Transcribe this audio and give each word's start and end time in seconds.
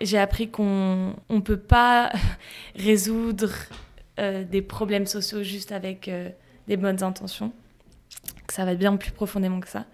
J'ai 0.00 0.18
appris 0.18 0.48
qu'on 0.48 1.14
ne 1.28 1.40
peut 1.40 1.58
pas 1.58 2.12
résoudre 2.76 3.50
euh, 4.20 4.44
des 4.44 4.62
problèmes 4.62 5.06
sociaux 5.06 5.42
juste 5.42 5.72
avec 5.72 6.08
euh, 6.08 6.28
des 6.68 6.76
bonnes 6.76 7.02
intentions, 7.02 7.52
que 8.46 8.54
ça 8.54 8.64
va 8.64 8.74
bien 8.74 8.96
plus 8.96 9.10
profondément 9.10 9.58
que 9.58 9.68
ça. 9.68 9.86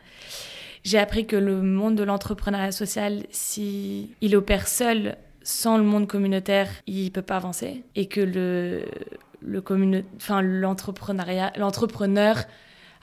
J'ai 0.82 0.98
appris 0.98 1.27
que 1.27 1.37
le 1.37 1.62
monde 1.62 1.95
de 1.95 2.03
l'entrepreneuriat 2.03 2.72
social, 2.72 3.25
si 3.30 4.14
il 4.21 4.37
opère 4.37 4.69
seul, 4.69 5.17
sans 5.43 5.79
le 5.79 5.85
monde 5.85 6.07
communautaire, 6.07 6.68
il 6.86 7.11
peut 7.11 7.23
pas 7.23 7.36
avancer, 7.36 7.84
et 7.95 8.07
que 8.07 8.21
le, 8.21 8.84
le 9.41 9.62
enfin, 10.16 10.43
l'entrepreneuriat, 10.43 11.52
l'entrepreneur 11.57 12.45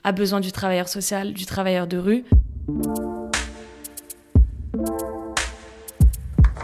a 0.04 0.12
besoin 0.12 0.40
du 0.40 0.52
travailleur 0.52 0.88
social, 0.88 1.34
du 1.34 1.46
travailleur 1.48 1.88
de 1.88 1.98
rue. 1.98 2.26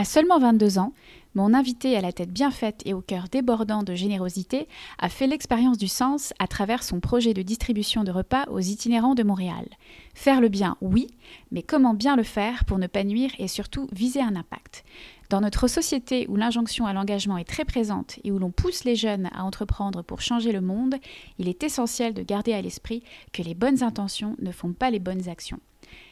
À 0.00 0.04
seulement 0.04 0.38
22 0.38 0.78
ans, 0.78 0.94
mon 1.34 1.52
invité 1.52 1.94
à 1.94 2.00
la 2.00 2.10
tête 2.10 2.32
bien 2.32 2.50
faite 2.50 2.80
et 2.86 2.94
au 2.94 3.02
cœur 3.02 3.24
débordant 3.30 3.82
de 3.82 3.94
générosité 3.94 4.66
a 4.98 5.10
fait 5.10 5.26
l'expérience 5.26 5.76
du 5.76 5.88
sens 5.88 6.32
à 6.38 6.46
travers 6.46 6.82
son 6.82 7.00
projet 7.00 7.34
de 7.34 7.42
distribution 7.42 8.02
de 8.02 8.10
repas 8.10 8.46
aux 8.50 8.60
itinérants 8.60 9.14
de 9.14 9.22
Montréal. 9.22 9.66
Faire 10.14 10.40
le 10.40 10.48
bien, 10.48 10.78
oui, 10.80 11.08
mais 11.50 11.62
comment 11.62 11.92
bien 11.92 12.16
le 12.16 12.22
faire 12.22 12.64
pour 12.64 12.78
ne 12.78 12.86
pas 12.86 13.04
nuire 13.04 13.32
et 13.38 13.46
surtout 13.46 13.88
viser 13.92 14.22
un 14.22 14.36
impact? 14.36 14.84
Dans 15.28 15.42
notre 15.42 15.68
société 15.68 16.24
où 16.30 16.36
l'injonction 16.36 16.86
à 16.86 16.94
l'engagement 16.94 17.36
est 17.36 17.44
très 17.44 17.66
présente 17.66 18.18
et 18.24 18.32
où 18.32 18.38
l'on 18.38 18.52
pousse 18.52 18.84
les 18.84 18.96
jeunes 18.96 19.28
à 19.34 19.44
entreprendre 19.44 20.00
pour 20.00 20.22
changer 20.22 20.52
le 20.52 20.62
monde, 20.62 20.94
il 21.38 21.46
est 21.46 21.62
essentiel 21.62 22.14
de 22.14 22.22
garder 22.22 22.54
à 22.54 22.62
l'esprit 22.62 23.02
que 23.34 23.42
les 23.42 23.54
bonnes 23.54 23.82
intentions 23.82 24.34
ne 24.40 24.50
font 24.50 24.72
pas 24.72 24.88
les 24.88 24.98
bonnes 24.98 25.28
actions. 25.28 25.60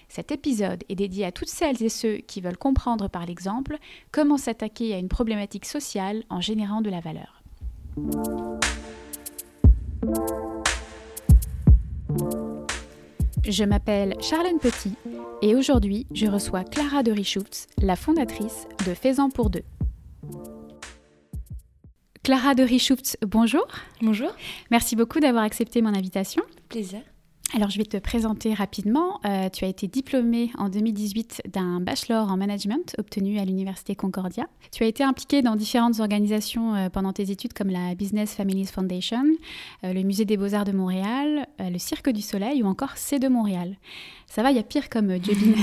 Cet 0.08 0.32
épisode 0.32 0.84
est 0.88 0.94
dédié 0.94 1.26
à 1.26 1.32
toutes 1.32 1.48
celles 1.48 1.82
et 1.82 1.90
ceux 1.90 2.16
qui 2.16 2.40
veulent 2.40 2.56
comprendre 2.56 3.08
par 3.08 3.26
l'exemple 3.26 3.76
comment 4.10 4.38
s'attaquer 4.38 4.94
à 4.94 4.98
une 4.98 5.08
problématique 5.08 5.66
sociale 5.66 6.24
en 6.30 6.40
générant 6.40 6.80
de 6.80 6.90
la 6.90 7.00
valeur. 7.00 7.42
Je 13.44 13.64
m'appelle 13.64 14.14
Charlène 14.20 14.58
Petit 14.58 14.94
et 15.42 15.54
aujourd'hui 15.54 16.06
je 16.14 16.26
reçois 16.26 16.64
Clara 16.64 17.02
de 17.02 17.12
Richoutz, 17.12 17.66
la 17.80 17.96
fondatrice 17.96 18.66
de 18.86 18.94
Faisant 18.94 19.30
pour 19.30 19.50
deux. 19.50 19.64
Clara 22.22 22.54
de 22.54 22.62
Richoutz, 22.62 23.16
bonjour. 23.26 23.66
Bonjour. 24.02 24.30
Merci 24.70 24.96
beaucoup 24.96 25.20
d'avoir 25.20 25.44
accepté 25.44 25.80
mon 25.80 25.94
invitation. 25.94 26.42
Plaisir. 26.68 27.00
Alors, 27.54 27.70
je 27.70 27.78
vais 27.78 27.84
te 27.86 27.96
présenter 27.96 28.52
rapidement. 28.52 29.20
Euh, 29.24 29.48
tu 29.48 29.64
as 29.64 29.68
été 29.68 29.88
diplômée 29.88 30.50
en 30.58 30.68
2018 30.68 31.42
d'un 31.50 31.80
bachelor 31.80 32.30
en 32.30 32.36
management 32.36 32.94
obtenu 32.98 33.38
à 33.38 33.46
l'Université 33.46 33.94
Concordia. 33.94 34.46
Tu 34.70 34.84
as 34.84 34.86
été 34.86 35.02
impliquée 35.02 35.40
dans 35.40 35.56
différentes 35.56 35.98
organisations 35.98 36.74
euh, 36.74 36.88
pendant 36.90 37.14
tes 37.14 37.30
études 37.30 37.54
comme 37.54 37.70
la 37.70 37.94
Business 37.94 38.34
Families 38.34 38.66
Foundation, 38.66 39.24
euh, 39.82 39.94
le 39.94 40.02
Musée 40.02 40.26
des 40.26 40.36
Beaux-Arts 40.36 40.66
de 40.66 40.72
Montréal, 40.72 41.46
le 41.58 41.78
Cirque 41.78 42.10
du 42.10 42.20
Soleil 42.20 42.62
ou 42.62 42.66
encore 42.66 42.96
C2 42.96 43.30
Montréal. 43.30 43.76
Ça 44.28 44.42
va, 44.42 44.50
il 44.50 44.56
y 44.56 44.60
a 44.60 44.62
pire 44.62 44.90
comme 44.90 45.10
jobine. 45.10 45.56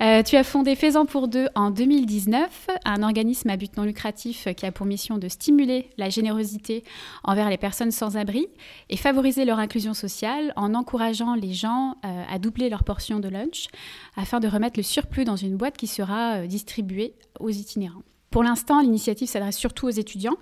tu 0.26 0.36
as 0.36 0.44
fondé 0.44 0.74
Faisant 0.74 1.06
pour 1.06 1.28
deux 1.28 1.46
en 1.54 1.70
2019, 1.70 2.68
un 2.84 3.02
organisme 3.04 3.48
à 3.50 3.56
but 3.56 3.76
non 3.76 3.84
lucratif 3.84 4.48
qui 4.56 4.66
a 4.66 4.72
pour 4.72 4.84
mission 4.84 5.16
de 5.16 5.28
stimuler 5.28 5.90
la 5.96 6.10
générosité 6.10 6.82
envers 7.22 7.48
les 7.48 7.56
personnes 7.56 7.92
sans 7.92 8.16
abri 8.16 8.48
et 8.90 8.96
favoriser 8.96 9.44
leur 9.44 9.60
inclusion 9.60 9.94
sociale 9.94 10.52
en 10.56 10.74
encourageant 10.74 11.34
les 11.34 11.52
gens 11.52 11.96
euh, 12.04 12.24
à 12.28 12.38
doubler 12.38 12.68
leur 12.68 12.82
portion 12.82 13.20
de 13.20 13.28
lunch 13.28 13.68
afin 14.16 14.40
de 14.40 14.48
remettre 14.48 14.78
le 14.78 14.82
surplus 14.82 15.24
dans 15.24 15.36
une 15.36 15.56
boîte 15.56 15.76
qui 15.76 15.86
sera 15.86 16.38
euh, 16.38 16.46
distribuée 16.46 17.14
aux 17.38 17.50
itinérants. 17.50 18.02
Pour 18.36 18.42
l'instant, 18.42 18.82
l'initiative 18.82 19.28
s'adresse 19.28 19.56
surtout 19.56 19.86
aux 19.86 19.90
étudiants 19.90 20.36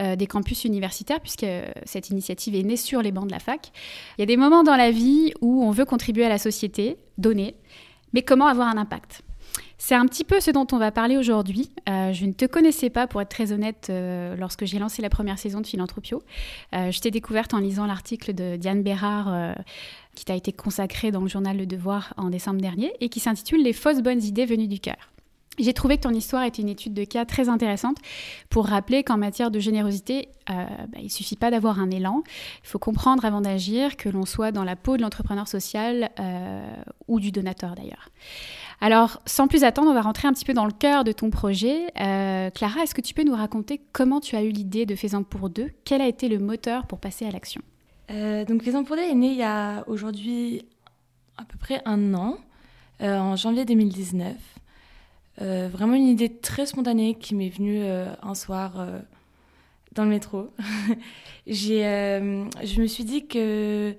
euh, 0.00 0.16
des 0.16 0.26
campus 0.26 0.64
universitaires, 0.64 1.20
puisque 1.20 1.46
cette 1.84 2.10
initiative 2.10 2.56
est 2.56 2.64
née 2.64 2.76
sur 2.76 3.02
les 3.02 3.12
bancs 3.12 3.28
de 3.28 3.30
la 3.30 3.38
fac. 3.38 3.70
Il 4.18 4.22
y 4.22 4.24
a 4.24 4.26
des 4.26 4.36
moments 4.36 4.64
dans 4.64 4.74
la 4.74 4.90
vie 4.90 5.32
où 5.40 5.62
on 5.62 5.70
veut 5.70 5.84
contribuer 5.84 6.24
à 6.24 6.28
la 6.28 6.38
société, 6.38 6.96
donner, 7.18 7.54
mais 8.12 8.22
comment 8.22 8.48
avoir 8.48 8.66
un 8.66 8.76
impact? 8.76 9.22
C'est 9.78 9.94
un 9.94 10.06
petit 10.06 10.24
peu 10.24 10.40
ce 10.40 10.50
dont 10.50 10.66
on 10.72 10.78
va 10.78 10.90
parler 10.90 11.16
aujourd'hui. 11.16 11.70
Euh, 11.88 12.12
je 12.12 12.26
ne 12.26 12.32
te 12.32 12.46
connaissais 12.46 12.90
pas, 12.90 13.06
pour 13.06 13.22
être 13.22 13.28
très 13.28 13.52
honnête, 13.52 13.86
euh, 13.90 14.34
lorsque 14.34 14.64
j'ai 14.64 14.80
lancé 14.80 15.00
la 15.00 15.08
première 15.08 15.38
saison 15.38 15.60
de 15.60 15.68
Philanthropio. 15.68 16.24
Euh, 16.74 16.90
je 16.90 17.00
t'ai 17.00 17.12
découverte 17.12 17.54
en 17.54 17.58
lisant 17.58 17.86
l'article 17.86 18.34
de 18.34 18.56
Diane 18.56 18.82
Bérard 18.82 19.54
qui 20.16 20.24
t'a 20.24 20.34
été 20.34 20.52
consacré 20.52 21.12
dans 21.12 21.20
le 21.20 21.28
journal 21.28 21.56
Le 21.56 21.66
Devoir 21.66 22.12
en 22.16 22.28
décembre 22.28 22.60
dernier 22.60 22.92
et 22.98 23.08
qui 23.08 23.20
s'intitule 23.20 23.62
Les 23.62 23.72
fausses 23.72 24.02
bonnes 24.02 24.24
idées 24.24 24.46
venues 24.46 24.66
du 24.66 24.80
cœur. 24.80 25.12
J'ai 25.58 25.72
trouvé 25.72 25.96
que 25.96 26.02
ton 26.02 26.10
histoire 26.10 26.42
était 26.44 26.62
une 26.62 26.68
étude 26.68 26.94
de 26.94 27.04
cas 27.04 27.24
très 27.24 27.48
intéressante 27.48 27.96
pour 28.50 28.66
rappeler 28.66 29.02
qu'en 29.02 29.16
matière 29.16 29.50
de 29.50 29.58
générosité, 29.58 30.28
bah, 30.46 30.66
il 30.98 31.04
ne 31.04 31.08
suffit 31.08 31.36
pas 31.36 31.50
d'avoir 31.50 31.80
un 31.80 31.90
élan. 31.90 32.22
Il 32.62 32.68
faut 32.68 32.78
comprendre 32.78 33.24
avant 33.24 33.40
d'agir 33.40 33.96
que 33.96 34.08
l'on 34.08 34.26
soit 34.26 34.52
dans 34.52 34.64
la 34.64 34.76
peau 34.76 34.96
de 34.96 35.02
l'entrepreneur 35.02 35.48
social 35.48 36.10
ou 37.08 37.20
du 37.20 37.32
donateur 37.32 37.74
d'ailleurs. 37.74 38.10
Alors, 38.80 39.20
sans 39.26 39.48
plus 39.48 39.64
attendre, 39.64 39.90
on 39.90 39.94
va 39.94 40.02
rentrer 40.02 40.28
un 40.28 40.32
petit 40.32 40.44
peu 40.44 40.52
dans 40.52 40.66
le 40.66 40.72
cœur 40.72 41.04
de 41.04 41.12
ton 41.12 41.30
projet. 41.30 41.86
Euh, 41.98 42.50
Clara, 42.50 42.82
est-ce 42.82 42.94
que 42.94 43.00
tu 43.00 43.14
peux 43.14 43.24
nous 43.24 43.34
raconter 43.34 43.80
comment 43.92 44.20
tu 44.20 44.36
as 44.36 44.42
eu 44.42 44.50
l'idée 44.50 44.86
de 44.86 44.94
Faisant 44.94 45.22
pour 45.22 45.48
deux? 45.48 45.70
Quel 45.84 46.02
a 46.02 46.06
été 46.06 46.28
le 46.28 46.38
moteur 46.38 46.86
pour 46.86 46.98
passer 46.98 47.26
à 47.26 47.30
l'action? 47.30 47.62
Euh, 48.10 48.44
Donc, 48.44 48.62
Faisant 48.62 48.84
pour 48.84 48.96
deux 48.96 49.02
est 49.02 49.14
né 49.14 49.28
il 49.28 49.38
y 49.38 49.42
a 49.42 49.84
aujourd'hui 49.86 50.66
à 51.38 51.44
peu 51.44 51.56
près 51.58 51.80
un 51.86 52.14
an, 52.14 52.36
euh, 53.02 53.18
en 53.18 53.36
janvier 53.36 53.64
2019. 53.64 54.34
Vraiment 55.38 55.94
une 55.94 56.08
idée 56.08 56.34
très 56.34 56.66
spontanée 56.66 57.14
qui 57.14 57.34
m'est 57.34 57.48
venue 57.48 57.84
un 57.84 58.34
soir 58.34 58.86
dans 59.92 60.04
le 60.04 60.10
métro. 60.10 60.50
je 61.46 62.80
me 62.80 62.86
suis 62.86 63.04
dit 63.04 63.26
que 63.26 63.94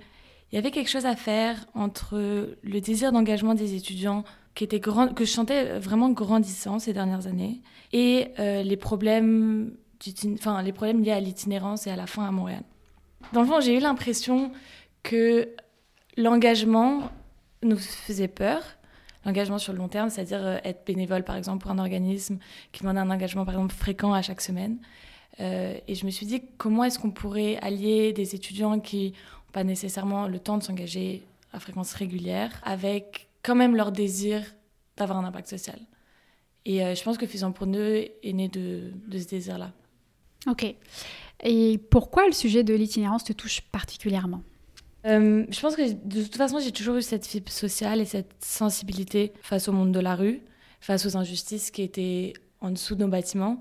il 0.51 0.55
y 0.55 0.57
avait 0.57 0.71
quelque 0.71 0.89
chose 0.89 1.05
à 1.05 1.15
faire 1.15 1.65
entre 1.73 2.55
le 2.63 2.81
désir 2.81 3.11
d'engagement 3.11 3.53
des 3.53 3.75
étudiants 3.75 4.23
qui 4.55 4.63
était 4.63 4.79
grand, 4.79 5.13
que 5.13 5.23
je 5.23 5.29
sentais 5.29 5.77
vraiment 5.77 6.09
grandissant 6.09 6.79
ces 6.79 6.91
dernières 6.91 7.27
années, 7.27 7.61
et 7.93 8.29
euh, 8.39 8.63
les, 8.63 8.77
problèmes 8.77 9.73
enfin, 10.33 10.63
les 10.63 10.73
problèmes 10.73 11.03
liés 11.03 11.11
à 11.11 11.19
l'itinérance 11.19 11.85
et 11.85 11.91
à 11.91 11.95
la 11.95 12.07
fin 12.07 12.25
à 12.25 12.31
Montréal. 12.31 12.63
Dans 13.33 13.41
le 13.41 13.47
fond, 13.47 13.59
j'ai 13.59 13.77
eu 13.77 13.79
l'impression 13.79 14.51
que 15.03 15.49
l'engagement 16.15 17.11
nous 17.61 17.77
faisait 17.77 18.27
peur, 18.27 18.63
l'engagement 19.27 19.59
sur 19.59 19.73
le 19.73 19.79
long 19.79 19.89
terme, 19.89 20.09
c'est-à-dire 20.09 20.43
euh, 20.43 20.57
être 20.63 20.85
bénévole 20.85 21.23
par 21.23 21.35
exemple 21.35 21.61
pour 21.61 21.71
un 21.71 21.79
organisme 21.79 22.39
qui 22.71 22.81
demande 22.81 22.97
un 22.97 23.09
engagement 23.09 23.45
par 23.45 23.55
exemple 23.55 23.75
fréquent 23.75 24.13
à 24.13 24.21
chaque 24.21 24.41
semaine. 24.41 24.77
Euh, 25.39 25.77
et 25.87 25.93
je 25.93 26.05
me 26.05 26.11
suis 26.11 26.25
dit 26.25 26.41
comment 26.57 26.83
est-ce 26.85 26.97
qu'on 26.97 27.11
pourrait 27.11 27.57
allier 27.57 28.13
des 28.13 28.33
étudiants 28.33 28.79
qui 28.79 29.09
n'ont 29.09 29.51
pas 29.51 29.63
nécessairement 29.63 30.27
le 30.27 30.39
temps 30.39 30.57
de 30.57 30.63
s'engager 30.63 31.23
à 31.53 31.59
fréquence 31.59 31.93
régulière 31.93 32.59
avec 32.63 33.27
quand 33.43 33.55
même 33.55 33.75
leur 33.75 33.91
désir 33.91 34.41
d'avoir 34.95 35.19
un 35.19 35.25
impact 35.25 35.49
social? 35.49 35.79
Et 36.65 36.83
euh, 36.83 36.95
je 36.95 37.03
pense 37.03 37.17
que 37.17 37.27
Faisant 37.27 37.51
pour 37.51 37.67
nous 37.67 37.79
est 37.79 38.33
né 38.33 38.47
de, 38.47 38.91
de 39.07 39.19
ce 39.19 39.27
désir-là. 39.27 39.71
Ok. 40.47 40.73
Et 41.43 41.77
pourquoi 41.89 42.25
le 42.25 42.33
sujet 42.33 42.63
de 42.63 42.73
l'itinérance 42.73 43.25
te 43.25 43.33
touche 43.33 43.61
particulièrement? 43.61 44.41
Euh, 45.05 45.45
Je 45.49 45.59
pense 45.59 45.75
que 45.75 45.91
de 45.91 46.23
toute 46.23 46.35
façon, 46.35 46.59
j'ai 46.59 46.71
toujours 46.71 46.95
eu 46.95 47.01
cette 47.01 47.25
fibre 47.25 47.51
sociale 47.51 48.01
et 48.01 48.05
cette 48.05 48.33
sensibilité 48.39 49.33
face 49.41 49.67
au 49.67 49.71
monde 49.71 49.91
de 49.91 49.99
la 49.99 50.15
rue. 50.15 50.41
face 50.79 51.05
aux 51.05 51.17
injustices 51.17 51.71
qui 51.71 51.81
étaient 51.81 52.33
en 52.61 52.71
dessous 52.71 52.95
de 52.95 53.03
nos 53.03 53.09
bâtiments. 53.09 53.59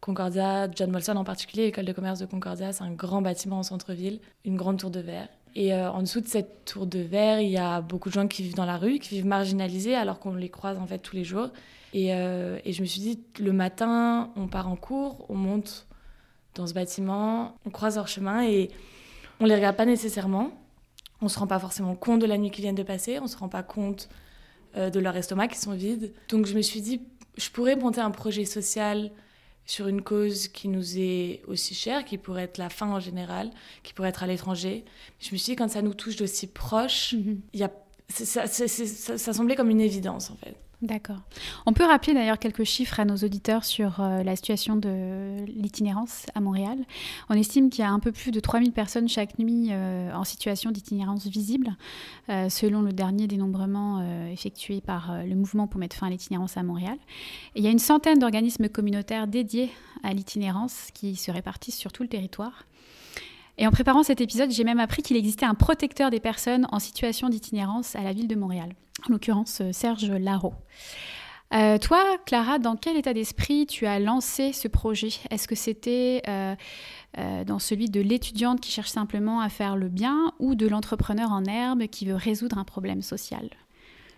Concordia, 0.00 0.68
John 0.70 0.90
Molson 0.90 1.16
en 1.16 1.24
particulier, 1.24 1.66
l'école 1.66 1.86
de 1.86 1.92
commerce 1.92 2.18
de 2.18 2.26
Concordia, 2.26 2.72
c'est 2.72 2.84
un 2.84 2.92
grand 2.92 3.22
bâtiment 3.22 3.58
en 3.58 3.62
centre-ville, 3.62 4.20
une 4.44 4.56
grande 4.56 4.78
tour 4.78 4.90
de 4.90 5.00
verre. 5.00 5.28
Et 5.54 5.72
euh, 5.72 5.90
en 5.90 6.02
dessous 6.02 6.20
de 6.20 6.26
cette 6.26 6.64
tour 6.64 6.86
de 6.86 6.98
verre, 6.98 7.40
il 7.40 7.50
y 7.50 7.56
a 7.56 7.80
beaucoup 7.80 8.08
de 8.08 8.14
gens 8.14 8.26
qui 8.26 8.42
vivent 8.42 8.56
dans 8.56 8.66
la 8.66 8.76
rue, 8.76 8.98
qui 8.98 9.14
vivent 9.14 9.26
marginalisés 9.26 9.94
alors 9.94 10.18
qu'on 10.18 10.34
les 10.34 10.50
croise 10.50 10.78
en 10.78 10.86
fait 10.86 10.98
tous 10.98 11.16
les 11.16 11.24
jours. 11.24 11.48
Et, 11.94 12.12
euh, 12.12 12.58
et, 12.64 12.72
je 12.72 12.82
me 12.82 12.86
suis 12.86 13.00
dit, 13.00 13.20
le 13.38 13.52
matin, 13.52 14.32
on 14.36 14.48
part 14.48 14.68
en 14.68 14.76
cours, 14.76 15.24
on 15.28 15.36
monte 15.36 15.86
dans 16.56 16.66
ce 16.66 16.74
bâtiment, 16.74 17.56
on 17.64 17.70
croise 17.70 17.96
leur 17.96 18.08
chemin 18.08 18.44
et 18.44 18.68
on 19.40 19.46
les 19.46 19.54
regarde 19.54 19.76
pas 19.76 19.86
nécessairement. 19.86 20.50
On 21.24 21.28
se 21.28 21.38
rend 21.38 21.46
pas 21.46 21.58
forcément 21.58 21.94
compte 21.94 22.20
de 22.20 22.26
la 22.26 22.36
nuit 22.36 22.50
qui 22.50 22.60
vient 22.60 22.74
de 22.74 22.82
passer, 22.82 23.18
on 23.18 23.26
se 23.26 23.38
rend 23.38 23.48
pas 23.48 23.62
compte 23.62 24.10
euh, 24.76 24.90
de 24.90 25.00
leur 25.00 25.16
estomac 25.16 25.48
qui 25.48 25.58
sont 25.58 25.72
vides. 25.72 26.12
Donc 26.28 26.44
je 26.44 26.54
me 26.54 26.60
suis 26.60 26.82
dit, 26.82 27.00
je 27.38 27.48
pourrais 27.48 27.76
monter 27.76 28.02
un 28.02 28.10
projet 28.10 28.44
social 28.44 29.10
sur 29.64 29.88
une 29.88 30.02
cause 30.02 30.48
qui 30.48 30.68
nous 30.68 30.98
est 30.98 31.40
aussi 31.46 31.74
chère, 31.74 32.04
qui 32.04 32.18
pourrait 32.18 32.42
être 32.42 32.58
la 32.58 32.68
faim 32.68 32.88
en 32.88 33.00
général, 33.00 33.50
qui 33.82 33.94
pourrait 33.94 34.10
être 34.10 34.22
à 34.22 34.26
l'étranger. 34.26 34.84
Je 35.18 35.32
me 35.32 35.38
suis 35.38 35.52
dit, 35.52 35.56
quand 35.56 35.70
ça 35.70 35.80
nous 35.80 35.94
touche 35.94 36.16
d'aussi 36.16 36.46
proche, 36.46 37.14
mm 37.14 37.36
y 37.54 37.62
a, 37.62 37.70
ça, 38.08 39.32
semblait 39.32 39.56
comme 39.56 39.70
une 39.70 39.80
évidence 39.80 40.30
en 40.30 40.36
fait. 40.36 40.56
D'accord. 40.82 41.20
On 41.64 41.72
peut 41.72 41.84
rappeler 41.84 42.12
d'ailleurs 42.12 42.38
quelques 42.38 42.64
chiffres 42.64 43.00
à 43.00 43.06
nos 43.06 43.16
auditeurs 43.16 43.64
sur 43.64 44.00
euh, 44.00 44.22
la 44.22 44.36
situation 44.36 44.76
de 44.76 45.46
l'itinérance 45.46 46.26
à 46.34 46.40
Montréal. 46.40 46.76
On 47.30 47.34
estime 47.34 47.70
qu'il 47.70 47.82
y 47.82 47.86
a 47.86 47.90
un 47.90 48.00
peu 48.00 48.12
plus 48.12 48.32
de 48.32 48.38
3000 48.38 48.72
personnes 48.72 49.08
chaque 49.08 49.38
nuit 49.38 49.68
euh, 49.70 50.12
en 50.12 50.24
situation 50.24 50.70
d'itinérance 50.70 51.26
visible, 51.26 51.74
euh, 52.28 52.50
selon 52.50 52.82
le 52.82 52.92
dernier 52.92 53.26
dénombrement 53.26 54.04
effectué 54.30 54.82
par 54.82 55.24
le 55.24 55.34
mouvement 55.34 55.66
pour 55.66 55.80
mettre 55.80 55.96
fin 55.96 56.08
à 56.08 56.10
l'itinérance 56.10 56.58
à 56.58 56.62
Montréal. 56.62 56.98
Il 57.54 57.64
y 57.64 57.66
a 57.66 57.70
une 57.70 57.78
centaine 57.78 58.18
d'organismes 58.18 58.68
communautaires 58.68 59.26
dédiés 59.26 59.70
à 60.02 60.12
l'itinérance 60.12 60.88
qui 60.92 61.16
se 61.16 61.30
répartissent 61.30 61.78
sur 61.78 61.92
tout 61.92 62.02
le 62.02 62.08
territoire. 62.08 62.64
Et 63.58 63.66
en 63.66 63.70
préparant 63.70 64.02
cet 64.02 64.20
épisode, 64.20 64.50
j'ai 64.50 64.64
même 64.64 64.80
appris 64.80 65.02
qu'il 65.02 65.16
existait 65.16 65.46
un 65.46 65.54
protecteur 65.54 66.10
des 66.10 66.20
personnes 66.20 66.66
en 66.72 66.78
situation 66.78 67.28
d'itinérance 67.28 67.94
à 67.94 68.02
la 68.02 68.12
ville 68.12 68.28
de 68.28 68.34
Montréal, 68.34 68.70
en 69.06 69.12
l'occurrence 69.12 69.60
euh, 69.60 69.72
Serge 69.72 70.10
Larreau. 70.10 70.54
Euh, 71.52 71.78
toi, 71.78 72.02
Clara, 72.26 72.58
dans 72.58 72.74
quel 72.74 72.96
état 72.96 73.14
d'esprit 73.14 73.66
tu 73.66 73.86
as 73.86 74.00
lancé 74.00 74.52
ce 74.52 74.66
projet? 74.66 75.10
Est-ce 75.30 75.46
que 75.46 75.54
c'était 75.54 76.22
euh, 76.26 76.54
dans 77.44 77.60
celui 77.60 77.88
de 77.88 78.00
l'étudiante 78.00 78.60
qui 78.60 78.72
cherche 78.72 78.88
simplement 78.88 79.40
à 79.40 79.48
faire 79.48 79.76
le 79.76 79.88
bien 79.88 80.32
ou 80.40 80.56
de 80.56 80.66
l'entrepreneur 80.66 81.30
en 81.30 81.44
herbe 81.44 81.86
qui 81.86 82.06
veut 82.06 82.16
résoudre 82.16 82.58
un 82.58 82.64
problème 82.64 83.02
social? 83.02 83.50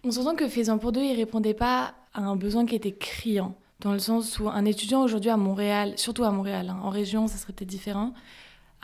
On 0.02 0.10
s'entend 0.10 0.34
que 0.34 0.48
Faisant 0.48 0.78
pour 0.78 0.92
deux, 0.92 1.02
il 1.02 1.14
répondait 1.14 1.52
pas 1.52 1.94
à 2.14 2.22
un 2.22 2.36
besoin 2.36 2.64
qui 2.64 2.74
était 2.74 2.92
criant, 2.92 3.54
dans 3.80 3.92
le 3.92 3.98
sens 3.98 4.38
où 4.38 4.48
un 4.48 4.64
étudiant 4.64 5.02
aujourd'hui 5.02 5.30
à 5.30 5.36
Montréal, 5.36 5.92
surtout 5.96 6.24
à 6.24 6.30
Montréal, 6.30 6.70
hein, 6.70 6.78
en 6.82 6.90
région 6.90 7.26
ça 7.26 7.36
serait 7.36 7.52
peut-être 7.52 7.68
différent, 7.68 8.14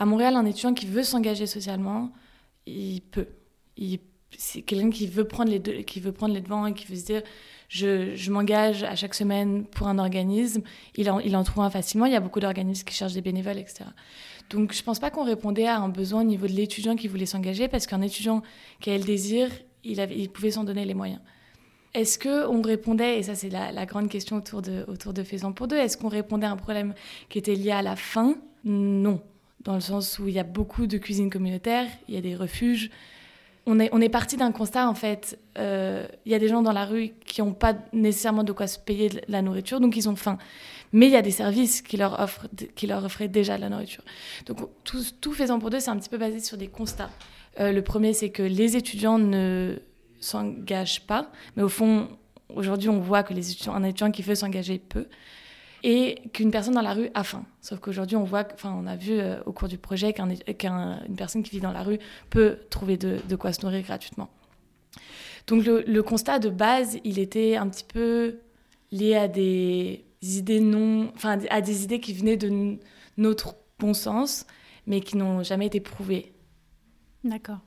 à 0.03 0.05
Montréal, 0.05 0.35
un 0.35 0.45
étudiant 0.45 0.75
qui 0.75 0.87
veut 0.87 1.05
s'engager 1.05 1.47
socialement, 1.47 2.11
il 2.67 3.03
peut. 3.03 3.29
c'est 4.37 4.63
quelqu'un 4.63 4.91
qui 4.91 5.07
veut 5.07 5.25
prendre 5.25 5.51
les 5.51 5.61
deux, 5.61 5.83
qui 5.83 6.01
veut 6.01 6.13
prendre 6.13 6.35
les 6.35 6.41
devants 6.41 6.67
et 6.67 6.75
qui 6.75 6.87
veut 6.87 6.97
se 6.97 7.05
dire 7.05 7.23
je, 7.69 8.31
m'engage 8.31 8.83
à 8.83 8.97
chaque 8.97 9.15
semaine 9.15 9.65
pour 9.65 9.87
un 9.87 9.99
organisme. 9.99 10.63
Il 10.97 11.09
en, 11.09 11.21
il 11.21 11.33
trouve 11.45 11.63
un 11.63 11.71
facilement. 11.71 12.07
Il 12.07 12.13
y 12.13 12.17
a 12.17 12.21
beaucoup 12.21 12.41
d'organismes 12.41 12.85
qui 12.85 12.95
cherchent 12.95 13.15
des 13.15 13.23
bénévoles, 13.23 13.59
etc. 13.59 13.85
Donc 14.51 14.73
je 14.73 14.83
pense 14.83 14.99
pas 14.99 15.11
qu'on 15.11 15.25
répondait 15.25 15.67
à 15.67 15.79
un 15.79 15.89
besoin 15.89 16.23
au 16.23 16.25
niveau 16.25 16.49
de 16.49 16.53
l'étudiant 16.53 16.97
qui 16.97 17.07
voulait 17.07 17.25
s'engager 17.25 17.69
parce 17.69 17.87
qu'un 17.87 18.03
étudiant 18.03 18.43
qui 18.81 18.91
a 18.91 18.99
le 18.99 19.05
désir, 19.05 19.51
il, 19.85 20.29
pouvait 20.31 20.51
s'en 20.51 20.65
donner 20.65 20.85
les 20.85 20.95
moyens. 20.95 21.21
Est-ce 21.95 22.19
qu'on 22.19 22.61
répondait, 22.61 23.19
et 23.19 23.23
ça 23.23 23.37
c'est 23.37 23.51
la, 23.51 23.87
grande 23.87 24.09
question 24.09 24.37
autour 24.37 24.63
de, 24.63 24.85
autour 24.89 25.13
Faisant 25.25 25.53
pour 25.53 25.69
deux, 25.69 25.77
est-ce 25.77 25.97
qu'on 25.97 26.09
répondait 26.09 26.47
à 26.47 26.51
un 26.51 26.57
problème 26.57 26.95
qui 27.29 27.39
était 27.39 27.55
lié 27.55 27.71
à 27.71 27.83
la 27.83 27.95
faim? 27.95 28.35
Non 28.65 29.23
dans 29.65 29.75
le 29.75 29.81
sens 29.81 30.19
où 30.19 30.29
il 30.29 30.35
y 30.35 30.39
a 30.39 30.45
beaucoup 30.45 30.87
de 30.87 30.99
cuisines 30.99 31.31
communautaires, 31.31 31.87
il 32.09 32.15
y 32.15 32.19
a 32.19 32.21
des 32.21 32.35
refuges. 32.35 32.91
On 33.65 33.79
est, 33.79 34.09
parti 34.09 34.37
d'un 34.37 34.51
constat, 34.51 34.89
en 34.89 34.95
fait, 34.95 35.39
euh, 35.57 36.09
il 36.27 36.33
y 36.33 36.35
a 36.35 36.41
des 36.41 36.49
gens 36.49 36.63
dans 36.63 36.73
la 36.73 36.85
rue 36.85 37.11
qui 37.25 37.41
n'ont 37.41 37.53
pas 37.53 37.75
nécessairement 37.93 38.43
de 38.43 38.51
quoi 38.51 38.67
se 38.67 38.77
payer 38.77 39.09
la 39.29 39.41
nourriture, 39.41 39.79
donc 39.79 39.97
ils 39.97 40.09
ont 40.09 40.17
faim. 40.17 40.37
Mais 40.93 41.07
il 41.07 41.13
y 41.13 41.17
a 41.17 41.23
des 41.23 41.31
services 41.31 41.81
qui 41.81 41.97
leur, 41.97 42.19
offrent, 42.19 42.49
qui 42.75 42.89
leur 42.89 43.05
offraient 43.05 43.29
déjà 43.29 43.57
de 43.57 43.61
la 43.61 43.69
nourriture. 43.69 44.03
Donc 44.47 44.59
tout, 44.83 45.05
tout 45.21 45.33
faisant 45.33 45.61
pour 45.61 45.71
deux, 45.71 45.79
c'est 45.79 45.91
un 45.91 45.97
petit 45.97 46.09
peu 46.09 46.19
basé 46.19 46.41
sur 46.41 46.57
des 46.57 46.67
constats. 46.67 47.11
Euh, 47.61 47.71
le 47.71 47.83
premier, 47.83 48.15
c'est 48.15 48.31
que 48.31 48.43
les 48.43 48.77
étudiants 48.77 49.19
ne 49.19 49.77
s'engagent 50.19 51.07
pas, 51.07 51.31
mais 51.57 51.63
au 51.63 51.69
fond, 51.69 52.09
aujourd'hui, 52.49 52.89
on 52.89 52.99
voit 52.99 53.23
que 53.23 53.33
les 53.33 53.53
étudiants, 53.53 53.75
un 53.75 53.85
étudiant 53.85 54.11
qui 54.11 54.23
veut 54.23 54.35
s'engager 54.35 54.81
peut 54.81 55.07
et 55.83 56.23
qu'une 56.33 56.51
personne 56.51 56.75
dans 56.75 56.83
la 56.83 56.95
rue 56.95 57.11
a 57.15 57.25
faim. 57.25 57.45
Sauf 57.61 57.81
qu'aujourd'hui, 57.81 58.17
on 58.17 58.25
voit, 58.25 58.47
enfin, 58.55 58.75
on 58.77 58.87
a 58.87 58.97
vu 58.97 59.13
euh, 59.13 59.43
au 59.47 59.53
cours 59.53 59.69
du 59.69 59.79
projet 59.79 60.13
qu'une 60.13 60.37
personne 61.17 61.43
qui 61.43 61.51
vit 61.51 61.61
dans 61.61 61.73
la 61.73 61.83
rue 61.83 61.99
peut 62.31 62.59
trouver 62.71 62.97
de, 62.97 63.37
quoi 63.37 63.53
se 63.53 63.65
nourrir 63.65 63.83
gratuitement. 63.83 64.31
Donc 65.49 65.65
le, 65.65 66.01
constat 66.03 66.39
de 66.39 66.51
base, 66.51 66.99
il 67.05 67.19
était 67.19 67.57
un 67.57 67.69
petit 67.69 67.85
peu 67.85 68.39
lié 68.93 69.17
à 69.17 69.27
des 69.27 70.05
idées 70.23 70.61
non, 70.61 71.11
enfin, 71.17 71.39
à 71.51 71.61
des 71.61 71.83
idées 71.83 71.99
qui 71.99 72.13
venaient 72.13 72.37
de 72.37 72.79
notre 73.17 73.57
bon 73.79 73.95
sens, 73.95 74.47
mais 74.87 75.01
qui 75.01 75.17
n'ont 75.17 75.43
jamais 75.43 75.67
été 75.67 75.81
prouvées. 75.81 76.33
D'accord. 77.25 77.59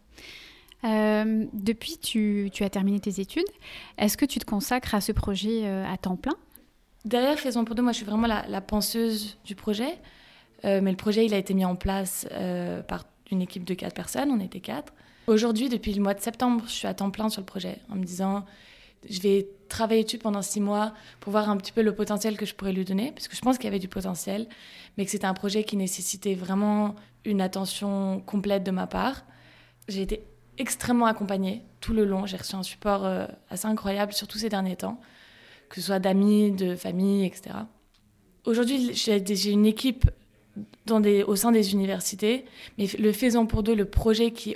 Euh, 0.85 1.45
depuis, 1.53 1.97
tu, 1.97 2.49
tu, 2.53 2.63
as 2.63 2.69
terminé 2.69 2.99
tes 2.99 3.19
études. 3.19 3.47
Est-ce 3.97 4.17
que 4.17 4.25
tu 4.25 4.39
te 4.39 4.45
consacres 4.45 4.93
à 4.93 5.01
ce 5.01 5.11
projet 5.11 5.65
euh, 5.65 5.85
à 5.85 5.97
temps 5.97 6.15
plein? 6.15 6.35
Derrière 7.05 7.39
Faisons 7.39 7.65
pour 7.65 7.75
deux, 7.75 7.83
moi 7.83 7.91
je 7.91 7.97
suis 7.97 8.05
vraiment 8.05 8.27
la, 8.27 8.61
penseuse 8.61 9.37
du 9.45 9.55
projet. 9.55 9.99
Euh, 10.65 10.81
mais 10.81 10.89
le 10.89 10.97
projet, 10.97 11.25
il 11.25 11.33
a 11.33 11.37
été 11.37 11.53
mis 11.53 11.65
en 11.65 11.75
place 11.75 12.27
euh, 12.31 12.81
par 12.81 13.05
une 13.31 13.41
équipe 13.41 13.63
de 13.63 13.75
quatre 13.75 13.93
personnes, 13.93 14.31
on 14.31 14.39
était 14.39 14.59
quatre. 14.59 14.93
Aujourd'hui, 15.27 15.69
depuis 15.69 15.93
le 15.93 16.01
mois 16.01 16.15
de 16.15 16.21
septembre, 16.21 16.63
je 16.65 16.71
suis 16.71 16.87
à 16.87 16.93
temps 16.93 17.11
plein 17.11 17.29
sur 17.29 17.41
le 17.41 17.45
projet, 17.45 17.79
en 17.89 17.95
me 17.95 18.03
disant, 18.03 18.45
je 19.07 19.19
vais 19.21 19.47
travailler 19.69 20.03
dessus 20.03 20.17
pendant 20.17 20.41
six 20.41 20.61
mois 20.61 20.93
pour 21.19 21.31
voir 21.31 21.49
un 21.49 21.57
petit 21.57 21.71
peu 21.71 21.81
le 21.83 21.93
potentiel 21.93 22.37
que 22.37 22.45
je 22.45 22.55
pourrais 22.55 22.73
lui 22.73 22.85
donner, 22.85 23.11
parce 23.11 23.27
que 23.27 23.35
je 23.35 23.41
pense 23.41 23.57
qu'il 23.57 23.65
y 23.65 23.67
avait 23.67 23.79
du 23.79 23.87
potentiel, 23.87 24.47
mais 24.97 25.05
que 25.05 25.11
c'était 25.11 25.25
un 25.25 25.33
projet 25.33 25.63
qui 25.63 25.77
nécessitait 25.77 26.35
vraiment 26.35 26.95
une 27.23 27.41
attention 27.41 28.21
complète 28.25 28.63
de 28.63 28.71
ma 28.71 28.87
part. 28.87 29.25
J'ai 29.87 30.01
été 30.01 30.23
extrêmement 30.57 31.05
accompagnée 31.05 31.63
tout 31.81 31.93
le 31.93 32.05
long, 32.05 32.25
j'ai 32.25 32.37
reçu 32.37 32.55
un 32.55 32.63
support 32.63 33.05
euh, 33.05 33.27
assez 33.49 33.67
incroyable, 33.67 34.13
surtout 34.13 34.39
ces 34.39 34.49
derniers 34.49 34.77
temps 34.77 34.99
que 35.69 35.81
ce 35.81 35.87
soit 35.87 35.99
d'amis, 35.99 36.51
de 36.51 36.75
famille, 36.75 37.25
etc. 37.25 37.55
Aujourd'hui, 38.45 38.93
j'ai 38.93 39.51
une 39.51 39.65
équipe 39.65 40.09
au 40.89 41.35
sein 41.35 41.51
des 41.51 41.73
universités, 41.73 42.45
mais 42.77 42.87
le 42.99 43.11
Faisant 43.11 43.45
pour 43.45 43.63
deux, 43.63 43.75
le 43.75 43.85
projet 43.85 44.31
qui 44.31 44.55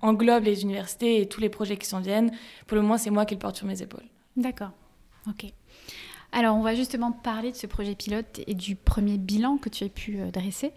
englobe 0.00 0.44
les 0.44 0.62
universités 0.62 1.20
et 1.20 1.28
tous 1.28 1.40
les 1.40 1.48
projets 1.48 1.76
qui 1.76 1.86
s'en 1.86 2.00
viennent, 2.00 2.30
pour 2.66 2.76
le 2.76 2.82
moment, 2.82 2.98
c'est 2.98 3.10
moi 3.10 3.26
qui 3.26 3.34
le 3.34 3.40
porte 3.40 3.56
sur 3.56 3.66
mes 3.66 3.82
épaules. 3.82 4.04
D'accord. 4.36 4.70
Ok. 5.28 5.52
Alors, 6.32 6.56
on 6.56 6.60
va 6.60 6.74
justement 6.74 7.12
parler 7.12 7.50
de 7.50 7.56
ce 7.56 7.66
projet 7.66 7.94
pilote 7.94 8.40
et 8.46 8.54
du 8.54 8.76
premier 8.76 9.16
bilan 9.16 9.56
que 9.58 9.68
tu 9.68 9.84
as 9.84 9.88
pu 9.88 10.18
euh, 10.18 10.30
dresser. 10.30 10.72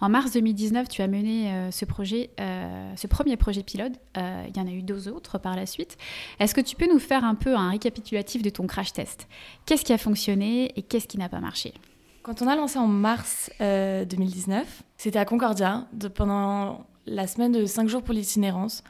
En 0.00 0.08
mars 0.08 0.32
2019, 0.32 0.88
tu 0.88 1.02
as 1.02 1.06
mené 1.06 1.52
euh, 1.52 1.70
ce 1.70 1.84
projet, 1.84 2.30
euh, 2.40 2.92
ce 2.96 3.06
premier 3.06 3.36
projet 3.36 3.62
pilote. 3.62 3.92
il 4.16 4.56
y 4.56 4.60
en 4.60 4.66
a 4.66 4.70
eu 4.70 4.82
deux 4.82 5.08
autres 5.08 5.38
par 5.38 5.56
la 5.56 5.66
suite. 5.66 5.96
Est-ce 6.40 6.54
que 6.54 6.60
tu 6.60 6.76
peux 6.76 6.90
nous 6.90 6.98
faire 6.98 7.24
un 7.24 7.34
peu 7.34 7.54
un 7.54 7.70
récapitulatif 7.70 8.42
de 8.42 8.50
ton 8.50 8.66
crash 8.66 8.92
test? 8.92 9.28
Qu'est-ce 9.66 9.84
qui 9.84 9.92
a 9.92 9.98
fonctionné 9.98 10.72
et 10.76 10.82
qu'est-ce 10.82 11.06
qui 11.06 11.18
n'a 11.18 11.28
pas 11.28 11.40
marché? 11.40 11.74
Quand 12.22 12.40
on 12.40 12.48
a 12.48 12.56
lancé 12.56 12.78
en 12.78 12.86
mars 12.86 13.50
2019, 13.60 14.82
c'était 14.96 15.18
à 15.18 15.26
Concordia, 15.26 15.86
pendant 16.14 16.86
la 17.06 17.26
semaine 17.26 17.52
de 17.52 17.66
5 17.66 17.88
jours 17.88 18.02
pour 18.02 18.14
l'itinérance 18.14 18.82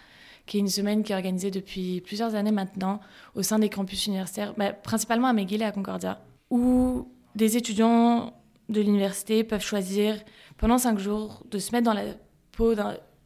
qui 0.46 0.58
est 0.58 0.60
une 0.60 0.68
semaine 0.68 1.02
qui 1.02 1.12
est 1.12 1.14
organisée 1.14 1.50
depuis 1.50 2.00
plusieurs 2.00 2.34
années 2.34 2.52
maintenant 2.52 3.00
au 3.34 3.42
sein 3.42 3.58
des 3.58 3.68
campus 3.68 4.06
universitaires, 4.06 4.54
bah, 4.56 4.72
principalement 4.72 5.28
à 5.28 5.32
McGill 5.32 5.62
et 5.62 5.64
à 5.64 5.72
Concordia, 5.72 6.20
où 6.50 7.08
des 7.34 7.56
étudiants 7.56 8.34
de 8.68 8.80
l'université 8.80 9.44
peuvent 9.44 9.64
choisir 9.64 10.16
pendant 10.56 10.78
cinq 10.78 10.98
jours 10.98 11.42
de 11.50 11.58
se 11.58 11.72
mettre 11.72 11.84
dans 11.84 11.94
la 11.94 12.04
peau 12.52 12.74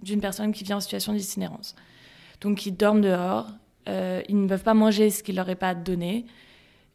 d'une 0.02 0.20
personne 0.20 0.52
qui 0.52 0.64
vient 0.64 0.76
en 0.76 0.80
situation 0.80 1.12
d'itinérance. 1.12 1.74
Donc 2.40 2.66
ils 2.66 2.76
dorment 2.76 3.00
dehors, 3.00 3.48
euh, 3.88 4.22
ils 4.28 4.40
ne 4.40 4.48
peuvent 4.48 4.62
pas 4.62 4.74
manger 4.74 5.10
ce 5.10 5.22
qu'il 5.22 5.36
leur 5.36 5.48
est 5.48 5.56
pas 5.56 5.74
donné. 5.74 6.26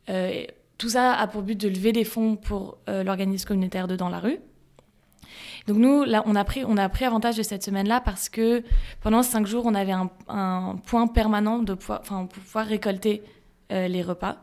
Euh, 0.09 0.45
tout 0.77 0.89
ça 0.89 1.13
a 1.13 1.27
pour 1.27 1.43
but 1.43 1.59
de 1.59 1.67
lever 1.67 1.91
des 1.91 2.03
fonds 2.03 2.35
pour 2.35 2.77
euh, 2.89 3.03
l'organisme 3.03 3.47
communautaire 3.47 3.87
de 3.87 3.95
Dans 3.95 4.09
la 4.09 4.19
rue, 4.19 4.39
donc 5.67 5.77
nous, 5.77 6.03
là, 6.03 6.23
on 6.25 6.35
a 6.35 6.43
pris, 6.43 6.63
avantage 7.05 7.37
de 7.37 7.43
cette 7.43 7.63
semaine-là 7.63 8.01
parce 8.01 8.27
que 8.29 8.63
pendant 9.01 9.23
cinq 9.23 9.47
jours, 9.47 9.65
on 9.65 9.75
avait 9.75 9.93
un, 9.93 10.75
point 10.85 11.07
permanent 11.07 11.59
de 11.59 11.73
pouvoir, 11.73 12.01
pour 12.01 12.27
pouvoir 12.27 12.65
récolter 12.65 13.23
euh, 13.71 13.87
les 13.87 14.01
repas. 14.01 14.37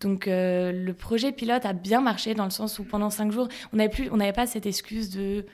Donc 0.00 0.28
euh, 0.28 0.70
le 0.70 0.94
projet 0.94 1.32
pilote 1.32 1.66
a 1.66 1.72
bien 1.72 2.00
marché 2.00 2.34
dans 2.34 2.44
le 2.44 2.50
sens 2.50 2.78
où 2.78 2.84
pendant 2.84 3.10
cinq 3.10 3.32
jours, 3.32 3.48
on 3.72 3.76
n'avait 3.76 4.32
pas 4.32 4.46
cette 4.46 4.66
excuse 4.66 5.10
de 5.10 5.44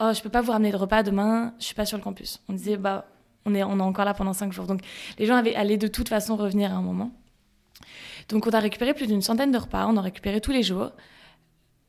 oh 0.00 0.12
je 0.14 0.22
peux 0.22 0.30
pas 0.30 0.40
vous 0.40 0.52
ramener 0.52 0.72
de 0.72 0.76
repas 0.76 1.02
demain, 1.02 1.52
je 1.58 1.66
suis 1.66 1.74
pas 1.74 1.84
sur 1.84 1.98
le 1.98 2.02
campus. 2.02 2.40
On 2.48 2.54
disait 2.54 2.78
bah 2.78 3.04
on 3.44 3.54
est 3.54 3.62
encore 3.62 4.06
là 4.06 4.14
pendant 4.14 4.32
cinq 4.32 4.54
jours. 4.54 4.66
Donc 4.66 4.80
les 5.18 5.26
gens 5.26 5.36
avaient, 5.36 5.54
allaient 5.54 5.76
de 5.76 5.86
toute 5.86 6.08
façon 6.08 6.36
revenir 6.36 6.72
à 6.72 6.76
un 6.76 6.82
moment. 6.82 7.10
Donc 8.30 8.46
on 8.46 8.50
a 8.50 8.58
récupéré 8.58 8.94
plus 8.94 9.06
d'une 9.06 9.22
centaine 9.22 9.52
de 9.52 9.58
repas, 9.58 9.86
on 9.86 9.90
en 9.90 9.96
a 9.98 10.02
récupéré 10.02 10.40
tous 10.40 10.52
les 10.52 10.62
jours. 10.62 10.92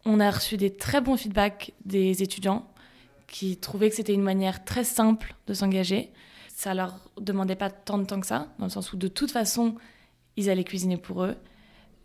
On 0.05 0.19
a 0.19 0.31
reçu 0.31 0.57
des 0.57 0.75
très 0.75 1.01
bons 1.01 1.17
feedbacks 1.17 1.73
des 1.85 2.23
étudiants 2.23 2.67
qui 3.27 3.57
trouvaient 3.57 3.89
que 3.89 3.95
c'était 3.95 4.13
une 4.13 4.23
manière 4.23 4.63
très 4.65 4.83
simple 4.83 5.35
de 5.47 5.53
s'engager. 5.53 6.11
Ça 6.49 6.73
leur 6.73 6.99
demandait 7.19 7.55
pas 7.55 7.69
tant 7.69 7.97
de 7.97 8.05
temps 8.05 8.19
que 8.19 8.27
ça, 8.27 8.47
dans 8.59 8.65
le 8.65 8.71
sens 8.71 8.93
où 8.93 8.97
de 8.97 9.07
toute 9.07 9.31
façon, 9.31 9.75
ils 10.37 10.49
allaient 10.49 10.63
cuisiner 10.63 10.97
pour 10.97 11.23
eux. 11.23 11.35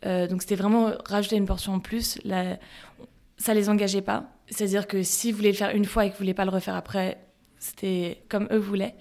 Euh, 0.05 0.27
donc 0.27 0.43
c'était 0.43 0.57
vraiment 0.57 0.93
rajouter 1.07 1.37
une 1.37 1.47
portion 1.47 1.75
en 1.75 1.81
plus. 1.81 2.19
Là, 2.25 2.59
ça 3.39 3.55
les 3.55 3.69
engageait 3.69 4.03
pas. 4.03 4.31
C'est-à-dire 4.49 4.87
que 4.87 5.03
si 5.03 5.33
vous 5.33 5.43
le 5.43 5.53
faire 5.53 5.75
une 5.75 5.85
fois 5.85 6.07
et 6.07 6.09
que 6.09 6.15
vous 6.15 6.21
voulez 6.21 6.35
pas 6.35 6.45
le 6.45 6.51
refaire 6.51 6.77
après, 6.77 7.19
c'était 7.59 8.23
comme 8.29 8.49
eux 8.53 8.59
voulaient. 8.59 8.95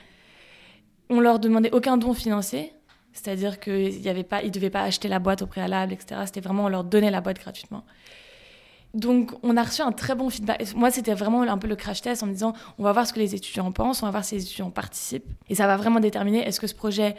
On 1.10 1.20
leur 1.20 1.40
demandait 1.40 1.72
aucun 1.72 1.98
don 1.98 2.14
financier. 2.14 2.74
C'est-à-dire 3.14 3.60
qu'ils 3.60 4.02
ne 4.02 4.50
devaient 4.50 4.70
pas 4.70 4.82
acheter 4.82 5.08
la 5.08 5.20
boîte 5.20 5.42
au 5.42 5.48
préalable, 5.48 5.94
etc. 5.94 6.22
C'était 6.26 6.42
vraiment, 6.42 6.66
on 6.66 6.70
leur 6.70 6.84
donnait 6.84 7.12
la 7.12 7.22
boîte 7.22 7.40
gratuitement. 7.40 7.86
Donc, 8.96 9.34
on 9.44 9.58
a 9.58 9.64
reçu 9.64 9.82
un 9.82 9.92
très 9.92 10.16
bon 10.16 10.30
feedback. 10.30 10.74
Moi, 10.74 10.90
c'était 10.90 11.14
vraiment 11.14 11.42
un 11.42 11.58
peu 11.58 11.68
le 11.68 11.76
crash 11.76 12.02
test 12.02 12.24
en 12.24 12.28
me 12.28 12.32
disant 12.32 12.54
on 12.80 12.84
va 12.84 12.94
voir 12.94 13.06
ce 13.06 13.14
que 13.14 13.20
les 13.20 13.36
étudiants 13.36 13.72
pensent, 13.72 14.02
on 14.02 14.06
va 14.06 14.12
voir 14.12 14.24
si 14.24 14.36
les 14.36 14.44
étudiants 14.44 14.72
participent. 14.72 15.28
Et 15.50 15.56
ça 15.56 15.68
va 15.68 15.76
vraiment 15.76 16.00
déterminer 16.00 16.48
est-ce 16.48 16.62
que 16.62 16.68
ce 16.68 16.74
projet 16.74 17.16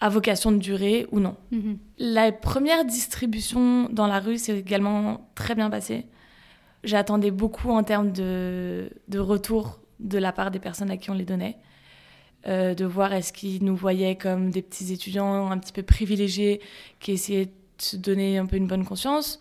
a 0.00 0.08
vocation 0.08 0.50
de 0.50 0.58
durer 0.58 1.06
ou 1.12 1.20
non. 1.20 1.36
Mhm. 1.52 1.78
La 1.98 2.32
première 2.32 2.84
distribution 2.84 3.88
dans 3.90 4.08
la 4.08 4.18
rue 4.18 4.38
s'est 4.38 4.58
également 4.58 5.30
très 5.34 5.54
bien 5.54 5.70
passée. 5.70 6.06
J'attendais 6.82 7.30
beaucoup 7.30 7.70
en 7.70 7.84
termes 7.84 8.10
de, 8.10 8.90
de 9.08 9.18
retour 9.18 9.80
de 10.00 10.18
la 10.18 10.32
part 10.32 10.50
des 10.50 10.58
personnes 10.58 10.90
à 10.90 10.96
qui 10.96 11.10
on 11.10 11.14
les 11.14 11.24
donnait. 11.24 11.58
Euh, 12.46 12.74
de 12.74 12.86
voir 12.86 13.12
est-ce 13.12 13.34
qu'ils 13.34 13.62
nous 13.62 13.76
voyaient 13.76 14.16
comme 14.16 14.50
des 14.50 14.62
petits 14.62 14.94
étudiants 14.94 15.50
un 15.50 15.58
petit 15.58 15.74
peu 15.74 15.82
privilégiés 15.82 16.62
qui 16.98 17.12
essayaient 17.12 17.46
de 17.46 17.52
se 17.76 17.96
donner 17.96 18.38
un 18.38 18.46
peu 18.46 18.56
une 18.56 18.66
bonne 18.66 18.86
conscience 18.86 19.38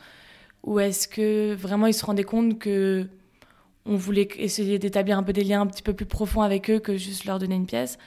ou 0.63 0.79
est-ce 0.79 1.07
que 1.07 1.53
vraiment 1.55 1.87
ils 1.87 1.93
se 1.93 2.05
rendaient 2.05 2.23
compte 2.23 2.59
que 2.59 3.07
on 3.85 3.95
voulait 3.95 4.27
essayer 4.37 4.77
d'établir 4.77 5.17
un 5.17 5.23
peu 5.23 5.33
des 5.33 5.43
liens 5.43 5.61
un 5.61 5.67
petit 5.67 5.81
peu 5.81 5.93
plus 5.93 6.05
profonds 6.05 6.41
avec 6.41 6.69
eux 6.69 6.79
que 6.79 6.97
juste 6.97 7.25
leur 7.25 7.39
donner 7.39 7.55
une 7.55 7.65
pièce? 7.65 7.97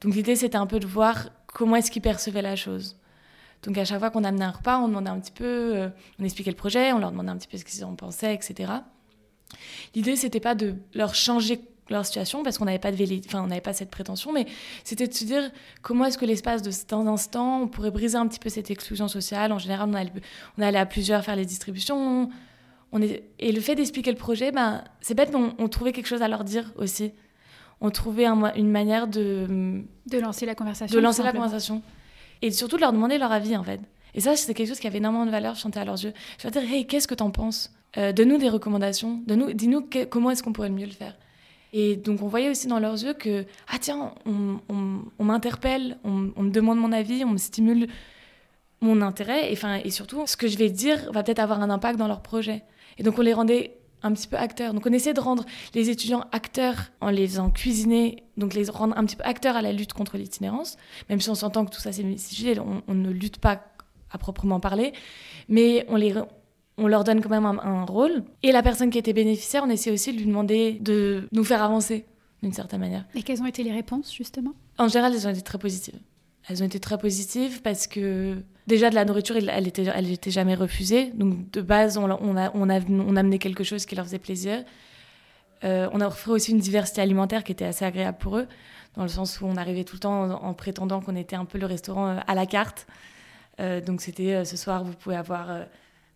Donc 0.00 0.14
l'idée 0.14 0.36
c'était 0.36 0.56
un 0.56 0.66
peu 0.66 0.80
de 0.80 0.86
voir 0.86 1.30
comment 1.46 1.76
est-ce 1.76 1.90
qu'ils 1.90 2.02
percevaient 2.02 2.42
la 2.42 2.56
chose. 2.56 2.96
Donc 3.62 3.78
à 3.78 3.84
chaque 3.84 3.98
fois 3.98 4.10
qu'on 4.10 4.24
amenait 4.24 4.44
un 4.44 4.50
repas, 4.50 4.78
on 4.78 4.88
demandait 4.88 5.10
un 5.10 5.20
petit 5.20 5.32
peu, 5.32 5.76
euh, 5.76 5.88
on 6.18 6.24
expliquait 6.24 6.50
le 6.50 6.56
projet, 6.56 6.92
on 6.92 6.98
leur 6.98 7.10
demandait 7.10 7.30
un 7.30 7.38
petit 7.38 7.48
peu 7.48 7.56
ce 7.56 7.64
qu'ils 7.64 7.84
en 7.84 7.94
pensaient, 7.94 8.34
etc. 8.34 8.72
L'idée 9.94 10.16
c'était 10.16 10.40
pas 10.40 10.54
de 10.54 10.74
leur 10.94 11.14
changer 11.14 11.60
leur 11.90 12.04
situation 12.06 12.42
parce 12.42 12.58
qu'on 12.58 12.64
n'avait 12.64 12.78
pas 12.78 12.92
de 12.92 13.18
enfin 13.26 13.42
on 13.42 13.46
n'avait 13.46 13.60
pas 13.60 13.72
cette 13.72 13.90
prétention 13.90 14.32
mais 14.32 14.46
c'était 14.84 15.06
de 15.06 15.12
se 15.12 15.24
dire 15.24 15.50
comment 15.82 16.06
est-ce 16.06 16.16
que 16.16 16.24
l'espace 16.24 16.62
de 16.62 16.70
temps 16.86 17.06
instant 17.06 17.62
on 17.62 17.68
pourrait 17.68 17.90
briser 17.90 18.16
un 18.16 18.26
petit 18.26 18.38
peu 18.38 18.48
cette 18.48 18.70
exclusion 18.70 19.08
sociale? 19.08 19.52
En 19.52 19.58
général 19.58 19.88
on 19.90 19.94
allait, 19.94 20.12
on 20.58 20.62
allait 20.62 20.78
à 20.78 20.86
plusieurs 20.86 21.24
faire 21.24 21.36
les 21.36 21.44
distributions. 21.44 22.30
On 22.92 23.02
est, 23.02 23.24
et 23.40 23.50
le 23.50 23.60
fait 23.60 23.74
d'expliquer 23.74 24.12
le 24.12 24.16
projet 24.16 24.52
ben 24.52 24.84
c'est 25.00 25.14
bête 25.14 25.30
mais 25.32 25.40
on, 25.58 25.68
trouvait 25.68 25.92
quelque 25.92 26.06
chose 26.06 26.22
à 26.22 26.28
leur 26.28 26.44
dire 26.44 26.72
aussi. 26.76 27.12
On 27.80 27.90
trouvait 27.90 28.26
une 28.26 28.70
manière 28.70 29.06
de 29.06 29.82
de 30.06 30.18
lancer 30.18 30.46
la 30.46 30.54
conversation 30.54 30.96
de 30.96 31.02
lancer 31.02 31.22
la 31.22 31.32
conversation. 31.32 31.82
Et 32.40 32.50
surtout 32.50 32.76
de 32.76 32.82
leur 32.82 32.92
demander 32.92 33.18
leur 33.18 33.32
avis 33.32 33.56
en 33.56 33.64
fait. 33.64 33.80
Et 34.14 34.20
ça 34.20 34.36
c'est 34.36 34.54
quelque 34.54 34.68
chose 34.68 34.80
qui 34.80 34.86
avait 34.86 34.98
énormément 34.98 35.26
de 35.26 35.30
valeur 35.30 35.56
chanter 35.56 35.80
à 35.80 35.84
leurs 35.84 36.02
yeux. 36.02 36.14
Je 36.38 36.44
leur 36.44 36.52
dire 36.52 36.62
hey 36.62 36.86
qu'est-ce 36.86 37.08
que 37.08 37.14
t'en 37.14 37.30
penses 37.30 37.72
euh, 37.96 38.12
donne-nous 38.12 38.38
des 38.38 38.48
recommandations 38.48 39.22
donne-nous 39.26 39.52
dis-nous 39.52 39.88
comment 40.08 40.30
est-ce 40.30 40.42
qu'on 40.42 40.52
pourrait 40.52 40.70
mieux 40.70 40.86
le 40.86 40.92
faire? 40.92 41.14
Et 41.76 41.96
donc 41.96 42.22
on 42.22 42.28
voyait 42.28 42.48
aussi 42.48 42.68
dans 42.68 42.78
leurs 42.78 43.02
yeux 43.02 43.14
que, 43.14 43.44
ah 43.66 43.78
tiens, 43.80 44.14
on, 44.26 45.24
m'interpelle, 45.24 45.98
on, 46.04 46.12
me 46.12 46.50
demande 46.50 46.78
mon 46.78 46.92
avis, 46.92 47.24
on 47.24 47.30
me 47.30 47.36
stimule 47.36 47.88
mon 48.80 49.02
intérêt, 49.02 49.52
et, 49.52 49.58
et 49.84 49.90
surtout, 49.90 50.24
ce 50.24 50.36
que 50.36 50.46
je 50.46 50.56
vais 50.56 50.70
dire 50.70 51.10
va 51.10 51.24
peut-être 51.24 51.40
avoir 51.40 51.60
un 51.60 51.70
impact 51.70 51.98
dans 51.98 52.06
leur 52.06 52.22
projet. 52.22 52.62
Et 52.96 53.02
donc 53.02 53.18
on 53.18 53.22
les 53.22 53.34
rendait 53.34 53.76
un 54.04 54.12
petit 54.12 54.28
peu 54.28 54.36
acteurs. 54.36 54.72
Donc 54.72 54.86
on 54.86 54.92
essaie 54.92 55.14
de 55.14 55.20
rendre 55.20 55.44
les 55.74 55.90
étudiants 55.90 56.26
acteurs 56.30 56.92
en 57.00 57.10
les 57.10 57.26
faisant 57.26 57.50
cuisiner, 57.50 58.22
donc 58.36 58.54
les 58.54 58.70
rendre 58.70 58.96
un 58.96 59.04
petit 59.04 59.16
peu 59.16 59.24
acteurs 59.24 59.56
à 59.56 59.62
la 59.62 59.72
lutte 59.72 59.94
contre 59.94 60.16
l'itinérance, 60.16 60.76
même 61.10 61.20
si 61.20 61.28
on 61.28 61.34
s'entend 61.34 61.64
que 61.64 61.74
tout 61.74 61.80
ça 61.80 61.90
c'est 61.90 62.04
mitigé, 62.04 62.56
on, 62.60 62.84
on, 62.86 62.94
ne 62.94 63.10
lutte 63.10 63.38
pas 63.38 63.64
à 64.12 64.18
proprement 64.18 64.60
parler, 64.60 64.92
mais 65.48 65.86
on 65.88 65.96
les, 65.96 66.14
on 66.76 66.86
leur 66.88 67.04
donne 67.04 67.20
quand 67.20 67.30
même 67.30 67.46
un, 67.46 67.84
rôle. 67.84 68.24
Et 68.42 68.52
la 68.52 68.62
personne 68.62 68.90
qui 68.90 68.98
était 68.98 69.12
bénéficiaire, 69.12 69.62
on 69.66 69.70
essaie 69.70 69.90
aussi 69.90 70.12
de 70.12 70.18
lui 70.18 70.26
demander 70.26 70.72
de 70.80 71.28
nous 71.32 71.44
faire 71.44 71.62
avancer 71.62 72.04
d'une 72.42 72.52
certaine 72.52 72.80
manière. 72.80 73.04
Et 73.14 73.22
quelles 73.22 73.40
ont 73.42 73.46
été 73.46 73.62
les 73.62 73.72
réponses 73.72 74.12
justement? 74.12 74.52
En 74.78 74.88
général, 74.88 75.14
elles 75.14 75.26
ont 75.26 75.30
été 75.30 75.42
très 75.42 75.58
positives. 75.58 75.98
Elles 76.48 76.62
ont 76.62 76.66
été 76.66 76.78
très 76.78 76.98
positives 76.98 77.62
parce 77.62 77.86
que 77.86 78.36
déjà 78.66 78.90
de 78.90 78.94
la 78.94 79.04
nourriture, 79.04 79.36
elle 79.36 79.66
était, 79.66 79.84
elle 79.84 80.10
était 80.10 80.30
jamais 80.30 80.54
refusée. 80.54 81.10
Donc 81.14 81.50
de 81.50 81.60
base, 81.62 81.96
on, 81.96 82.10
on, 82.10 82.36
a, 82.36 82.50
on, 82.54 82.68
a, 82.68 82.80
on 82.80 83.16
amené 83.16 83.38
quelque 83.38 83.64
chose 83.64 83.86
qui 83.86 83.94
leur 83.94 84.04
faisait 84.04 84.18
plaisir. 84.18 84.64
Euh, 85.64 85.88
on 85.92 86.00
a 86.00 86.08
offert 86.08 86.34
aussi 86.34 86.50
une 86.50 86.58
diversité 86.58 87.00
alimentaire 87.00 87.44
qui 87.44 87.52
était 87.52 87.64
assez 87.64 87.84
agréable 87.84 88.18
pour 88.18 88.36
eux, 88.36 88.46
dans 88.96 89.02
le 89.02 89.08
sens 89.08 89.40
où 89.40 89.46
on 89.46 89.56
arrivait 89.56 89.84
tout 89.84 89.96
le 89.96 90.00
temps 90.00 90.30
en, 90.30 90.52
prétendant 90.52 91.00
qu'on 91.00 91.16
était 91.16 91.36
un 91.36 91.46
peu 91.46 91.58
le 91.58 91.66
restaurant 91.66 92.08
euh, 92.08 92.20
à 92.26 92.34
la 92.34 92.44
carte. 92.44 92.86
Euh, 93.60 93.80
donc 93.80 94.02
c'était 94.02 94.44
ce 94.44 94.56
soir, 94.56 94.84
vous 94.84 94.92
pouvez 94.92 95.16
avoir 95.16 95.48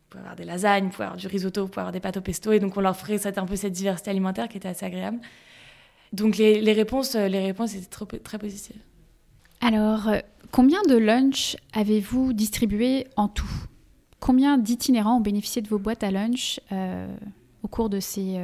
pouvez 0.09 0.21
avoir 0.21 0.37
des 0.37 0.45
lasagnes, 0.45 0.85
vous 0.85 0.91
pouvez 0.91 1.05
avoir 1.05 1.19
du 1.19 1.27
risotto, 1.27 1.63
vous 1.63 1.69
pouvez 1.69 1.81
avoir 1.81 1.93
des 1.93 2.01
pâtes 2.01 2.17
au 2.17 2.21
pesto. 2.21 2.53
Et 2.53 2.61
donc, 2.61 2.77
on 2.77 2.81
leur 2.81 2.97
ferait 2.97 3.39
un 3.39 3.47
peu 3.47 3.57
cette 3.57 3.73
diversité 3.73 4.11
alimentaire 4.11 4.49
qui 4.49 4.57
était 4.57 4.69
assez 4.69 4.87
agréable. 4.87 5.19
Donc, 6.13 6.37
les, 6.37 6.61
les 6.61 6.73
réponses, 6.73 7.15
euh, 7.15 7.29
les 7.29 7.41
réponses 7.41 7.75
étaient 7.75 7.87
trop, 7.87 8.07
très 8.07 8.39
positives. 8.39 8.81
Alors, 9.61 10.09
euh, 10.09 10.19
combien 10.51 10.83
de 10.89 10.97
lunch 10.97 11.57
avez-vous 11.73 12.33
distribué 12.33 13.07
en 13.17 13.29
tout? 13.29 13.51
Combien 14.21 14.59
d'itinérants 14.59 15.19
ont 15.19 15.21
bénéficié 15.21 15.63
de 15.63 15.69
vos 15.69 15.79
boîtes 15.79 16.03
à 16.03 16.11
lunch 16.11 16.61
euh, 16.73 17.07
au 17.63 17.69
cours 17.69 17.89
de 17.89 18.01
ces 18.01 18.41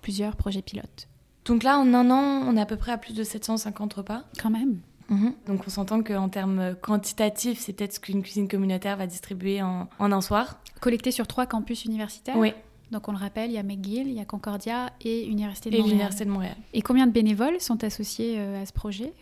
plusieurs 0.00 0.36
projets 0.36 0.62
pilotes? 0.62 1.08
Donc 1.44 1.64
là, 1.64 1.78
en 1.78 1.92
un 1.92 2.10
an, 2.10 2.44
on 2.46 2.56
est 2.56 2.60
à 2.60 2.66
peu 2.66 2.76
près 2.76 2.92
à 2.92 2.98
plus 2.98 3.14
de 3.14 3.22
750 3.22 3.92
repas. 3.94 4.22
Quand 4.40 4.50
même 4.50 4.78
Mhm. 5.12 5.34
Donc 5.46 5.62
on 5.66 5.70
s'entend 5.70 6.02
qu'en 6.02 6.28
termes 6.28 6.74
quantitatifs, 6.80 7.60
c'est 7.60 7.72
peut-être 7.72 7.94
ce 7.94 8.00
qu'une 8.00 8.22
cuisine 8.22 8.48
communautaire 8.48 8.96
va 8.96 9.06
distribuer 9.06 9.62
en, 9.62 9.88
un 9.98 10.20
soir. 10.20 10.58
Collecté 10.80 11.10
sur 11.10 11.26
trois 11.26 11.46
campus 11.46 11.84
universitaires 11.84 12.36
Oui. 12.36 12.52
Donc 12.90 13.08
on 13.08 13.12
le 13.12 13.18
rappelle, 13.18 13.50
il 13.50 13.54
y 13.54 13.58
a 13.58 13.62
McGill, 13.62 14.08
il 14.08 14.14
y 14.14 14.20
a 14.20 14.24
Concordia 14.24 14.90
et 15.00 15.24
Université 15.26 15.70
de 15.70 15.74
et 15.74 15.78
Montréal. 15.78 15.92
l'Université 15.92 16.24
de 16.24 16.30
Montréal. 16.30 16.56
Et 16.72 16.82
combien 16.82 17.06
de 17.06 17.12
bénévoles 17.12 17.60
sont 17.60 17.84
associés 17.84 18.36
euh, 18.38 18.62
à 18.62 18.66
ce 18.66 18.72
projet? 18.72 19.12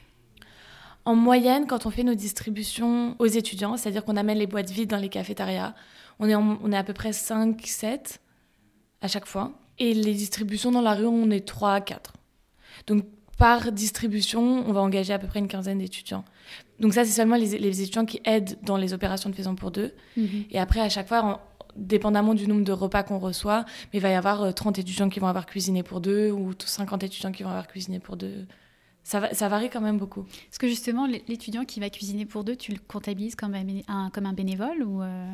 En 1.05 1.15
moyenne, 1.15 1.67
quand 1.67 1.87
on 1.87 1.91
fait 1.91 2.03
nos 2.03 2.15
distributions 2.15 3.17
aux 3.19 3.27
étudiants, 3.27 3.77
c'est-à-dire 3.77 4.05
qu'on 4.05 4.17
amène 4.17 4.39
les 4.39 4.47
boîtes 4.47 4.71
vides 4.71 4.91
dans 4.91 4.97
les 4.97 5.09
cafétérias, 5.09 5.75
on 6.19 6.29
est, 6.29 6.35
on 6.35 6.73
est 6.73 6.77
à 6.77 6.85
peu 6.85 6.93
près 6.93 7.11
5-7 7.11 8.19
à 9.01 9.09
chaque 9.09 9.27
fois. 9.27 9.53
Et 9.79 9.95
les 9.95 10.15
distributions 10.15 10.71
dans 10.71 10.83
la 10.83 10.95
rue, 10.95 11.07
on 11.07 11.31
est 11.31 11.49
3-4. 11.49 11.97
Donc 12.87 13.05
par 13.41 13.73
distribution, 13.73 14.69
on 14.69 14.73
va 14.73 14.83
engager 14.83 15.15
à 15.15 15.19
peu 15.19 15.27
près 15.27 15.39
une 15.39 15.49
quinzaine 15.49 15.79
d'étudiants. 15.79 16.27
Donc 16.79 16.93
ça, 16.93 17.07
c'est 17.07 17.13
seulement 17.13 17.37
les, 17.37 17.55
étudiants 17.55 18.05
qui 18.05 18.21
aident 18.27 18.59
dans 18.63 18.77
les 18.77 18.93
opérations 18.93 19.31
de 19.31 19.35
faisant 19.35 19.55
pour 19.55 19.71
deux. 19.71 19.95
Mhm. 20.19 20.45
Et 20.51 20.59
après, 20.59 20.81
à 20.81 20.91
chaque 20.91 21.09
fois, 21.09 21.41
dépendamment 21.75 22.35
du 22.35 22.47
nombre 22.47 22.65
de 22.65 22.73
repas 22.73 23.03
qu'on 23.03 23.19
reçoit, 23.19 23.65
mais 23.93 23.99
il 23.99 24.03
va 24.03 24.11
y 24.11 24.15
avoir 24.15 24.55
30 24.55 24.79
euh, 24.79 24.83
étudiants 24.83 25.09
qui 25.09 25.21
vont 25.21 25.27
avoir 25.27 25.47
cuisiné 25.47 25.83
pour 25.83 26.03
deux 26.03 26.31
ou 26.31 26.53
50 26.59 27.03
étudiants 27.03 27.33
qui 27.33 27.43
vont 27.43 27.49
avoir 27.49 27.67
cuisiné 27.67 27.99
pour 27.99 28.19
deux. 28.19 28.47
Ça, 29.05 29.33
ça 29.33 29.49
varie 29.49 29.71
quand 29.71 29.81
même 29.81 29.97
beaucoup. 29.97 30.27
Est-ce 30.51 30.59
que 30.59 30.69
justement, 30.69 31.07
l'étudiant 31.07 31.65
qui 31.65 31.81
va 31.81 31.89
cuisiner 31.89 32.27
pour 32.27 32.45
deux, 32.45 32.57
tu 32.57 32.73
le 32.73 32.79
comptabilises 32.87 33.37
comme 33.37 33.55
un, 33.55 34.11
comme 34.11 34.27
un 34.27 34.35
bénévole 34.35 34.83
ou 34.83 35.03
euh? 35.03 35.33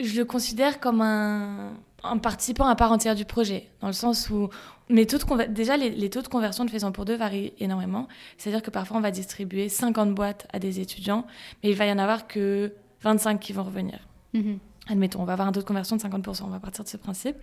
Je 0.00 0.16
le 0.16 0.24
considère 0.24 0.80
comme 0.80 1.02
un, 1.02 1.72
un 2.04 2.18
participant 2.18 2.66
à 2.66 2.76
part 2.76 2.92
entière 2.92 3.14
du 3.14 3.24
projet, 3.24 3.68
dans 3.80 3.88
le 3.88 3.92
sens 3.92 4.30
où 4.30 4.48
mais 4.88 5.04
taux 5.06 5.18
de 5.18 5.44
déjà 5.44 5.76
les, 5.76 6.10
taux 6.10 6.22
de 6.22 6.28
conversion 6.28 6.64
de 6.64 6.70
faisant 6.70 6.92
pour 6.92 7.04
deux 7.04 7.16
varient 7.16 7.52
énormément. 7.58 8.08
C'est-à-dire 8.38 8.62
que 8.62 8.70
parfois 8.70 8.96
on 8.96 9.00
va 9.00 9.10
distribuer 9.10 9.68
50 9.68 10.14
boîtes 10.14 10.46
à 10.52 10.58
des 10.58 10.80
étudiants, 10.80 11.26
mais 11.62 11.70
il 11.70 11.76
va 11.76 11.86
y 11.86 11.92
en 11.92 11.98
avoir 11.98 12.26
que 12.26 12.72
25 13.02 13.38
qui 13.38 13.52
vont 13.52 13.64
revenir. 13.64 13.98
Mm-hmm. 14.34 14.58
Admettons, 14.90 15.20
on 15.20 15.24
va 15.24 15.34
avoir 15.34 15.48
un 15.48 15.52
taux 15.52 15.60
de 15.60 15.66
conversion 15.66 15.96
de 15.96 16.02
50%, 16.02 16.44
on 16.44 16.48
va 16.48 16.60
partir 16.60 16.84
de 16.84 16.88
ce 16.88 16.96
principe. 16.96 17.36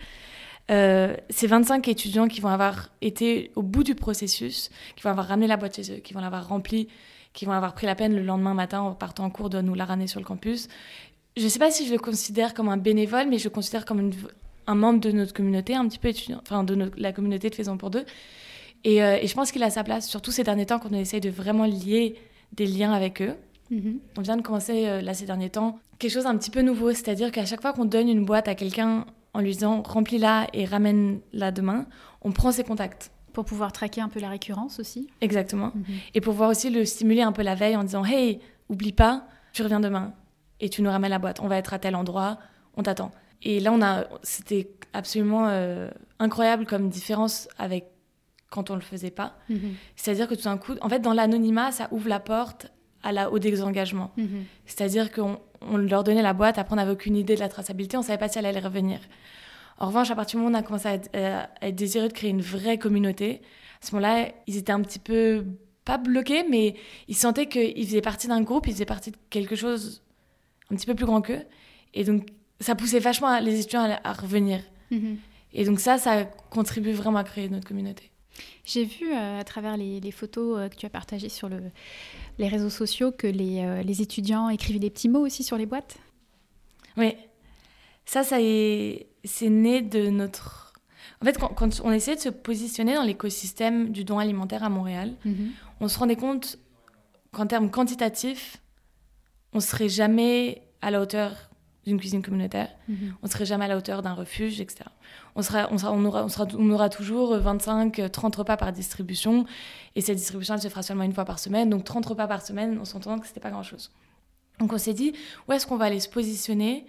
Euh, 0.72 1.16
ces 1.30 1.46
25 1.46 1.88
étudiants 1.88 2.28
qui 2.28 2.42
vont 2.42 2.50
avoir 2.50 2.90
été 3.02 3.52
au 3.56 3.62
bout 3.62 3.84
du 3.84 3.94
processus, 3.94 4.72
qui 4.96 5.04
vont 5.04 5.12
avoir 5.12 5.28
ramené 5.28 5.46
la 5.46 5.58
boîte 5.58 5.76
chez 5.76 5.94
eux, 5.94 5.98
qui 5.98 6.14
vont 6.16 6.22
l'avoir 6.22 6.48
remplie, 6.48 6.88
qui 7.34 7.46
vont 7.46 7.52
avoir 7.52 7.76
pris 7.76 7.86
la 7.86 7.94
peine 7.94 8.16
le 8.16 8.24
lendemain 8.24 8.56
matin 8.56 8.82
en 8.82 8.96
partant 8.96 9.26
en 9.26 9.30
cours 9.30 9.52
de 9.52 9.62
nous 9.62 9.76
la 9.76 9.86
ramener 9.86 10.08
sur 10.08 10.20
le 10.20 10.26
campus. 10.26 10.68
Je 11.38 11.44
ne 11.44 11.50
sais 11.50 11.60
pas 11.60 11.70
si 11.70 11.86
je 11.86 11.92
le 11.92 12.00
considère 12.00 12.56
comme 12.56 12.70
un 12.70 12.78
bénévole, 12.78 13.28
mais 13.30 13.38
je 13.38 13.44
le 13.44 13.50
considère 13.52 13.86
comme 13.86 14.00
une, 14.00 14.14
un 14.68 14.76
membre 14.76 15.00
de 15.00 15.12
notre 15.12 15.34
communauté, 15.34 15.76
un 15.76 15.88
petit 15.88 16.00
peu 16.00 16.10
étudiant, 16.10 16.40
enfin 16.42 16.64
de 16.64 16.92
la 16.98 17.12
communauté 17.12 17.50
de 17.50 17.56
Faisons 17.56 17.78
pour 17.78 17.90
deux. 17.90 18.06
Et, 18.84 19.04
euh, 19.04 19.18
et 19.22 19.28
je 19.28 19.34
pense 19.34 19.52
qu'il 19.52 19.64
a 19.64 19.70
sa 19.70 19.84
place, 19.84 20.08
surtout 20.08 20.32
ces 20.32 20.44
derniers 20.44 20.66
temps, 20.66 20.80
qu'on 20.80 20.94
essaye 20.94 21.22
de 21.22 21.30
vraiment 21.30 21.66
lier 21.66 22.16
des 22.54 22.66
liens 22.68 22.94
avec 22.94 23.22
eux. 23.22 23.36
Mm-hmm. 23.72 23.98
On 24.18 24.22
vient 24.22 24.38
de 24.38 24.42
commencer 24.42 24.88
euh, 24.88 25.02
là 25.02 25.14
ces 25.14 25.26
derniers 25.26 25.50
temps 25.50 25.80
quelque 25.98 26.12
chose 26.12 26.26
un 26.26 26.38
petit 26.38 26.52
peu 26.52 26.62
nouveau, 26.62 26.92
c'est-à-dire 26.92 27.32
qu'à 27.32 27.46
chaque 27.46 27.62
fois 27.62 27.74
qu'on 27.74 27.86
donne 27.86 28.10
une 28.10 28.26
boîte 28.26 28.48
à 28.48 28.56
quelqu'un 28.56 29.06
en 29.34 29.40
lui 29.40 29.52
disant 29.52 29.82
remplis-la 29.82 30.48
et 30.54 30.66
ramène-la 30.66 31.52
demain, 31.52 31.86
on 32.22 32.32
prend 32.32 32.52
ses 32.52 32.64
contacts. 32.64 33.12
Pour 33.34 33.44
pouvoir 33.44 33.74
traquer 33.74 34.00
un 34.00 34.08
peu 34.08 34.22
la 34.22 34.30
récurrence 34.30 34.80
aussi. 34.80 35.10
Exactement. 35.20 35.74
Mm-hmm. 35.76 35.94
Et 36.14 36.22
pour 36.22 36.32
pouvoir 36.32 36.50
aussi 36.50 36.70
le 36.70 36.86
stimuler 36.86 37.22
un 37.22 37.34
peu 37.34 37.42
la 37.42 37.54
veille 37.54 37.76
en 37.76 37.84
disant 37.84 38.06
hey, 38.06 38.40
oublie 38.70 38.94
pas, 38.94 39.28
tu 39.52 39.62
reviens 39.62 39.82
demain. 39.82 40.14
et 40.62 40.70
tu 40.70 40.82
nous 40.82 40.90
ramènes 40.90 41.12
la 41.12 41.20
boîte. 41.20 41.40
On 41.42 41.48
va 41.48 41.58
être 41.58 41.74
à 41.74 41.80
tel 41.80 41.96
endroit, 41.96 42.38
on 42.78 42.84
t'attend. 42.84 43.12
Et 43.46 43.60
là, 43.60 43.72
on 43.72 43.82
a, 43.82 44.06
c'était 44.24 44.70
absolument 44.92 45.48
euh, 45.48 45.90
incroyable 46.20 46.66
comme 46.66 46.90
différence 46.90 47.48
avec 47.58 47.86
quand 48.50 48.70
on 48.72 48.76
le 48.76 48.82
faisait 48.82 49.12
pas. 49.12 49.38
Mhm. 49.50 49.76
C'est-à-dire 49.96 50.28
que 50.28 50.36
tout 50.36 50.44
d'un 50.44 50.58
coup, 50.58 50.74
en 50.82 50.90
fait, 50.90 51.00
dans 51.00 51.14
l'anonymat, 51.14 51.72
ça 51.72 51.88
ouvre 51.92 52.10
la 52.10 52.20
porte 52.20 52.68
à 53.04 53.12
la, 53.12 53.32
au 53.32 53.38
désengagement. 53.38 54.12
Mhm. 54.18 54.46
C'est-à-dire 54.66 55.12
qu'on 55.12 55.40
on 55.62 55.78
leur 55.78 56.04
donnait 56.04 56.22
la 56.22 56.34
boîte, 56.34 56.58
après 56.58 56.74
on 56.74 56.78
n'avait 56.78 56.92
aucune 56.92 57.16
idée 57.16 57.36
de 57.36 57.40
la 57.40 57.50
traçabilité, 57.50 57.98
on 57.98 58.02
savait 58.02 58.18
pas 58.18 58.28
si 58.28 58.40
elle 58.40 58.46
allait 58.46 58.60
revenir. 58.60 59.00
En 59.78 59.88
revanche, 59.88 60.10
à 60.10 60.16
partir 60.16 60.40
du 60.40 60.44
moment 60.44 60.58
où 60.58 60.60
on 60.60 60.64
a 60.64 60.64
commencé 60.64 60.88
à 60.88 60.94
être, 60.94 61.10
euh, 61.16 61.44
à 61.62 61.68
être 61.68 61.76
désireux 61.76 62.08
de 62.08 62.14
créer 62.14 62.30
une 62.30 62.42
vraie 62.42 62.78
communauté, 62.78 63.42
à 63.82 63.86
ce 63.86 63.96
moment-là, 63.96 64.30
ils 64.48 64.58
étaient 64.58 64.72
un 64.72 64.82
petit 64.82 65.00
peu, 65.00 65.46
pas 65.84 65.98
bloqués, 65.98 66.46
mais 66.50 66.76
ils 67.08 67.16
sentaient 67.16 67.48
qu'ils 67.48 67.86
faisaient 67.86 68.02
partie 68.02 68.28
d'un 68.28 68.42
groupe, 68.42 68.68
ils 68.68 68.74
faisaient 68.74 68.86
partie 68.86 69.12
de 69.12 69.18
quelque 69.30 69.56
chose 69.56 70.02
un 70.72 70.76
petit 70.76 70.86
peu 70.86 70.96
plus 70.96 71.06
grand 71.06 71.22
qu'eux. 71.22 71.44
Et 71.94 72.04
donc, 72.04 72.28
ça 72.60 72.76
poussait 72.76 73.00
vachement 73.00 73.40
les 73.40 73.60
étudiants 73.60 73.84
à, 73.84 74.00
à 74.04 74.14
revenir. 74.14 74.62
Mhm. 74.92 75.18
Et 75.54 75.66
donc 75.66 75.80
ça, 75.80 75.98
ça 75.98 76.26
contribue 76.26 76.92
vraiment 76.92 77.20
à 77.20 77.24
créer 77.24 77.50
notre 77.50 77.68
communauté. 77.68 78.12
J'ai 78.66 78.84
vu 78.84 79.14
euh, 79.14 79.40
à 79.40 79.44
travers 79.44 79.78
les, 79.78 80.00
les 80.00 80.12
photos 80.12 80.60
euh, 80.60 80.70
que 80.70 80.76
tu 80.76 80.86
as 80.86 80.90
partagées 80.90 81.30
sur 81.30 81.48
le, 81.48 81.62
les 82.38 82.48
réseaux 82.48 82.70
sociaux 82.70 83.12
que 83.12 83.28
les, 83.28 83.62
euh, 83.62 83.82
les 83.82 84.02
étudiants 84.02 84.50
écrivaient 84.50 84.80
des 84.80 84.90
petits 84.90 85.08
mots 85.08 85.26
aussi 85.26 85.44
sur 85.44 85.58
les 85.58 85.66
boîtes. 85.66 85.98
Oui, 86.98 87.16
ça, 88.06 88.24
ça 88.24 88.42
est, 88.42 89.08
c'est 89.24 89.50
né 89.50 89.82
de 89.82 90.10
notre. 90.10 90.74
En 91.22 91.26
fait, 91.26 91.38
quand, 91.38 91.50
quand 91.50 91.82
on 91.84 91.92
essayait 91.92 92.18
de 92.18 92.22
se 92.22 92.30
positionner 92.30 92.96
dans 92.96 93.04
l'écosystème 93.04 93.92
du 93.92 94.04
don 94.04 94.20
alimentaire 94.20 94.64
à 94.64 94.70
Montréal, 94.70 95.16
on 95.80 95.88
se 95.88 95.98
rendait 95.98 96.16
compte 96.16 96.58
qu'en 97.32 97.48
termes 97.48 97.70
quantitatifs, 97.70 98.58
on 99.54 99.60
serait 99.60 99.90
jamais 99.90 100.62
à 100.82 100.92
la 100.92 101.02
hauteur 101.02 101.50
d'une 101.86 102.00
cuisine 102.00 102.22
communautaire, 102.22 102.70
Mhm. 102.88 103.16
on 103.22 103.28
serait 103.28 103.46
jamais 103.46 103.66
à 103.66 103.68
la 103.68 103.78
hauteur 103.78 104.02
d'un 104.02 104.14
refuge, 104.14 104.60
etc. 104.60 104.86
On, 105.36 105.42
sera, 105.42 105.68
on, 105.72 105.78
sera, 105.78 105.92
on, 105.94 106.04
aura, 106.06 106.24
on, 106.26 106.30
sera, 106.30 106.48
on 106.58 106.70
aura 106.72 106.90
toujours 106.90 107.36
25, 107.38 108.12
30 108.12 108.36
repas 108.38 108.58
par 108.58 108.72
distribution, 108.72 109.46
et 109.96 110.02
cette 110.02 110.18
distribution, 110.18 110.56
elle 110.56 110.62
se 110.62 110.68
fera 110.70 110.82
seulement 110.84 111.04
une 111.04 111.14
fois 111.14 111.26
par 111.26 111.38
semaine, 111.40 111.70
donc 111.70 111.84
30 111.84 112.06
repas 112.08 112.28
par 112.28 112.42
semaine, 112.42 112.78
on 112.82 112.86
s'entend 112.86 113.20
que 113.20 113.28
c'était 113.28 113.40
pas 113.40 113.52
grand-chose. 113.52 113.92
Donc 114.60 114.74
on 114.74 114.78
s'est 114.78 114.94
dit, 114.94 115.14
où 115.48 115.52
est-ce 115.54 115.68
qu'on 115.68 115.78
va 115.78 115.86
aller 115.86 116.00
se 116.00 116.10
positionner 116.10 116.86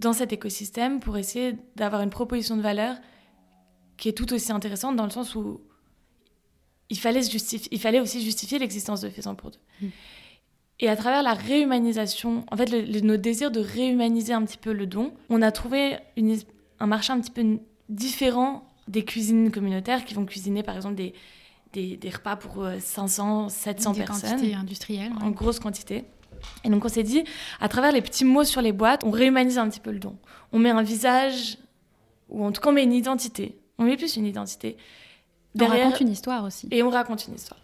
dans 0.00 0.12
cet 0.12 0.32
écosystème 0.32 1.00
pour 1.00 1.16
essayer 1.16 1.56
d'avoir 1.76 2.02
une 2.02 2.10
proposition 2.10 2.56
de 2.56 2.62
valeur 2.62 2.96
qui 3.96 4.08
est 4.08 4.12
tout 4.12 4.32
aussi 4.32 4.52
intéressante 4.52 4.96
dans 4.96 5.04
le 5.04 5.10
sens 5.10 5.34
où 5.34 5.60
il 6.90 6.98
fallait, 6.98 7.22
se 7.22 7.30
justifier, 7.30 7.68
il 7.72 7.80
fallait 7.80 8.00
aussi 8.00 8.20
justifier 8.22 8.58
l'existence 8.58 9.00
de 9.00 9.08
Faisant 9.08 9.34
pour 9.34 9.50
deux. 9.50 9.58
Mm. 9.80 9.86
Et 10.80 10.88
à 10.88 10.96
travers 10.96 11.22
la 11.22 11.34
réhumanisation, 11.34 12.44
en 12.50 12.56
fait, 12.56 12.70
le, 12.70 12.80
le- 12.82 13.00
notre 13.00 13.22
désir 13.22 13.50
de 13.50 13.60
réhumaniser 13.60 14.32
un 14.32 14.42
petit 14.44 14.58
peu 14.58 14.72
le 14.72 14.86
don, 14.86 15.12
on 15.30 15.40
a 15.42 15.52
trouvé 15.52 15.98
une, 16.16 16.36
un 16.80 16.86
marché 16.86 17.12
un 17.12 17.20
petit 17.20 17.30
peu 17.30 17.58
différent 17.88 18.68
des 18.88 19.04
cuisines 19.04 19.50
communautaires 19.50 20.04
qui 20.04 20.14
vont 20.14 20.26
cuisiner, 20.26 20.62
par 20.62 20.76
exemple, 20.76 20.96
des, 20.96 21.14
des, 21.72 21.96
des 21.96 22.10
repas 22.10 22.36
pour 22.36 22.64
euh, 22.64 22.78
500, 22.80 23.48
700 23.48 23.92
Des 23.92 24.04
personnes 24.04 24.30
industrielles. 24.54 25.12
ouais. 25.12 25.22
en 25.22 25.30
grosse 25.30 25.60
quantité. 25.60 26.04
Et 26.64 26.68
donc 26.68 26.84
on 26.84 26.88
s'est 26.88 27.02
dit, 27.04 27.24
à 27.60 27.68
travers 27.68 27.90
les 27.92 28.02
petits 28.02 28.24
mots 28.26 28.44
sur 28.44 28.60
les 28.60 28.72
boîtes, 28.72 29.02
on 29.04 29.10
réhumanise 29.10 29.56
un 29.58 29.68
petit 29.70 29.80
peu 29.80 29.90
le 29.92 29.98
don. 29.98 30.16
On 30.52 30.58
met 30.58 30.68
un 30.70 30.82
visage, 30.82 31.56
ou 32.28 32.44
en 32.44 32.52
tout 32.52 32.60
cas 32.60 32.68
on 32.68 32.72
met 32.72 32.82
une 32.82 32.92
identité. 32.92 33.56
On 33.78 33.84
met 33.84 33.96
plus 33.96 34.16
une 34.16 34.26
identité. 34.26 34.76
On 35.54 35.58
raconte 35.84 36.00
une 36.00 36.10
histoire 36.10 36.44
aussi. 36.44 36.68
Et 36.70 36.82
on 36.82 36.90
raconte 36.90 37.26
une 37.28 37.34
histoire. 37.36 37.60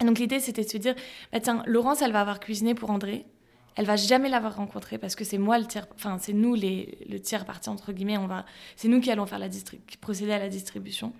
Et 0.00 0.04
donc 0.04 0.18
l'idée 0.18 0.40
c'était 0.40 0.64
de 0.64 0.68
se 0.68 0.78
dire, 0.78 0.94
bah 1.32 1.40
tiens, 1.40 1.62
Laurence 1.66 2.02
elle 2.02 2.12
va 2.12 2.20
avoir 2.20 2.40
cuisiné 2.40 2.74
pour 2.74 2.90
André. 2.90 3.26
Elle 3.76 3.86
va 3.86 3.96
jamais 3.96 4.28
l'avoir 4.28 4.56
rencontré 4.56 4.98
parce 4.98 5.14
que 5.14 5.24
c'est 5.24 5.38
moi 5.38 5.58
le 5.58 5.66
tiers, 5.66 5.86
enfin 5.94 6.18
c'est 6.18 6.32
nous 6.32 6.54
les, 6.54 6.98
le 7.08 7.20
tiers 7.20 7.44
parti 7.44 7.68
entre 7.68 7.92
guillemets. 7.92 8.18
On 8.18 8.26
va, 8.26 8.44
c'est 8.76 8.88
nous 8.88 9.00
qui 9.00 9.10
allons 9.10 9.26
faire 9.26 9.38
la 9.38 9.48
procéder 10.00 10.32
à 10.32 10.38
la 10.38 10.48
distribution. 10.48 11.12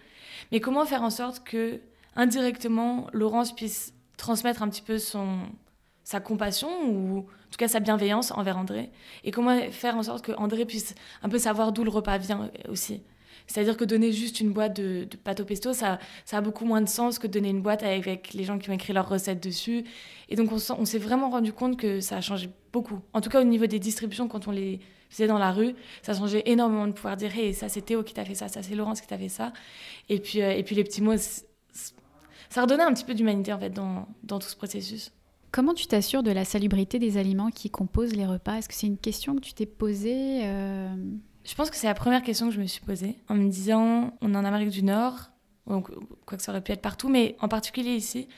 Mais 0.53 0.61
comment 0.61 0.85
faire 0.85 1.03
en 1.03 1.11
sorte 1.11 1.45
que 1.45 1.81
indirectement 2.17 3.07
Laurence 3.13 3.55
puisse 3.55 3.95
transmettre 4.17 4.63
un 4.63 4.69
petit 4.69 4.83
peu 4.83 4.99
son 4.99 5.39
sa 6.03 6.19
compassion 6.19 6.69
ou 6.89 7.19
en 7.19 7.51
tout 7.51 7.57
cas 7.57 7.69
sa 7.69 7.79
bienveillance 7.79 8.33
envers 8.33 8.59
André? 8.59 8.91
Et 9.23 9.31
comment 9.31 9.57
faire 9.71 9.97
en 9.97 10.03
sorte 10.03 10.25
que 10.25 10.33
André 10.33 10.65
puisse 10.65 10.95
un 11.23 11.29
peu 11.29 11.39
savoir 11.39 11.73
d'où 11.73 11.85
le 11.85 11.91
repas 11.91 12.19
vient 12.19 12.51
aussi? 12.69 13.03
C'est-à-dire 13.51 13.77
que 13.77 13.85
donner 13.85 14.13
juste 14.13 14.39
une 14.39 14.53
boîte 14.53 14.77
de, 14.77 15.09
de 15.11 15.17
pâte 15.17 15.41
au 15.41 15.45
pesto, 15.45 15.73
ça, 15.73 15.99
ça 16.25 16.37
a 16.37 16.41
beaucoup 16.41 16.65
moins 16.65 16.81
de 16.81 16.89
sens 16.89 17.19
que 17.19 17.27
donner 17.27 17.49
une 17.49 17.63
boîte 17.63 17.83
avec 17.83 18.33
les 18.33 18.45
gens 18.45 18.59
qui 18.59 18.71
ont 18.71 18.73
écrit 18.73 18.93
leurs 18.93 19.09
recettes 19.09 19.43
dessus. 19.43 19.83
Et 20.29 20.37
donc 20.37 20.53
on, 20.53 20.85
s'est 20.85 20.99
vraiment 20.99 21.31
rendu 21.31 21.53
compte 21.53 21.77
que 21.77 21.99
ça 21.99 22.19
a 22.19 22.21
changé 22.21 22.49
beaucoup. 22.73 23.01
En 23.13 23.21
tout 23.21 23.29
cas 23.29 23.41
au 23.41 23.45
niveau 23.45 23.67
des 23.67 23.81
distributions, 23.81 24.29
quand 24.29 24.47
on 24.47 24.53
les 24.53 24.79
faisait 25.09 25.27
dans 25.27 25.39
la 25.39 25.51
rue, 25.51 25.75
ça 26.03 26.15
changeait 26.15 26.45
énormément 26.47 26.87
de 26.87 26.93
pouvoir 26.93 27.17
dire 27.17 27.37
hey, 27.37 27.53
ça 27.53 27.69
c'est 27.69 27.81
Théo 27.83 28.05
qui 28.05 28.15
t'a 28.15 28.25
fait 28.25 28.37
ça, 28.37 28.47
ça 28.47 28.63
c'est 28.63 28.77
Laurence 28.77 29.01
qui 29.01 29.09
t'a 29.09 29.19
fait 29.19 29.29
ça. 29.29 29.53
Et 30.09 30.21
puis, 30.21 30.43
euh, 30.43 30.53
et 30.53 30.63
puis 30.63 30.77
les 30.77 30.85
petits 30.85 31.03
mots, 31.03 31.17
ça 31.17 32.63
redonnait 32.63 32.85
un 32.85 32.95
petit 32.95 33.05
peu 33.05 33.15
d'humanité 33.15 33.53
en 33.53 33.59
fait 33.59 33.71
dans, 33.71 34.07
dans 34.23 34.39
tout 34.39 34.49
ce 34.49 34.57
processus. 34.57 35.11
Comment 35.51 35.75
tu 35.75 35.89
t'assures 35.89 36.23
de 36.23 36.31
la 36.31 36.45
salubrité 36.45 37.01
des 37.01 37.17
aliments 37.17 37.51
qui 37.51 37.69
composent 37.69 38.15
les 38.15 38.27
repas? 38.27 38.59
Est-ce 38.59 38.69
que 38.69 38.75
c'est 38.77 38.87
une 38.87 38.99
question 38.99 39.35
que 39.35 39.41
tu 39.41 39.55
t'es 39.55 39.67
posée 39.67 40.43
euh, 40.45 40.95
Je 41.45 41.55
pense 41.55 41.71
que 41.71 41.77
c'est 41.77 41.87
la 41.87 41.95
première 41.95 42.23
question 42.23 42.49
que 42.49 42.55
je 42.55 42.61
me 42.61 42.67
suis 42.67 42.81
posée 42.81 43.17
en 43.29 43.35
me 43.35 43.49
disant 43.49 44.15
on 44.21 44.35
est 44.35 44.37
en 44.37 44.45
Amérique 44.45 44.71
du 44.71 44.83
Nord, 44.83 45.31
donc 45.67 45.91
quoi 46.27 46.37
que 46.37 46.43
ça 46.43 46.53
aurait 46.53 46.61
pu 46.61 46.73
être 46.73 46.83
partout, 46.83 47.09
mais 47.09 47.37
en 47.41 47.49
particulier 47.49 47.95
ici, 47.95 48.29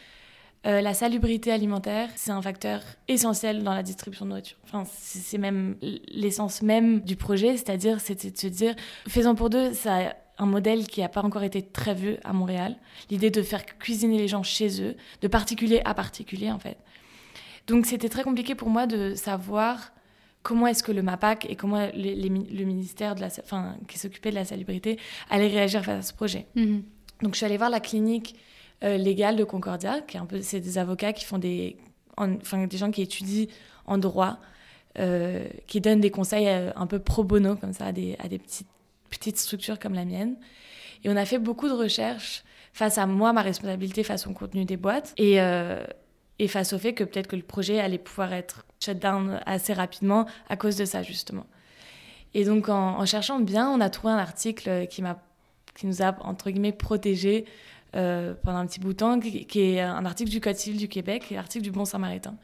euh, 0.65 0.81
la 0.81 0.95
salubrité 0.95 1.51
alimentaire, 1.51 2.09
c'est 2.15 2.31
un 2.31 2.41
facteur 2.41 2.81
essentiel 3.09 3.65
dans 3.65 3.75
la 3.75 3.83
distribution 3.83 4.25
de 4.27 4.31
nourriture. 4.31 4.57
Enfin, 4.65 4.85
c'est 4.87 5.39
même 5.39 5.77
l'essence 6.09 6.63
même 6.63 7.01
du 7.01 7.17
projet, 7.17 7.57
c'est-à-dire 7.57 8.01
c'était 8.01 8.31
de 8.31 8.39
se 8.39 8.47
dire, 8.47 8.75
faisant 9.09 9.35
pour 9.35 9.51
deux, 9.51 9.73
ça 9.73 10.15
un 10.39 10.47
modèle 10.47 10.87
qui 10.87 11.01
n'a 11.01 11.09
pas 11.09 11.23
encore 11.23 11.43
été 11.43 11.63
très 11.63 11.95
vu 11.95 12.17
à 12.25 12.33
Montréal. 12.33 12.77
L'idée 13.11 13.31
de 13.31 13.43
faire 13.43 13.67
cuisiner 13.79 14.19
les 14.19 14.29
gens 14.29 14.43
chez 14.43 14.83
eux, 14.83 14.97
de 15.21 15.29
particulier 15.29 15.83
à 15.85 15.95
particulier 15.95 16.51
en 16.51 16.59
fait. 16.59 16.79
Donc 17.67 17.87
c'était 17.87 18.09
très 18.09 18.23
compliqué 18.23 18.55
pour 18.55 18.69
moi 18.69 18.87
de 18.87 19.15
savoir 19.15 19.93
comment 20.43 20.67
est-ce 20.67 20.83
que 20.83 20.93
le 20.93 21.03
MAPAC 21.03 21.47
et 21.49 21.57
comment 21.57 21.89
les- 21.95 22.15
les 22.15 22.31
mi- 22.31 22.49
le 22.51 22.65
ministère 22.65 23.15
de 23.15 23.21
la, 23.21 23.31
sa- 23.31 23.43
enfin, 23.43 23.77
qui 23.89 23.99
s'occupait 23.99 24.31
de 24.31 24.35
la 24.37 24.45
salubrité 24.45 24.99
allait 25.31 25.49
réagir 25.49 25.85
face 25.85 25.99
à 25.99 26.03
ce 26.09 26.13
projet. 26.13 26.47
mhm. 26.57 26.83
Donc 27.23 27.35
je 27.35 27.37
suis 27.37 27.47
allée 27.47 27.57
voir 27.59 27.71
la 27.71 27.79
clinique 27.81 28.35
euh, 28.83 28.97
légale 28.97 29.37
de 29.37 29.45
Concordia, 29.45 30.01
qui 30.01 30.17
est 30.17 30.21
un 30.21 30.27
peu, 30.27 30.41
c'est 30.43 30.59
des 30.59 30.77
avocats 30.79 31.13
qui 31.13 31.25
font 31.25 31.39
des, 31.39 31.77
en- 32.17 32.35
enfin 32.37 32.67
des 32.67 32.77
gens 32.77 32.91
qui 32.91 33.03
étudient 33.03 33.47
en 33.87 33.97
droit, 33.99 34.39
euh, 34.99 35.47
qui 35.69 35.81
donnent 35.81 36.01
des 36.01 36.11
conseils 36.11 36.49
euh, 36.49 36.71
un 36.75 36.87
peu 36.89 36.99
pro 36.99 37.23
bono 37.23 37.55
comme 37.57 37.73
ça 37.73 37.87
à 37.87 37.93
des, 37.93 38.17
à 38.19 38.27
des 38.29 38.39
petites, 38.41 38.67
petites 39.09 39.39
structures 39.39 39.79
comme 39.79 39.95
la 39.95 40.05
mienne. 40.05 40.37
Et 41.05 41.11
on 41.11 41.17
a 41.17 41.25
fait 41.25 41.39
beaucoup 41.39 41.69
de 41.69 41.75
recherches 41.75 42.43
face 42.73 42.99
à 42.99 43.07
moi, 43.07 43.33
ma 43.33 43.43
responsabilité 43.43 44.03
face 44.03 44.27
au 44.27 44.33
contenu 44.33 44.65
des 44.65 44.77
boîtes 44.77 45.15
et, 45.17 45.41
et 46.39 46.49
face 46.49 46.73
au 46.73 46.79
fait 46.79 46.95
que 46.95 47.05
peut-être 47.05 47.29
que 47.29 47.37
le 47.37 47.43
projet 47.43 47.79
allait 47.81 47.99
pouvoir 47.99 48.33
être 48.33 48.65
shut 48.81 48.99
down 48.99 49.41
assez 49.47 49.73
rapidement 49.73 50.27
à 50.49 50.57
cause 50.57 50.77
de 50.77 50.85
ça 50.85 51.03
justement. 51.03 51.47
Et 52.35 52.45
donc 52.45 52.69
en, 52.69 53.05
cherchant 53.05 53.41
bien, 53.41 53.69
on 53.71 53.81
a 53.81 53.91
trouvé 53.91 54.13
un 54.13 54.19
article 54.19 54.87
qui 54.89 55.03
m'a 55.03 55.19
qui 55.75 55.87
nous 55.87 56.03
a, 56.03 56.15
entre 56.21 56.51
guillemets, 56.51 56.73
protégés 56.73 57.47
euh, 57.95 58.35
pendant 58.43 58.59
un 58.59 58.67
petit 58.67 58.81
bout 58.81 58.93
de 58.93 58.99
temps, 58.99 59.21
qui, 59.21 59.47
qui 59.47 59.61
est 59.61 59.81
un 59.81 60.05
article 60.05 60.31
du 60.31 60.41
Code 60.41 60.57
civil 60.57 60.79
du 60.79 60.89
Québec, 60.89 61.27
et 61.31 61.35
l'article 61.35 61.65
du 61.65 61.71
Bon 61.71 61.85
Samaritain, 61.85 62.35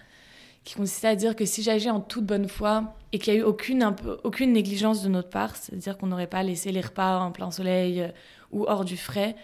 qui 0.65 0.75
consistait 0.75 1.09
à 1.09 1.17
dire 1.17 1.37
que 1.37 1.45
si 1.45 1.63
j'agis 1.63 1.91
en 1.91 2.01
toute 2.01 2.27
bonne 2.27 2.49
foi 2.49 2.97
et 3.13 3.19
qu'il 3.19 3.33
n'y 3.33 3.41
a 3.41 3.43
eu 3.43 3.45
aucune, 3.45 3.83
un 3.83 3.93
peu, 3.93 4.19
aucune 4.25 4.53
négligence 4.53 5.03
de 5.03 5.09
notre 5.09 5.31
part, 5.31 5.57
c'est-à-dire 5.57 5.97
qu'on 5.97 6.09
n'aurait 6.09 6.27
pas 6.27 6.43
laissé 6.43 6.73
les 6.73 6.81
repas 6.81 7.19
en 7.19 7.33
plein 7.33 7.51
soleil 7.51 8.03
euh, 8.03 8.09
ou 8.51 8.65
hors 8.67 8.85
du 8.85 8.97
frais, 8.97 9.37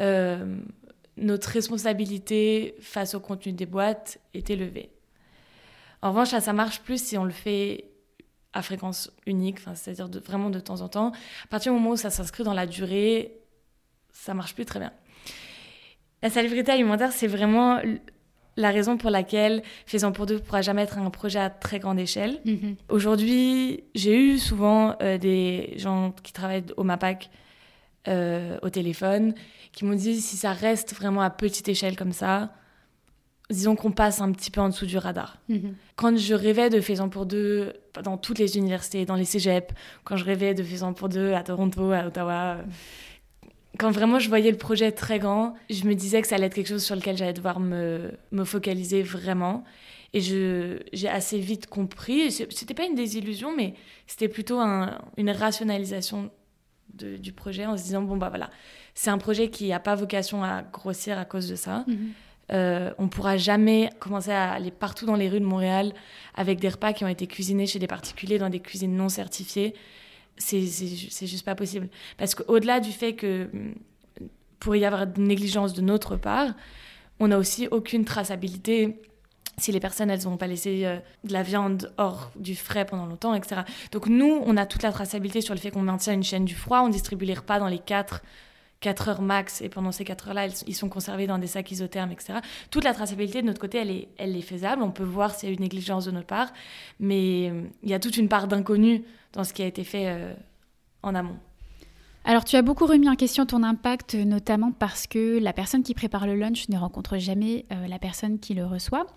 euh, 0.00 0.56
notre 1.16 1.48
responsabilité 1.48 2.74
face 2.80 3.14
au 3.14 3.20
contenu 3.20 3.52
des 3.52 3.66
boîtes 3.66 4.18
est 4.34 4.50
élevée. 4.50 4.90
En 6.00 6.10
revanche, 6.10 6.30
ça, 6.30 6.40
ça 6.40 6.52
marche 6.52 6.80
plus 6.80 7.02
si 7.02 7.16
on 7.16 7.24
le 7.24 7.30
fait 7.30 7.92
à 8.52 8.62
fréquence 8.62 9.10
unique, 9.26 9.58
c'est-à-dire 9.74 10.08
de, 10.08 10.18
vraiment 10.18 10.50
de 10.50 10.60
temps 10.60 10.80
en 10.80 10.88
temps. 10.88 11.12
À 11.44 11.46
partir 11.48 11.72
du 11.72 11.78
moment 11.78 11.90
où 11.92 11.96
ça 11.96 12.10
s'inscrit 12.10 12.44
dans 12.44 12.54
la 12.54 12.66
durée, 12.66 13.38
ça 14.10 14.34
marche 14.34 14.54
plus 14.54 14.64
très 14.66 14.78
bien. 14.78 14.92
La 16.22 16.30
salubrité 16.30 16.72
alimentaire, 16.72 17.12
c'est 17.12 17.26
vraiment 17.26 17.80
la 18.56 18.70
raison 18.70 18.96
pour 18.96 19.10
laquelle 19.10 19.62
Faisant 19.86 20.12
pour 20.12 20.26
deux 20.26 20.34
ne 20.34 20.40
pourra 20.40 20.62
jamais 20.62 20.82
être 20.82 20.98
un 20.98 21.10
projet 21.10 21.38
à 21.38 21.50
très 21.50 21.78
grande 21.78 21.98
échelle. 21.98 22.40
Mhm. 22.44 22.76
Aujourd'hui, 22.88 23.84
j'ai 23.94 24.16
eu 24.16 24.38
souvent 24.38 24.96
euh, 25.02 25.18
des 25.18 25.74
gens 25.76 26.14
qui 26.22 26.32
travaillent 26.32 26.64
au 26.76 26.84
MAPAC 26.84 27.30
euh, 28.08 28.58
au 28.62 28.70
téléphone 28.70 29.34
qui 29.72 29.84
m'ont 29.84 29.94
dit 29.94 30.20
si 30.20 30.36
ça 30.36 30.52
reste 30.52 30.94
vraiment 30.94 31.20
à 31.20 31.30
petite 31.30 31.68
échelle 31.68 31.96
comme 31.96 32.12
ça, 32.12 32.52
disons 33.48 33.76
qu'on 33.76 33.92
passe 33.92 34.20
un 34.20 34.32
petit 34.32 34.50
peu 34.50 34.60
en 34.60 34.68
dessous 34.68 34.86
du 34.86 34.98
radar. 34.98 35.38
Mhm. 35.48 35.74
Quand 35.96 36.16
je 36.16 36.34
rêvais 36.34 36.70
de 36.70 36.80
Faisant 36.80 37.08
pour 37.08 37.26
deux 37.26 37.72
dans 38.02 38.16
toutes 38.16 38.38
les 38.38 38.56
universités, 38.56 39.04
dans 39.04 39.14
les 39.14 39.24
cégeps, 39.24 39.72
quand 40.04 40.16
je 40.16 40.24
rêvais 40.24 40.54
de 40.54 40.62
Faisant 40.62 40.92
pour 40.94 41.08
deux 41.08 41.32
à 41.32 41.42
Toronto, 41.42 41.92
à 41.92 42.06
Ottawa, 42.06 42.56
euh, 42.56 42.62
quand 43.78 43.90
vraiment 43.90 44.18
je 44.18 44.28
voyais 44.28 44.50
le 44.50 44.58
projet 44.58 44.92
très 44.92 45.18
grand, 45.18 45.54
je 45.70 45.84
me 45.84 45.94
disais 45.94 46.20
que 46.22 46.28
ça 46.28 46.34
allait 46.34 46.46
être 46.46 46.54
quelque 46.54 46.68
chose 46.68 46.84
sur 46.84 46.96
lequel 46.96 47.16
j'allais 47.16 47.32
devoir 47.32 47.60
me, 47.60 48.10
me 48.30 48.44
focaliser 48.44 49.02
vraiment. 49.02 49.64
Et 50.14 50.20
j'ai 50.20 51.08
assez 51.08 51.38
vite 51.38 51.68
compris, 51.68 52.30
c'était 52.30 52.74
pas 52.74 52.84
une 52.84 52.94
désillusion, 52.94 53.56
mais 53.56 53.72
c'était 54.06 54.28
plutôt 54.28 54.60
une 54.60 55.30
rationalisation 55.30 56.30
de, 56.94 57.16
du 57.16 57.32
projet 57.32 57.66
en 57.66 57.76
se 57.76 57.82
disant, 57.84 58.02
bon, 58.02 58.16
bah 58.16 58.28
voilà, 58.28 58.50
c'est 58.94 59.10
un 59.10 59.18
projet 59.18 59.50
qui 59.50 59.68
n'a 59.68 59.80
pas 59.80 59.94
vocation 59.94 60.44
à 60.44 60.62
grossir 60.62 61.18
à 61.18 61.24
cause 61.24 61.48
de 61.48 61.56
ça. 61.56 61.84
Mhm. 61.86 62.12
Euh, 62.52 62.92
on 62.98 63.04
ne 63.04 63.08
pourra 63.08 63.36
jamais 63.36 63.90
commencer 63.98 64.32
à 64.32 64.52
aller 64.52 64.70
partout 64.70 65.06
dans 65.06 65.14
les 65.14 65.28
rues 65.28 65.40
de 65.40 65.44
Montréal 65.44 65.94
avec 66.34 66.60
des 66.60 66.68
repas 66.68 66.92
qui 66.92 67.04
ont 67.04 67.08
été 67.08 67.26
cuisinés 67.26 67.66
chez 67.66 67.78
des 67.78 67.86
particuliers 67.86 68.38
dans 68.38 68.50
des 68.50 68.60
cuisines 68.60 68.94
non 68.94 69.08
certifiées. 69.08 69.74
C'est 70.36 70.60
juste 70.60 71.44
pas 71.44 71.54
possible. 71.54 71.88
Parce 72.18 72.34
qu'au-delà 72.34 72.80
du 72.80 72.90
fait 72.90 73.14
que 73.14 73.48
mm, 73.52 73.74
pourrait 74.58 74.80
y 74.80 74.84
avoir 74.84 75.06
une 75.16 75.28
négligence 75.28 75.72
de 75.72 75.82
notre 75.82 76.16
part, 76.16 76.48
on 77.20 77.28
n'a 77.28 77.38
aussi 77.38 77.68
aucune 77.70 78.04
traçabilité 78.04 79.00
si 79.58 79.72
les 79.72 79.80
personnes, 79.80 80.10
elles 80.10 80.24
n'ont 80.24 80.36
pas 80.36 80.46
laissé 80.46 80.84
euh, 80.84 80.98
de 81.24 81.32
la 81.32 81.42
viande 81.42 81.92
hors 81.98 82.30
du 82.36 82.54
frais 82.54 82.84
pendant 82.84 83.06
longtemps, 83.06 83.34
etc. 83.34 83.62
Donc 83.92 84.06
nous, 84.06 84.42
on 84.44 84.56
a 84.56 84.66
toute 84.66 84.82
la 84.82 84.92
traçabilité 84.92 85.40
sur 85.40 85.54
le 85.54 85.60
fait 85.60 85.70
qu'on 85.70 85.82
maintient 85.82 86.14
une 86.14 86.22
chaîne 86.22 86.44
du 86.44 86.54
froid, 86.54 86.80
on 86.80 86.88
distribue 86.88 87.24
les 87.24 87.34
repas 87.34 87.58
dans 87.58 87.68
les 87.68 87.78
4, 87.78 88.22
4 88.80 89.08
heures 89.08 89.22
max, 89.22 89.60
et 89.60 89.68
pendant 89.68 89.92
ces 89.92 90.04
4 90.04 90.28
heures-là, 90.28 90.48
ils 90.66 90.74
sont 90.74 90.88
conservés 90.88 91.26
dans 91.26 91.38
des 91.38 91.46
sacs 91.46 91.70
isothermes, 91.70 92.12
etc. 92.12 92.40
Toute 92.70 92.84
la 92.84 92.94
traçabilité 92.94 93.42
de 93.42 93.46
notre 93.46 93.60
côté, 93.60 93.78
elle 94.18 94.36
est, 94.36 94.40
faisable, 94.40 94.82
on 94.82 94.90
peut 94.90 95.04
voir 95.04 95.34
s'il 95.34 95.48
y 95.48 95.52
a 95.52 95.54
une 95.54 95.60
négligence 95.60 96.06
de 96.06 96.10
notre 96.10 96.26
part, 96.26 96.52
mais 96.98 97.50
euh, 97.50 97.62
il 97.82 97.90
y 97.90 97.94
a 97.94 98.00
toute 98.00 98.16
une 98.16 98.28
part 98.28 98.48
d'inconnu 98.48 99.04
dans 99.32 99.44
ce 99.44 99.52
qui 99.52 99.62
a 99.62 99.66
été 99.66 99.84
fait 99.84 100.08
euh, 100.08 100.34
en 101.02 101.14
amont. 101.14 101.36
Alors, 102.24 102.44
tu 102.44 102.56
as 102.56 102.62
beaucoup 102.62 102.86
remis 102.86 103.08
en 103.08 103.16
question 103.16 103.44
ton 103.46 103.64
impact, 103.64 104.14
notamment 104.14 104.70
parce 104.70 105.08
que 105.08 105.38
la 105.40 105.52
personne 105.52 105.82
qui 105.82 105.92
prépare 105.92 106.26
le 106.26 106.36
lunch 106.36 106.68
ne 106.68 106.78
rencontre 106.78 107.18
jamais 107.18 107.66
la 107.88 107.98
personne 107.98 108.38
qui 108.38 108.54
le 108.54 108.64
reçoit 108.64 109.08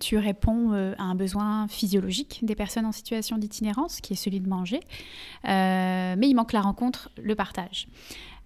tu 0.00 0.16
réponds 0.16 0.72
euh, 0.72 0.94
à 0.98 1.04
un 1.04 1.14
besoin 1.14 1.68
physiologique 1.68 2.40
des 2.42 2.56
personnes 2.56 2.86
en 2.86 2.92
situation 2.92 3.38
d'itinérance, 3.38 4.00
qui 4.00 4.14
est 4.14 4.16
celui 4.16 4.40
de 4.40 4.48
manger, 4.48 4.80
euh, 5.44 6.14
mais 6.18 6.28
il 6.28 6.34
manque 6.34 6.52
la 6.52 6.62
rencontre, 6.62 7.10
le 7.22 7.34
partage. 7.36 7.86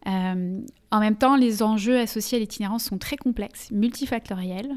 Euh, 0.06 0.60
en 0.90 1.00
même 1.00 1.16
temps, 1.16 1.36
les 1.36 1.62
enjeux 1.62 1.98
associés 1.98 2.36
à 2.36 2.40
l'itinérance 2.40 2.84
sont 2.84 2.98
très 2.98 3.16
complexes, 3.16 3.70
multifactoriels. 3.70 4.70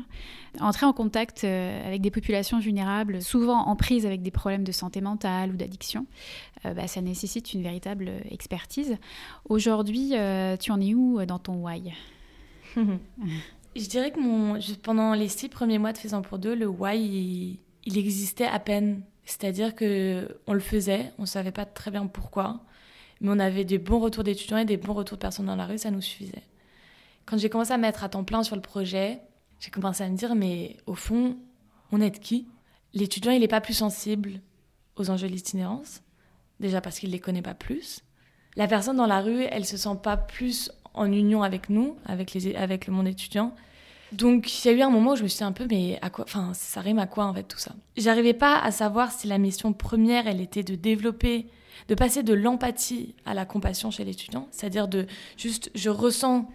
Entrer 0.61 0.85
en 0.85 0.93
contact 0.93 1.43
avec 1.43 2.01
des 2.01 2.11
populations 2.11 2.59
vulnérables, 2.59 3.21
souvent 3.21 3.67
en 3.67 3.75
prise 3.75 4.05
avec 4.05 4.21
des 4.21 4.31
problèmes 4.31 4.63
de 4.63 4.71
santé 4.71 5.01
mentale 5.01 5.51
ou 5.51 5.57
d'addiction, 5.57 6.05
bah, 6.63 6.87
ça 6.87 7.01
nécessite 7.01 7.53
une 7.53 7.61
véritable 7.61 8.09
expertise. 8.31 8.95
Aujourd'hui, 9.49 10.13
tu 10.59 10.71
en 10.71 10.79
es 10.79 10.93
où 10.93 11.23
dans 11.25 11.39
ton 11.39 11.55
why? 11.55 11.93
Je 13.77 13.87
dirais 13.87 14.09
que 14.09 14.75
pendant 14.81 15.13
les 15.13 15.27
six 15.27 15.49
premiers 15.49 15.77
mois 15.77 15.93
de 15.93 15.99
Faisant 15.99 16.23
pour 16.23 16.39
deux, 16.39 16.55
le 16.55 16.65
why, 16.65 17.59
il, 17.85 17.97
existait 17.97 18.47
à 18.47 18.57
peine. 18.59 19.03
C'est-à-dire 19.23 19.75
que 19.75 20.39
on 20.47 20.53
le 20.53 20.59
faisait, 20.59 21.11
on 21.19 21.23
ne 21.23 21.27
savait 21.27 21.51
pas 21.51 21.65
très 21.65 21.91
bien 21.91 22.07
pourquoi, 22.07 22.61
mais 23.21 23.29
on 23.29 23.37
avait 23.37 23.65
des 23.65 23.77
bons 23.77 23.99
retours 23.99 24.23
d'étudiants 24.23 24.57
et 24.57 24.65
des 24.65 24.77
bons 24.77 24.93
retours 24.93 25.17
de 25.17 25.21
personnes 25.21 25.45
dans 25.45 25.55
la 25.55 25.67
rue, 25.67 25.77
ça 25.77 25.91
nous 25.91 26.01
suffisait. 26.01 26.43
Quand 27.27 27.37
j'ai 27.37 27.49
commencé 27.49 27.71
à 27.71 27.77
mettre 27.77 28.03
à 28.03 28.09
temps 28.09 28.23
plein 28.23 28.41
sur 28.41 28.55
le 28.55 28.63
projet, 28.63 29.19
j'ai 29.59 29.69
commencé 29.69 30.03
à 30.03 30.09
me 30.09 30.17
dire, 30.17 30.33
mais 30.33 30.77
au 30.87 30.95
fond, 30.95 31.37
on 31.91 32.01
est 32.01 32.09
de 32.09 32.17
qui? 32.17 32.47
L'étudiant, 32.93 33.31
il 33.31 33.41
n'est 33.41 33.47
pas 33.47 33.61
plus 33.61 33.75
sensible 33.75 34.39
aux 34.95 35.11
enjeux 35.11 35.27
de 35.27 35.33
l'itinérance, 35.33 36.01
déjà 36.59 36.81
parce 36.81 36.97
qu'il 36.97 37.09
ne 37.09 37.13
les 37.13 37.19
connaît 37.19 37.43
pas 37.43 37.53
plus. 37.53 38.01
La 38.55 38.67
personne 38.67 38.97
dans 38.97 39.05
la 39.05 39.21
rue, 39.21 39.43
elle 39.51 39.65
se 39.65 39.77
sent 39.77 39.99
pas 40.01 40.17
plus 40.17 40.71
en 40.95 41.11
union 41.11 41.43
avec 41.43 41.69
nous, 41.69 41.95
avec, 42.05 42.33
les, 42.33 42.55
avec 42.55 42.87
le 42.87 42.93
monde 42.93 43.07
étudiant, 43.07 43.53
donc 44.11 44.63
il 44.63 44.67
y 44.67 44.71
a 44.71 44.73
eu 44.77 44.81
un 44.81 44.89
moment 44.89 45.13
où 45.13 45.15
je 45.15 45.23
me 45.23 45.27
suis 45.27 45.39
dit 45.39 45.43
un 45.43 45.51
peu, 45.51 45.67
mais 45.69 45.99
à 46.01 46.09
quoi, 46.09 46.25
enfin, 46.25 46.51
ça 46.53 46.81
rime 46.81 46.99
à 46.99 47.07
quoi 47.07 47.25
en 47.25 47.33
fait 47.33 47.43
tout 47.43 47.57
ça? 47.57 47.75
J'arrivais 47.97 48.33
pas 48.33 48.59
à 48.59 48.71
savoir 48.71 49.11
si 49.11 49.27
la 49.27 49.37
mission 49.37 49.73
première, 49.73 50.27
elle 50.27 50.41
était 50.41 50.63
de 50.63 50.75
développer, 50.75 51.47
de 51.87 51.95
passer 51.95 52.23
de 52.23 52.33
l'empathie 52.33 53.15
à 53.25 53.33
la 53.33 53.45
compassion 53.45 53.91
chez 53.91 54.05
l'étudiant, 54.05 54.47
c'est-à-dire 54.51 54.87
de 54.87 55.07
juste, 55.37 55.71
je 55.75 55.89
ressens 55.89 56.49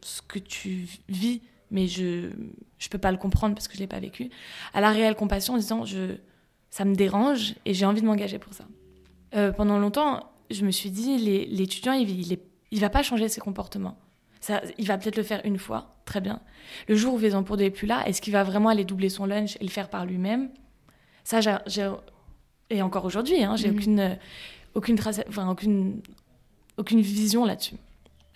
ce 0.00 0.22
que 0.22 0.38
tu 0.38 0.88
vis, 1.08 1.42
mais 1.70 1.86
je 1.86 2.30
je 2.78 2.88
peux 2.90 2.98
pas 2.98 3.10
le 3.10 3.16
comprendre 3.16 3.54
parce 3.54 3.66
que 3.66 3.74
je 3.74 3.80
l'ai 3.80 3.86
pas 3.86 4.00
vécu, 4.00 4.28
à 4.74 4.80
la 4.80 4.90
réelle 4.90 5.14
compassion 5.14 5.54
en 5.54 5.56
disant, 5.56 5.84
je, 5.86 6.16
ça 6.70 6.84
me 6.84 6.94
dérange 6.94 7.54
et 7.64 7.72
j'ai 7.72 7.86
envie 7.86 8.02
de 8.02 8.06
m'engager 8.06 8.38
pour 8.38 8.52
ça. 8.52 8.64
Euh, 9.34 9.52
pendant 9.52 9.78
longtemps, 9.78 10.30
je 10.50 10.66
me 10.66 10.70
suis 10.70 10.90
dit, 10.90 11.16
l'étudiant, 11.48 11.92
il, 11.92 12.10
il, 12.10 12.38
il 12.70 12.80
va 12.80 12.90
pas 12.90 13.02
changer 13.02 13.28
ses 13.28 13.40
comportements 13.40 13.96
il 14.78 14.86
va 14.86 14.98
peut-être 14.98 15.16
le 15.16 15.22
faire 15.22 15.40
une 15.44 15.58
fois, 15.58 15.94
très 16.04 16.20
bien. 16.20 16.40
Le 16.88 16.94
jour 16.94 17.14
où 17.14 17.18
Faisant 17.18 17.42
pour 17.42 17.56
deux 17.56 17.64
n'est 17.64 17.70
plus 17.70 17.86
là, 17.86 18.02
est-ce 18.06 18.20
qu'il 18.20 18.32
va 18.32 18.42
vraiment 18.42 18.68
aller 18.68 18.84
doubler 18.84 19.08
son 19.08 19.26
lunch 19.26 19.56
et 19.60 19.64
le 19.64 19.70
faire 19.70 19.88
par 19.88 20.06
lui-même? 20.06 20.50
Ça, 21.24 21.40
j'ai, 21.40 21.90
et 22.70 22.82
encore 22.82 23.04
aujourd'hui, 23.04 23.42
hein, 23.42 23.56
j'ai 23.56 23.70
mhm. 23.70 23.76
aucune, 23.76 24.00
euh, 24.00 24.14
aucune, 24.74 24.96
trace, 24.96 25.20
enfin, 25.28 25.48
aucune, 25.48 26.00
aucune 26.76 27.00
vision 27.00 27.44
là-dessus. 27.44 27.76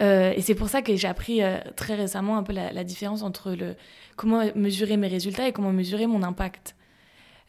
Euh, 0.01 0.33
et 0.37 0.42
c'est 0.42 0.55
pour 0.55 0.68
ça 0.68 0.81
que 0.81 0.94
j'ai 0.94 1.09
appris 1.09 1.42
euh, 1.42 1.59
très 1.75 1.94
récemment 1.97 2.37
un 2.37 2.44
peu 2.44 2.53
la, 2.53 2.85
différence 2.85 3.23
entre 3.23 3.53
le, 3.53 3.75
comment 4.16 4.44
mesurer 4.55 4.97
mes 4.97 5.09
résultats 5.09 5.49
et 5.49 5.53
comment 5.53 5.73
mesurer 5.73 6.07
mon 6.07 6.23
impact. 6.23 6.77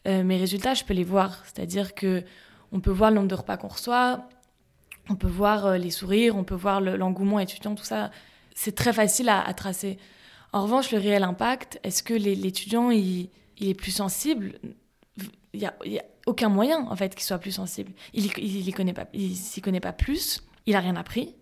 mes 0.06 0.36
résultats, 0.36 0.74
je 0.74 0.84
peux 0.84 0.94
les 0.94 1.04
voir, 1.04 1.44
c'est-à-dire 1.44 1.94
que 1.94 2.24
on 2.72 2.80
peut 2.80 2.90
voir 2.90 3.10
le 3.10 3.16
nombre 3.16 3.28
de 3.28 3.34
repas 3.34 3.56
qu'on 3.56 3.68
reçoit, 3.68 4.28
on 5.08 5.14
peut 5.14 5.28
voir 5.28 5.78
les 5.78 5.90
sourires, 5.90 6.36
on 6.36 6.44
peut 6.44 6.54
voir 6.54 6.80
l'engouement 6.80 7.38
étudiant, 7.38 7.74
tout 7.74 7.84
ça 7.84 8.10
c'est 8.54 8.74
très 8.74 8.92
facile 8.92 9.28
à, 9.28 9.52
tracer. 9.54 9.98
En 10.52 10.62
revanche, 10.62 10.90
le 10.90 10.98
réel 10.98 11.22
impact, 11.22 11.80
est-ce 11.82 12.02
que 12.02 12.14
l'étudiant, 12.14 12.90
il, 12.90 13.28
est 13.60 13.74
plus 13.74 13.92
sensible? 13.92 14.58
Il 15.52 15.60
n'y 15.60 15.98
a, 15.98 16.04
aucun 16.26 16.48
moyen, 16.48 16.86
en 16.86 16.96
fait, 16.96 17.14
qu'il 17.14 17.24
soit 17.24 17.38
plus 17.38 17.52
sensible. 17.52 17.92
Il 18.12 18.26
ne 18.26 18.72
connaît 18.72 18.92
pas, 18.92 19.06
s'y 19.34 19.60
connaît 19.60 19.80
pas 19.80 19.92
plus, 19.92 20.42
il 20.66 20.74
n'a 20.74 20.80
rien 20.80 20.96
appris. 20.96 21.34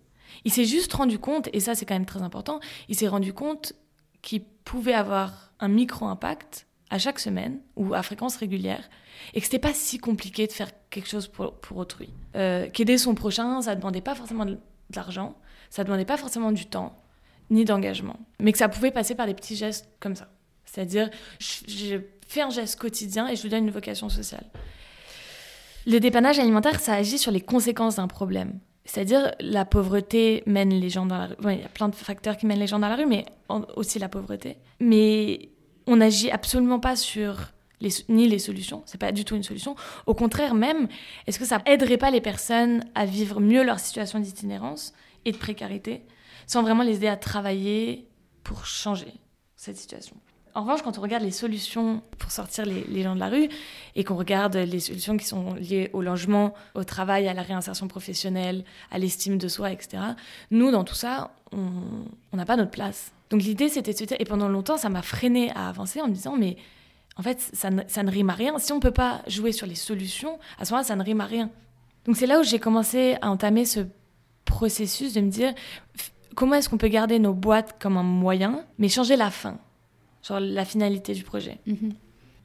Il 0.45 0.51
s'est 0.51 0.65
juste 0.65 0.93
rendu 0.93 1.19
compte, 1.19 1.49
et 1.53 1.59
ça 1.59 1.75
c'est 1.75 1.85
quand 1.85 1.95
même 1.95 2.05
très 2.05 2.21
important, 2.21 2.59
il 2.87 2.95
s'est 2.95 3.07
rendu 3.07 3.33
compte 3.33 3.73
qu'il 4.21 4.43
pouvait 4.43 4.93
avoir 4.93 5.51
un 5.59 5.67
micro-impact 5.67 6.67
à 6.89 6.97
chaque 6.97 7.19
semaine 7.19 7.59
ou 7.75 7.93
à 7.93 8.03
fréquence 8.03 8.35
régulière 8.37 8.89
et 9.33 9.39
que 9.39 9.45
c'était 9.45 9.59
pas 9.59 9.73
si 9.73 9.97
compliqué 9.97 10.47
de 10.47 10.51
faire 10.51 10.69
quelque 10.89 11.07
chose 11.07 11.27
pour, 11.27 11.53
pour 11.55 11.77
autrui. 11.77 12.09
Euh, 12.35 12.69
Qu'aider 12.71 12.97
son 12.97 13.15
prochain, 13.15 13.61
ça 13.61 13.71
ne 13.71 13.79
demandait 13.79 14.01
pas 14.01 14.15
forcément 14.15 14.45
de, 14.45 14.57
l'argent, 14.95 15.35
ça 15.69 15.83
demandait 15.83 16.05
pas 16.05 16.17
forcément 16.17 16.51
du 16.51 16.65
temps, 16.65 16.95
ni 17.49 17.65
d'engagement. 17.65 18.19
Mais 18.39 18.51
que 18.51 18.57
ça 18.57 18.69
pouvait 18.69 18.91
passer 18.91 19.15
par 19.15 19.27
des 19.27 19.33
petits 19.33 19.55
gestes 19.55 19.87
comme 19.99 20.15
ça. 20.15 20.29
C'est-à-dire, 20.65 21.09
je 21.39 21.97
fais 22.27 22.41
un 22.41 22.49
geste 22.49 22.79
quotidien 22.79 23.27
et 23.27 23.35
je 23.35 23.43
lui 23.43 23.49
donne 23.49 23.65
une 23.65 23.71
vocation 23.71 24.09
sociale. 24.09 24.45
Le 25.87 25.99
dépannage 25.99 26.37
alimentaire, 26.39 26.79
ça 26.79 26.93
agit 26.93 27.17
sur 27.17 27.31
les 27.31 27.41
conséquences 27.41 27.95
d'un 27.95 28.07
problème. 28.07 28.59
C'est-à-dire, 28.85 29.31
la 29.39 29.65
pauvreté 29.65 30.43
mène 30.45 30.71
les 30.71 30.89
gens 30.89 31.05
dans 31.05 31.17
la 31.17 31.27
rue. 31.27 31.35
il 31.45 31.61
y 31.61 31.63
a 31.63 31.69
plein 31.69 31.89
de 31.89 31.95
facteurs 31.95 32.37
qui 32.37 32.45
mènent 32.45 32.59
les 32.59 32.67
gens 32.67 32.79
dans 32.79 32.89
la 32.89 32.95
rue, 32.95 33.05
mais 33.05 33.25
aussi 33.75 33.99
la 33.99 34.09
pauvreté. 34.09 34.57
Mais 34.79 35.49
on 35.87 35.95
n'agit 35.95 36.31
absolument 36.31 36.79
pas 36.79 36.95
sur 36.95 37.51
les, 37.81 37.89
ni 38.09 38.27
les 38.27 38.39
solutions. 38.39 38.83
C'est 38.85 38.99
pas 38.99 39.11
du 39.11 39.25
tout 39.25 39.35
une 39.35 39.43
solution. 39.43 39.75
Au 40.05 40.13
contraire, 40.13 40.53
même, 40.53 40.87
est-ce 41.27 41.39
que 41.39 41.45
ça 41.45 41.61
aiderait 41.65 41.97
pas 41.97 42.11
les 42.11 42.21
personnes 42.21 42.83
à 42.95 43.05
vivre 43.05 43.39
mieux 43.39 43.63
leur 43.63 43.79
situation 43.79 44.19
d'itinérance 44.19 44.93
et 45.25 45.31
de 45.31 45.37
précarité 45.37 46.05
sans 46.47 46.63
vraiment 46.63 46.83
les 46.83 46.95
aider 46.95 47.07
à 47.07 47.15
travailler 47.15 48.07
pour 48.43 48.65
changer 48.65 49.13
cette 49.55 49.77
situation. 49.77 50.15
En 50.55 50.61
revanche, 50.61 50.81
quand 50.81 50.97
on 50.97 51.01
regarde 51.01 51.23
les 51.23 51.31
solutions 51.31 52.01
pour 52.17 52.31
sortir 52.31 52.65
les, 52.65 53.03
gens 53.03 53.13
de 53.13 53.19
la 53.19 53.29
rue 53.29 53.49
et 53.95 54.03
qu'on 54.03 54.15
regarde 54.15 54.55
les 54.55 54.79
solutions 54.79 55.15
qui 55.15 55.25
sont 55.25 55.53
liées 55.53 55.91
au 55.93 56.01
logement, 56.01 56.55
au 56.73 56.83
travail, 56.83 57.27
à 57.27 57.35
la 57.35 57.43
réinsertion 57.43 57.87
professionnelle, 57.87 58.65
à 58.89 58.97
l'estime 58.97 59.37
de 59.37 59.47
soi, 59.47 59.71
etc., 59.71 60.01
nous, 60.49 60.71
dans 60.71 60.83
tout 60.83 60.95
ça, 60.95 61.31
on 61.51 62.35
n'a 62.35 62.45
pas 62.45 62.57
notre 62.57 62.71
place. 62.71 63.11
Donc 63.29 63.43
l'idée, 63.43 63.69
c'était 63.69 63.93
de 63.93 63.97
se 63.97 64.03
dire, 64.05 64.17
et 64.19 64.25
pendant 64.25 64.49
longtemps, 64.49 64.77
ça 64.77 64.89
m'a 64.89 65.03
freiné 65.03 65.51
à 65.51 65.69
avancer 65.69 66.01
en 66.01 66.07
me 66.07 66.13
disant, 66.13 66.35
mais 66.35 66.57
en 67.15 67.21
fait, 67.21 67.39
ça 67.53 67.69
ne, 67.69 67.83
ça 67.87 68.01
ne 68.01 68.09
rime 68.09 68.31
à 68.31 68.33
rien. 68.33 68.57
Si 68.57 68.71
on 68.71 68.77
ne 68.77 68.81
peut 68.81 68.91
pas 68.91 69.21
jouer 69.27 69.51
sur 69.51 69.67
les 69.67 69.75
solutions, 69.75 70.39
à 70.57 70.65
ce 70.65 70.71
moment-là, 70.71 70.87
ça 70.87 70.95
ne 70.95 71.03
rime 71.03 71.21
à 71.21 71.25
rien. 71.25 71.51
Donc 72.05 72.17
c'est 72.17 72.25
là 72.25 72.39
où 72.39 72.43
j'ai 72.43 72.59
commencé 72.59 73.17
à 73.21 73.29
entamer 73.29 73.65
ce 73.65 73.81
processus 74.49 75.13
de 75.13 75.21
me 75.21 75.29
dire, 75.29 75.53
comment 76.35 76.55
est-ce 76.55 76.67
qu'on 76.67 76.77
peut 76.77 76.89
garder 76.89 77.19
nos 77.19 77.33
boîtes 77.33 77.79
comme 77.79 77.97
un 77.97 78.03
moyen, 78.03 78.65
mais 78.77 78.89
changer 78.89 79.15
la 79.15 79.29
fin, 79.29 79.57
genre 80.27 80.39
la 80.39 80.65
finalité 80.65 81.13
du 81.13 81.23
projet. 81.23 81.59
Mhm. 81.65 81.93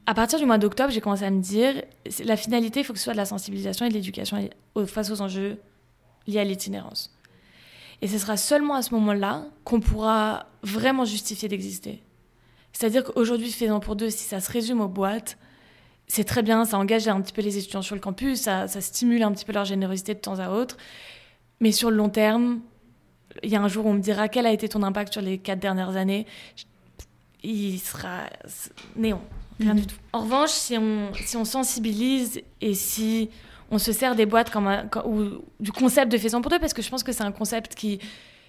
À 0.05 0.13
partir 0.13 0.37
du 0.37 0.45
mois 0.45 0.59
d'octobre, 0.59 0.91
j'ai 0.91 1.01
commencé 1.01 1.23
à 1.23 1.31
me 1.31 1.41
dire, 1.41 1.81
la 2.23 2.37
finalité, 2.37 2.81
il 2.81 2.83
faut 2.83 2.93
que 2.93 2.99
ce 2.99 3.05
soit 3.05 3.13
de 3.13 3.17
la 3.17 3.25
sensibilisation 3.25 3.87
et 3.87 3.89
de 3.89 3.95
l'éducation 3.95 4.37
face 4.85 5.09
aux 5.09 5.19
enjeux 5.19 5.57
liés 6.27 6.39
à 6.39 6.43
l'itinérance. 6.43 7.11
Et 8.01 8.07
ce 8.07 8.19
sera 8.19 8.37
seulement 8.37 8.75
à 8.75 8.83
ce 8.83 8.93
moment-là 8.93 9.45
qu'on 9.63 9.79
pourra 9.79 10.45
vraiment 10.61 11.05
justifier 11.05 11.49
d'exister. 11.49 12.03
C'est-à-dire 12.71 13.03
qu'aujourd'hui, 13.03 13.51
faisant 13.51 13.79
pour 13.79 13.95
deux, 13.95 14.11
si 14.11 14.25
ça 14.25 14.39
se 14.41 14.51
résume 14.51 14.81
aux 14.81 14.87
boîtes, 14.87 15.37
c'est 16.07 16.25
très 16.25 16.43
bien, 16.43 16.65
ça 16.65 16.77
engage 16.77 17.07
un 17.07 17.19
petit 17.21 17.33
peu 17.33 17.41
les 17.41 17.57
étudiants 17.57 17.81
sur 17.81 17.95
le 17.95 18.01
campus, 18.01 18.41
ça, 18.41 18.67
ça 18.67 18.81
stimule 18.81 19.23
un 19.23 19.31
petit 19.31 19.45
peu 19.45 19.53
leur 19.53 19.65
générosité 19.65 20.13
de 20.13 20.19
temps 20.19 20.39
à 20.39 20.49
autre. 20.49 20.77
Mais 21.59 21.71
sur 21.71 21.89
le 21.89 21.97
long 21.97 22.09
terme, 22.09 22.59
il 23.43 23.49
y 23.49 23.55
a 23.55 23.61
un 23.61 23.67
jour 23.67 23.85
où 23.85 23.89
on 23.89 23.93
me 23.93 23.99
dira 23.99 24.27
quel 24.29 24.45
a 24.45 24.51
été 24.51 24.67
ton 24.69 24.83
impact 24.83 25.13
sur 25.13 25.21
les 25.21 25.37
quatre 25.37 25.59
dernières 25.59 25.95
années, 25.95 26.25
il 27.43 27.79
sera 27.79 28.23
néant. 28.95 29.21
Rien 29.59 29.73
Mhm. 29.73 29.79
du 29.81 29.87
tout. 29.87 29.95
En 30.13 30.21
revanche, 30.21 30.49
si 30.51 30.77
on, 30.77 31.11
si 31.25 31.37
on 31.37 31.45
sensibilise 31.45 32.41
et 32.59 32.73
si 32.73 33.29
on 33.71 33.77
se 33.77 33.91
sert 33.93 34.15
des 34.15 34.25
boîtes 34.25 34.49
comme 34.49 34.67
un, 34.67 34.85
comme- 34.87 35.05
ou 35.05 35.41
du 35.59 35.71
concept 35.71 36.11
de 36.11 36.17
faisant 36.17 36.41
pour 36.41 36.51
deux, 36.51 36.59
parce 36.59 36.73
que 36.73 36.81
je 36.81 36.89
pense 36.89 37.03
que 37.03 37.11
c'est 37.11 37.23
un 37.23 37.31
concept 37.31 37.73
qui, 37.75 37.99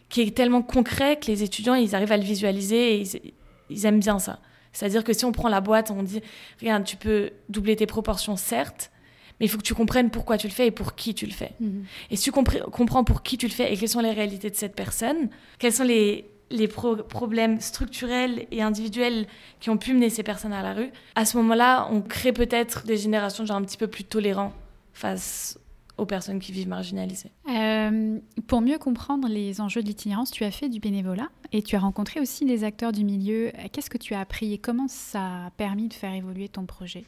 qui 0.08 0.22
est 0.22 0.34
tellement 0.36 0.62
concret 0.62 1.16
que 1.18 1.26
les 1.26 1.42
étudiants, 1.42 1.74
ils 1.74 1.94
arrivent 1.94 2.12
à 2.12 2.16
le 2.16 2.24
visualiser 2.24 2.94
et 2.96 3.00
ils, 3.02 3.32
ils 3.70 3.86
aiment 3.86 4.00
bien 4.00 4.18
ça. 4.18 4.40
C'est-à-dire 4.72 5.04
que 5.04 5.12
si 5.12 5.24
on 5.24 5.32
prend 5.32 5.48
la 5.48 5.60
boîte, 5.60 5.90
on 5.90 6.02
dit, 6.02 6.20
regarde, 6.60 6.84
tu 6.84 6.96
peux 6.96 7.30
doubler 7.48 7.76
tes 7.76 7.86
proportions, 7.86 8.36
certes, 8.36 8.90
mais 9.38 9.46
il 9.46 9.48
faut 9.48 9.58
que 9.58 9.62
tu 9.62 9.74
comprennes 9.74 10.10
pourquoi 10.10 10.38
tu 10.38 10.46
le 10.46 10.52
fais 10.52 10.66
et 10.68 10.70
pour 10.70 10.94
qui 10.94 11.14
tu 11.14 11.26
le 11.26 11.32
fais. 11.32 11.52
Mhm. 11.60 11.84
Et 12.10 12.16
si 12.16 12.24
tu 12.24 12.32
comprends 12.32 13.04
pour 13.04 13.22
qui 13.22 13.36
tu 13.38 13.46
le 13.46 13.52
fais 13.52 13.72
et 13.72 13.76
quelles 13.76 13.88
sont 13.88 14.00
les 14.00 14.12
réalités 14.12 14.50
de 14.50 14.56
cette 14.56 14.74
personne, 14.74 15.28
quels 15.58 15.72
sont 15.72 15.84
les, 15.84 16.24
les 16.50 16.68
pro- 16.68 16.96
problèmes 16.96 17.60
structurels 17.60 18.46
et 18.50 18.62
individuels 18.62 19.26
qui 19.60 19.70
ont 19.70 19.76
pu 19.76 19.92
mener 19.94 20.10
ces 20.10 20.22
personnes 20.22 20.52
à 20.52 20.62
la 20.62 20.72
rue, 20.74 20.90
à 21.14 21.24
ce 21.24 21.36
moment-là, 21.38 21.88
on 21.92 22.00
crée 22.00 22.32
peut-être 22.32 22.86
des 22.86 22.96
générations 22.96 23.44
genre 23.44 23.56
un 23.56 23.62
petit 23.64 23.76
peu 23.76 23.88
plus 23.88 24.04
tolérants 24.04 24.52
face 24.92 25.58
aux 25.98 26.04
personnes 26.06 26.40
qui 26.40 26.52
vivent 26.52 26.68
marginalisées. 26.68 27.30
Euh, 27.50 28.18
pour 28.46 28.60
mieux 28.60 28.76
comprendre 28.78 29.28
les 29.28 29.62
enjeux 29.62 29.82
de 29.82 29.88
l'itinérance, 29.88 30.30
tu 30.30 30.44
as 30.44 30.50
fait 30.50 30.68
du 30.68 30.78
bénévolat 30.78 31.28
et 31.52 31.62
tu 31.62 31.74
as 31.74 31.78
rencontré 31.78 32.20
aussi 32.20 32.44
des 32.44 32.64
acteurs 32.64 32.92
du 32.92 33.02
milieu. 33.02 33.50
Qu'est-ce 33.72 33.88
que 33.88 33.96
tu 33.96 34.12
as 34.12 34.20
appris 34.20 34.52
et 34.52 34.58
comment 34.58 34.88
ça 34.88 35.46
a 35.46 35.50
permis 35.56 35.88
de 35.88 35.94
faire 35.94 36.12
évoluer 36.12 36.48
ton 36.50 36.66
projet? 36.66 37.04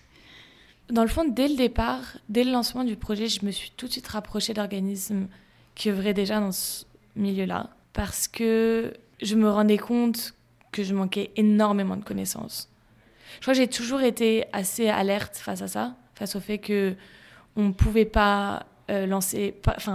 Dans 0.90 1.03
le 1.03 1.09
fond, 1.09 1.24
dès 1.24 1.48
le 1.48 1.57
départ, 1.57 2.16
dès 2.29 2.44
le 2.44 2.51
lancement 2.51 2.83
du 2.83 2.96
projet, 2.96 3.29
je 3.29 3.44
me 3.44 3.51
suis 3.51 3.70
tout 3.77 3.87
de 3.87 3.92
suite 3.92 4.09
rapprochée 4.09 4.55
d'organismes 4.55 5.29
qui 5.74 5.90
œuvraient 5.90 6.14
déjà 6.14 6.40
dans 6.40 6.53
ce 6.53 6.85
milieu-là 7.14 7.70
parce 7.92 8.27
que 8.27 8.94
je 9.20 9.35
me 9.35 9.51
rendais 9.51 9.77
compte 9.77 10.35
que 10.72 10.83
je 10.83 10.94
manquais 10.94 11.31
énormément 11.37 11.96
de 11.96 12.05
connaissances. 12.05 12.70
Je 13.37 13.40
crois 13.42 13.55
que 13.55 13.61
j'ai 13.61 13.68
toujours 13.68 14.01
été 14.01 14.44
assez 14.53 14.88
alerte 14.88 15.37
face 15.37 15.62
à 15.62 15.68
ça, 15.68 15.96
face 16.14 16.37
au 16.37 16.40
fait 16.40 16.59
que 16.59 16.94
on 17.57 17.64
ne 17.64 17.72
pouvait 17.72 18.05
pas 18.05 18.66
euh, 18.90 19.07
lancer, 19.07 19.55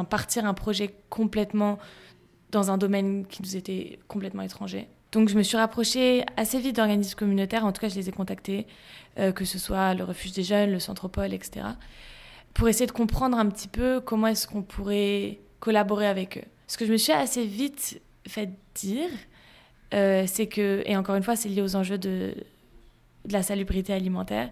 partir 0.10 0.46
un 0.46 0.54
projet 0.54 0.94
complètement 1.10 1.80
dans 2.52 2.70
un 2.70 2.78
domaine 2.78 3.26
qui 3.26 3.42
nous 3.42 3.56
était 3.56 4.00
complètement 4.08 4.44
étranger. 4.44 4.88
Donc 5.14 5.30
je 5.30 5.38
me 5.38 5.44
suis 5.44 5.58
rapprochée 5.58 6.26
assez 6.38 6.60
vite 6.60 6.76
d'organismes 6.76 7.16
communautaires, 7.16 7.66
en 7.66 7.72
tout 7.72 7.80
cas 7.80 7.88
je 7.88 7.96
les 7.96 8.10
ai 8.10 8.12
contactés, 8.12 8.66
euh, 9.20 9.32
que 9.32 9.46
ce 9.46 9.60
soit 9.60 9.94
le 9.94 10.04
refuge 10.04 10.32
des 10.34 10.44
jeunes, 10.44 10.72
le 10.72 10.80
Centropole, 10.80 11.34
etc., 11.34 11.68
pour 12.56 12.68
essayer 12.68 12.88
de 12.88 12.92
comprendre 12.92 13.38
un 13.38 13.46
petit 13.48 13.68
peu 13.68 14.02
comment 14.02 14.28
est-ce 14.28 14.48
qu'on 14.48 14.64
pourrait 14.64 15.40
collaborer 15.60 16.08
avec 16.08 16.38
eux. 16.40 16.48
Ce 16.68 16.78
que 16.78 16.86
je 16.86 16.92
me 16.92 16.98
suis 16.98 17.14
assez 17.14 17.46
vite 17.46 18.02
fait 18.28 18.50
dire, 18.74 19.10
euh, 19.94 20.24
c'est 20.28 20.48
que, 20.48 20.82
et 20.86 20.98
encore 20.98 21.16
une 21.16 21.24
fois 21.24 21.36
c'est 21.36 21.50
lié 21.50 21.62
aux 21.62 21.76
enjeux 21.76 22.00
de, 22.00 22.34
la 23.30 23.44
salubrité 23.44 23.94
alimentaire, 23.94 24.50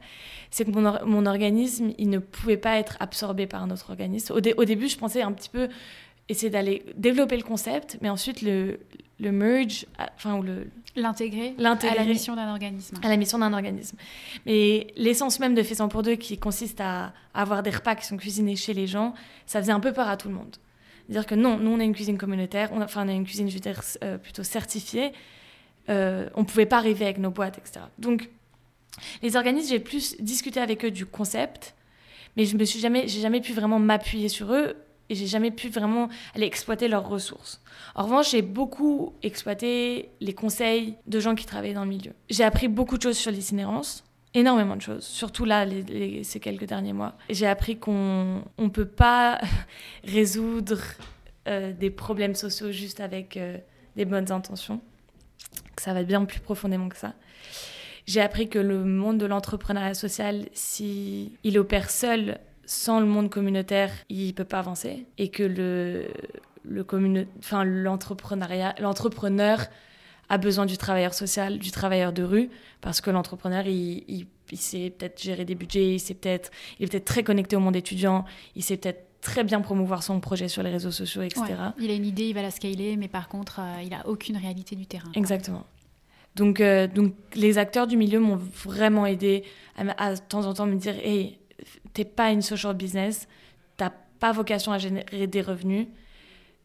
c'est 0.50 0.65
que 0.65 0.71
mon, 0.71 0.86
or- 0.86 1.06
mon 1.06 1.26
organisme, 1.26 1.91
il 1.97 2.10
ne 2.10 2.19
pouvait 2.19 2.58
pas 2.58 2.78
être 2.78 2.97
absorbé 3.00 3.47
par 3.47 3.63
un 3.63 3.71
autre 3.71 3.89
organisme. 3.89 4.34
Au 4.34 4.65
début, 4.65 4.88
je 4.88 4.97
pensais 4.97 5.21
un 5.21 5.32
petit 5.32 5.50
peu 5.50 5.67
essayer 6.30 6.50
d'aller 6.50 6.86
développer 6.96 7.38
le 7.38 7.44
concept, 7.44 7.98
mais 8.02 8.10
ensuite 8.10 8.42
le, 8.42 8.80
le 9.20 9.32
merge, 9.32 9.86
enfin, 10.16 10.36
ou 10.38 10.44
le, 10.44 10.68
L'intégrer 11.58 11.98
à 11.98 12.04
la 12.04 12.10
mission 12.10 12.36
d'un 12.36 12.52
organisme. 12.52 12.98
à 13.02 13.08
la 13.08 13.18
mission 13.18 13.38
d'un 13.38 13.54
organisme. 13.54 13.98
Mais 14.46 14.88
l'essence 14.98 15.40
même 15.40 15.56
de 15.56 15.64
Faisant 15.64 15.88
pour 15.88 16.04
deux, 16.04 16.16
qui 16.16 16.38
consiste 16.38 16.82
à 16.82 17.14
avoir 17.34 17.64
des 17.64 17.70
repas 17.70 17.96
qui 17.96 18.06
sont 18.06 18.18
cuisinés 18.18 18.56
chez 18.56 18.74
les 18.74 18.88
gens, 18.88 19.14
ça 19.46 19.62
faisait 19.62 19.72
un 19.72 19.80
peu 19.80 19.94
peur 19.94 20.10
à 20.10 20.18
tout 20.18 20.28
le 20.28 20.34
monde. 20.34 20.56
Dire 21.10 21.26
que 21.26 21.36
non, 21.36 21.58
nous 21.58 21.72
on 21.72 21.80
a 21.80 21.84
une 21.84 21.94
cuisine 21.94 22.18
communautaire, 22.18 22.70
on 22.74 22.82
a, 22.82 22.86
enfin 22.86 23.06
on 23.06 23.10
a 23.10 23.14
une 23.14 23.26
cuisine, 23.26 23.50
je 23.50 23.54
veux 23.54 23.60
dire, 23.60 23.82
euh, 24.04 24.18
plutôt 24.18 24.44
certifiée. 24.44 25.12
Euh, 25.90 26.30
on 26.36 26.46
pouvait 26.46 26.66
pas 26.66 26.78
arriver 26.78 27.06
avec 27.06 27.18
nos 27.18 27.32
boîtes, 27.32 27.58
etc. 27.58 27.86
Donc 27.98 28.30
les 29.24 29.36
organismes, 29.36 29.70
j'ai 29.70 29.80
plus 29.80 30.16
discuté 30.20 30.60
avec 30.60 30.84
eux 30.86 30.92
du 30.92 31.06
concept, 31.06 31.74
mais 32.38 32.46
je 32.46 32.56
me 32.58 32.66
suis 32.66 32.80
jamais, 32.80 33.08
j'ai 33.08 33.22
jamais 33.22 33.42
pu 33.42 33.54
vraiment 33.54 33.80
m'appuyer 33.80 34.30
sur 34.30 34.54
eux 34.54 34.76
et 35.12 35.15
j'ai 35.15 35.28
jamais 35.28 35.52
pu 35.52 35.67
vraiment 35.67 36.08
aller 36.34 36.45
exploiter 36.45 36.88
leurs 36.88 37.08
ressources. 37.08 37.62
En 37.95 38.04
revanche, 38.04 38.32
j'ai 38.32 38.41
beaucoup 38.41 39.13
exploité 39.24 40.10
les 40.21 40.34
conseils 40.34 40.95
de 41.06 41.19
gens 41.19 41.36
qui 41.36 41.45
travaillaient 41.45 41.74
dans 41.74 41.84
le 41.84 41.89
milieu. 41.89 42.13
J'ai 42.30 42.45
appris 42.45 42.69
beaucoup 42.69 42.97
de 42.97 43.04
choses 43.04 43.17
sur 43.17 43.30
l'itinérance, 43.30 44.06
énormément 44.34 44.78
de 44.78 44.82
choses, 44.82 45.04
surtout 45.04 45.43
là, 45.43 45.65
ces 46.24 46.39
quelques 46.39 46.63
derniers 46.63 46.93
mois. 46.93 47.17
J'ai 47.30 47.45
appris 47.45 47.78
qu'on 47.78 48.41
ne 48.58 48.69
peut 48.69 48.88
pas 48.88 49.41
résoudre 50.06 50.80
euh, 51.50 51.74
des 51.74 51.89
problèmes 51.89 52.36
sociaux 52.36 52.71
juste 52.71 53.02
avec 53.02 53.36
euh, 53.36 53.58
des 53.97 54.06
bonnes 54.06 54.32
intentions, 54.32 54.80
que 55.76 55.82
ça 55.82 55.93
va 55.93 56.04
bien 56.04 56.24
plus 56.24 56.39
profondément 56.39 56.88
que 56.88 56.97
ça. 56.97 57.15
J'ai 58.08 58.21
appris 58.21 58.47
que 58.47 58.60
le 58.60 58.86
monde 58.86 59.17
de 59.17 59.26
l'entrepreneuriat 59.26 59.93
social, 59.93 60.47
si 60.54 61.34
il 61.43 61.60
opère 61.60 61.89
seul, 61.89 62.39
sans 62.72 63.02
le 63.02 63.06
monde 63.06 63.30
communautaire, 63.30 63.92
il 64.08 64.34
peut 64.34 64.46
pas 64.46 64.60
avancer. 64.60 65.06
Et 65.18 65.28
que 65.28 65.44
le, 65.44 66.08
le 66.64 66.86
commune, 66.86 67.28
enfin, 67.40 67.66
l'entrepreneuriat, 67.66 68.76
l'entrepreneur 68.80 69.66
a 70.30 70.38
besoin 70.38 70.66
du 70.66 70.78
travailleur 70.78 71.14
social, 71.14 71.60
du 71.60 71.70
travailleur 71.72 72.14
de 72.14 72.24
rue, 72.24 72.50
parce 72.80 73.02
que 73.02 73.12
l'entrepreneur, 73.12 73.68
il, 73.68 74.06
il, 74.08 74.26
il 74.54 74.58
sait 74.58 74.90
peut-être 74.90 75.22
gérer 75.22 75.44
des 75.44 75.54
budgets, 75.54 75.96
il, 75.96 76.00
sait 76.00 76.14
peut-être, 76.14 76.50
il 76.80 76.86
est 76.86 76.88
peut-être 76.88 77.04
très 77.04 77.24
connecté 77.24 77.58
au 77.58 77.60
monde 77.60 77.76
étudiant, 77.76 78.24
il 78.56 78.64
sait 78.64 78.78
peut-être 78.78 79.06
très 79.20 79.44
bien 79.44 79.60
promouvoir 79.60 80.02
son 80.02 80.22
projet 80.22 80.48
sur 80.48 80.64
les 80.64 80.70
réseaux 80.70 80.92
sociaux, 80.92 81.24
etc. 81.24 81.44
Ouais. 81.50 81.56
Il 81.78 81.92
a 81.92 81.94
une 81.94 82.06
idée, 82.06 82.30
il 82.30 82.34
va 82.34 82.42
la 82.42 82.52
scaler, 82.52 82.96
mais 82.96 83.10
par 83.10 83.28
contre, 83.28 83.60
euh, 83.60 83.84
il 83.84 83.94
a 83.94 84.08
aucune 84.08 84.38
réalité 84.38 84.78
du 84.78 84.88
terrain. 84.88 85.12
Exactement. 85.14 85.66
Donc, 86.38 86.62
euh, 86.62 86.88
donc 86.88 87.16
les 87.36 87.58
acteurs 87.58 87.86
du 87.86 87.98
milieu 87.98 88.22
m'ont 88.22 88.38
vraiment 88.38 89.06
aidé 89.06 89.44
à 89.76 90.16
de 90.16 90.20
temps 90.22 90.46
en 90.46 90.54
temps 90.54 90.66
me 90.66 90.76
dire 90.76 90.96
Hey, 91.04 91.38
t'es 91.93 92.06
pas 92.06 92.32
une 92.32 92.41
social 92.41 92.76
business, 92.76 93.28
t'as 93.78 93.91
pas 94.19 94.32
vocation 94.32 94.71
à 94.71 94.78
générer 94.78 95.28
des 95.28 95.41
revenus, 95.41 95.88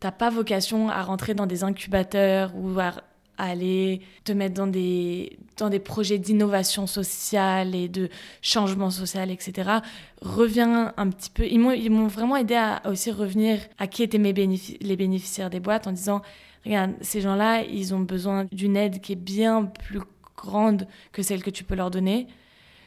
t'as 0.01 0.13
pas 0.13 0.31
vocation 0.31 0.89
à 0.89 1.03
rentrer 1.03 1.35
dans 1.35 1.47
des 1.47 1.65
incubateurs 1.65 2.53
ou 2.55 2.79
à, 2.79 2.93
aller 3.39 4.01
te 4.25 4.33
mettre 4.33 4.55
dans 4.55 4.67
des, 4.67 5.39
dans 5.59 5.69
des 5.69 5.79
projets 5.79 6.17
d'innovation 6.17 6.87
sociale 6.87 7.75
et 7.75 7.87
de 7.87 8.09
changement 8.41 8.89
social, 8.91 9.31
etc. 9.31 9.81
Reviens 10.23 10.95
un 10.97 11.11
petit 11.11 11.29
peu. 11.29 11.47
Ils 11.47 11.91
m'ont 11.91 12.07
vraiment 12.07 12.37
aidé 12.37 12.55
à, 12.55 12.81
aussi 12.87 13.11
revenir 13.11 13.59
à 13.77 13.89
qui 13.89 14.03
étaient 14.03 14.17
mes 14.17 14.33
les 14.33 14.97
bénéficiaires 14.97 15.51
des 15.51 15.61
boîtes 15.61 15.87
en 15.87 15.93
disant 15.93 16.23
Regarde, 16.67 16.95
ces 17.01 17.21
gens-là, 17.21 17.63
ils 17.63 17.95
ont 17.95 18.01
besoin 18.01 18.47
d'une 18.51 18.77
aide 18.77 19.01
qui 19.01 19.13
est 19.13 19.17
bien 19.17 19.67
plus 19.67 20.01
grande 20.37 20.89
que 21.13 21.23
celle 21.23 21.43
que 21.45 21.51
tu 21.51 21.63
peux 21.63 21.77
leur 21.77 21.93
donner. 21.93 22.27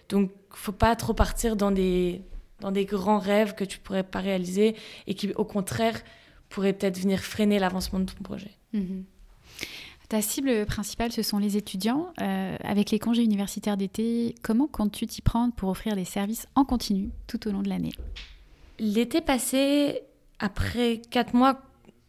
Donc, 0.10 0.32
faut 0.52 0.72
pas 0.72 0.96
trop 0.96 1.14
partir 1.14 1.56
dans 1.56 1.72
des, 1.72 2.22
dans 2.60 2.72
des 2.72 2.86
grands 2.86 3.20
rêves 3.20 3.56
que 3.56 3.64
tu 3.64 3.80
pourrais 3.80 4.04
pas 4.04 4.20
réaliser 4.20 4.76
et 5.08 5.14
qui, 5.14 5.32
au 5.34 5.46
contraire, 5.46 6.00
pourraient 6.50 6.74
peut-être 6.74 7.00
venir 7.00 7.20
freiner 7.20 7.60
l'avancement 7.60 8.00
de 8.00 8.06
ton 8.06 8.24
projet. 8.24 8.52
Mhm. 8.74 9.04
Ta 10.10 10.24
cible 10.24 10.66
principale, 10.66 11.12
ce 11.12 11.22
sont 11.22 11.38
les 11.38 11.56
étudiants. 11.56 12.12
Euh, 12.20 12.58
avec 12.64 12.90
les 12.90 12.98
congés 12.98 13.24
universitaires 13.24 13.78
d'été, 13.78 14.34
comment 14.42 14.66
comptes-tu 14.66 15.06
t'y 15.06 15.22
prendre 15.22 15.54
pour 15.54 15.70
offrir 15.70 15.96
des 15.96 16.06
services 16.06 16.48
en 16.56 16.66
continu 16.66 17.12
tout 17.28 17.48
au 17.48 17.52
long 17.52 17.62
de 17.62 17.70
l'année? 17.70 17.92
L'été 18.80 19.22
passé, 19.22 20.02
après 20.40 21.00
quatre 21.12 21.36
mois 21.36 21.62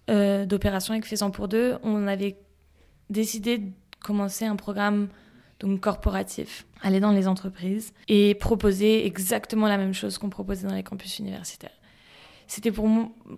euh, 0.09 0.47
d'opération 0.47 0.95
avec 0.95 1.05
Faisant 1.05 1.31
pour 1.31 1.47
deux, 1.47 1.77
on 1.83 2.07
avait 2.07 2.39
décidé 3.11 3.59
de 3.59 3.71
commencer 4.03 4.47
un 4.47 4.57
programme 4.57 5.09
donc 5.61 5.81
corporatif, 5.81 6.67
aller 6.83 7.01
dans 7.01 7.13
les 7.13 7.29
entreprises 7.29 7.93
et 8.09 8.35
proposer 8.35 9.07
exactement 9.07 9.69
la 9.69 9.79
même 9.79 9.95
chose 9.95 10.19
qu'on 10.19 10.31
proposait 10.31 10.67
dans 10.67 10.75
les 10.75 10.83
campus 10.83 11.19
universitaires. 11.19 11.71
C'était 12.47 12.73
pour, 12.73 12.89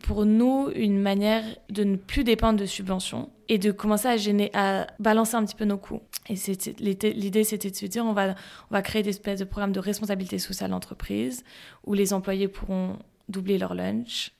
pour 0.04 0.24
nous 0.24 0.70
une 0.74 0.98
manière 0.98 1.44
de 1.68 1.84
ne 1.84 1.96
plus 1.96 2.24
dépendre 2.24 2.58
de 2.58 2.64
subventions 2.64 3.28
et 3.50 3.58
de 3.58 3.70
commencer 3.70 4.08
à, 4.08 4.16
gêner, 4.16 4.50
à 4.54 4.86
balancer 5.00 5.34
un 5.34 5.44
petit 5.44 5.54
peu 5.54 5.66
nos 5.66 5.76
coûts. 5.76 6.00
Et 6.30 6.34
l'idée, 6.78 7.44
c'était 7.44 7.70
de 7.70 7.76
se 7.76 7.84
dire 7.84 8.06
on 8.06 8.14
va, 8.14 8.34
on 8.70 8.74
va 8.74 8.80
créer 8.80 9.02
des 9.02 9.10
espèces 9.10 9.40
de 9.40 9.44
programmes 9.44 9.72
de 9.72 9.80
responsabilité 9.80 10.38
sociale 10.38 10.70
d'entreprise 10.70 11.44
où 11.84 11.92
les 11.92 12.14
employés 12.14 12.48
pourront 12.48 12.96
doubler 13.28 13.58
leur 13.58 13.74
lunch, 13.74 14.32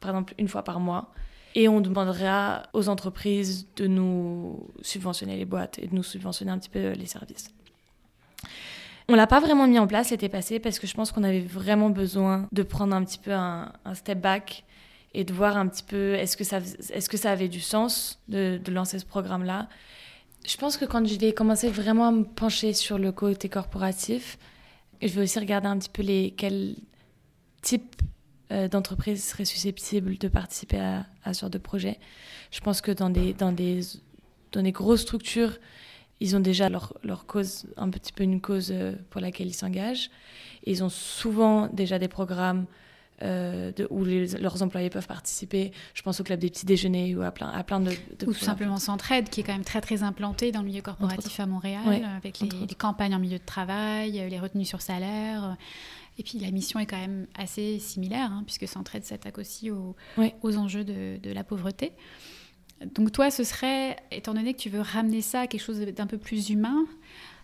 par 0.00 0.10
exemple 0.10 0.34
une 0.36 0.48
fois 0.48 0.62
par 0.62 0.78
mois. 0.78 1.10
Et 1.54 1.68
on 1.68 1.80
demandera 1.80 2.62
aux 2.72 2.88
entreprises 2.88 3.66
de 3.76 3.86
nous 3.86 4.68
subventionner 4.82 5.36
les 5.36 5.44
boîtes 5.44 5.78
et 5.78 5.86
de 5.86 5.94
nous 5.94 6.02
subventionner 6.02 6.50
un 6.50 6.58
petit 6.58 6.68
peu 6.68 6.92
les 6.92 7.06
services. 7.06 7.52
On 9.10 9.14
l'a 9.14 9.26
pas 9.26 9.40
vraiment 9.40 9.66
mis 9.66 9.78
en 9.78 9.86
place 9.86 10.10
l'été 10.10 10.28
passé 10.28 10.60
parce 10.60 10.78
que 10.78 10.86
je 10.86 10.94
pense 10.94 11.12
qu'on 11.12 11.24
avait 11.24 11.40
vraiment 11.40 11.88
besoin 11.88 12.46
de 12.52 12.62
prendre 12.62 12.94
un 12.94 13.02
petit 13.04 13.18
peu 13.18 13.32
un, 13.32 13.72
step 13.94 14.20
back 14.20 14.64
et 15.14 15.24
de 15.24 15.32
voir 15.32 15.56
un 15.56 15.66
petit 15.66 15.82
peu 15.82 16.12
est-ce 16.14 16.36
que 16.36 16.44
ça, 16.44 16.58
est-ce 16.58 17.08
que 17.08 17.16
ça 17.16 17.30
avait 17.30 17.48
du 17.48 17.60
sens 17.60 18.20
de, 18.28 18.60
lancer 18.68 18.98
ce 18.98 19.06
programme-là. 19.06 19.68
Je 20.46 20.56
pense 20.58 20.76
que 20.76 20.84
quand 20.84 21.06
je 21.06 21.18
vais 21.18 21.32
commencer 21.32 21.70
vraiment 21.70 22.08
à 22.08 22.12
me 22.12 22.24
pencher 22.24 22.74
sur 22.74 22.98
le 22.98 23.10
côté 23.10 23.48
corporatif, 23.48 24.38
je 25.00 25.08
vais 25.08 25.22
aussi 25.22 25.38
regarder 25.38 25.68
un 25.68 25.78
petit 25.78 25.88
peu 25.88 26.02
les, 26.02 26.34
quels 26.36 26.76
types 27.62 28.02
d'entreprises 28.50 29.22
seraient 29.22 29.44
susceptibles 29.44 30.16
de 30.16 30.28
participer 30.28 30.78
à, 30.78 31.06
à 31.24 31.34
ce 31.34 31.42
genre 31.42 31.50
de 31.50 31.58
projet. 31.58 31.98
Je 32.50 32.60
pense 32.60 32.80
que 32.80 32.90
dans 32.90 33.10
des, 33.10 33.34
dans 33.34 33.52
des, 33.52 33.80
dans 34.52 34.62
des 34.62 34.72
grosses 34.72 35.02
structures 35.02 35.58
ils 36.20 36.34
ont 36.34 36.40
déjà 36.40 36.68
leur, 36.68 36.94
leur, 37.04 37.26
cause, 37.26 37.66
un 37.76 37.90
petit 37.90 38.12
peu 38.12 38.24
une 38.24 38.40
cause 38.40 38.74
pour 39.10 39.20
laquelle 39.20 39.46
ils 39.46 39.54
s'engagent. 39.54 40.10
Ils 40.64 40.82
ont 40.82 40.88
souvent 40.88 41.68
déjà 41.68 42.00
des 42.00 42.08
programmes 42.08 42.66
euh, 43.20 43.72
de, 43.72 43.84
où 43.90 44.04
leurs 44.04 44.62
employés 44.62 44.90
peuvent 44.90 45.08
participer. 45.08 45.72
Je 45.94 46.02
pense 46.02 46.20
au 46.20 46.22
club 46.22 46.38
des 46.38 46.50
petits 46.50 46.66
déjeuners 46.66 47.16
ou 47.16 47.22
à 47.22 47.32
plein, 47.32 47.48
à 47.48 47.64
plein 47.64 47.80
de, 47.80 47.90
de 47.90 48.26
Ou 48.26 48.32
tout 48.32 48.34
simplement 48.34 48.76
Centraide, 48.76 49.28
qui 49.28 49.40
est 49.40 49.42
quand 49.42 49.54
même 49.54 49.64
très 49.64 49.80
très 49.80 50.04
implanté 50.04 50.52
dans 50.52 50.60
le 50.60 50.66
milieu 50.66 50.82
corporatif 50.82 51.40
à 51.40 51.46
Montréal, 51.46 51.82
avec 52.16 52.38
les, 52.38 52.48
les, 52.48 52.74
campagnes 52.76 53.16
en 53.16 53.18
milieu 53.18 53.38
de 53.38 53.44
travail, 53.44 54.20
euh, 54.20 54.28
les 54.28 54.38
retenues 54.38 54.64
sur 54.64 54.80
salaire. 54.82 55.56
Et 56.18 56.22
puis 56.24 56.38
la 56.38 56.50
mission 56.50 56.80
est 56.80 56.86
quand 56.86 56.98
même 56.98 57.26
assez 57.36 57.78
similaire, 57.78 58.32
hein, 58.32 58.42
puisque 58.44 58.66
Centraide 58.66 59.04
s'attaque 59.04 59.38
aussi 59.38 59.70
aux, 59.70 59.94
aux 60.42 60.56
enjeux 60.56 60.84
de, 60.84 61.16
de, 61.16 61.30
la 61.30 61.44
pauvreté. 61.44 61.92
Donc 62.94 63.12
toi, 63.12 63.30
ce 63.30 63.44
serait, 63.44 63.96
étant 64.10 64.34
donné 64.34 64.54
que 64.54 64.58
tu 64.58 64.68
veux 64.68 64.80
ramener 64.80 65.20
ça 65.20 65.42
à 65.42 65.46
quelque 65.46 65.60
chose 65.60 65.78
d'un 65.80 66.06
peu 66.06 66.18
plus 66.18 66.50
humain, 66.50 66.86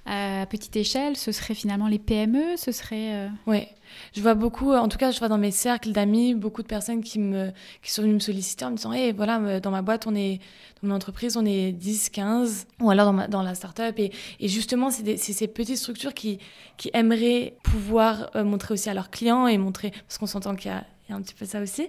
à 0.07 0.47
petite 0.47 0.77
échelle, 0.77 1.17
ce 1.17 1.33
serait 1.33 1.55
finalement 1.55 1.89
les 1.89 1.99
PME, 1.99 2.57
ce 2.57 2.73
serait... 2.73 3.15
Euh... 3.15 3.29
Oui, 3.47 3.67
je 4.15 4.21
vois 4.21 4.35
beaucoup, 4.35 4.73
en 4.73 4.89
tout 4.89 4.99
cas 4.99 5.11
je 5.11 5.19
vois 5.19 5.29
dans 5.29 5.39
mes 5.39 5.51
cercles 5.51 5.93
d'amis, 5.93 6.35
beaucoup 6.35 6.63
de 6.63 6.67
personnes 6.67 7.03
qui, 7.03 7.19
me, 7.19 7.51
qui 7.83 7.91
sont 7.91 8.03
venues 8.03 8.15
me 8.15 8.19
solliciter 8.19 8.65
en 8.65 8.71
me 8.71 8.77
disant, 8.77 8.93
hé, 8.93 9.13
voilà, 9.13 9.41
euh, 9.41 9.61
dans 9.61 9.71
ma 9.71 9.83
boîte, 9.83 10.07
on 10.07 10.15
est, 10.15 10.41
dans 10.83 10.89
mon 10.89 10.95
entreprise, 10.95 11.37
on 11.37 11.45
est 11.45 11.73
10, 11.73 12.11
15, 12.11 12.67
ou 12.81 12.91
alors 12.91 13.13
dans, 13.13 13.29
dans 13.29 13.43
la 13.43 13.55
start-up. 13.55 13.99
Et, 13.99 14.13
justement, 14.41 14.91
c'est 14.91 15.17
ces 15.17 15.49
petites 15.49 15.79
structures 15.79 16.13
qui, 16.13 16.39
qui 16.77 16.91
aimeraient 16.93 17.55
pouvoir 17.63 18.31
euh, 18.37 18.45
montrer 18.45 18.75
aussi 18.75 18.91
à 18.91 18.95
leurs 18.95 19.11
clients 19.11 19.47
et 19.47 19.57
montrer, 19.59 19.91
parce 19.91 20.19
qu'on 20.19 20.27
s'entend 20.27 20.55
qu'il 20.55 20.71
y 20.71 20.75
a 20.75 20.85
un 21.11 21.23
petit 21.23 21.35
peu 21.35 21.45
ça 21.45 21.61
aussi, 21.61 21.89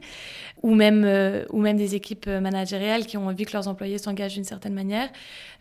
ou 0.61 0.75
même, 0.75 1.03
euh, 1.05 1.45
ou 1.49 1.59
même 1.59 1.77
des 1.77 1.95
équipes 1.95 2.27
managériales 2.27 3.05
qui 3.05 3.17
ont 3.17 3.27
envie 3.27 3.45
que 3.45 3.53
leurs 3.53 3.67
employés 3.67 3.97
s'engagent 3.97 4.33
d'une 4.33 4.43
certaine 4.43 4.73
manière, 4.73 5.09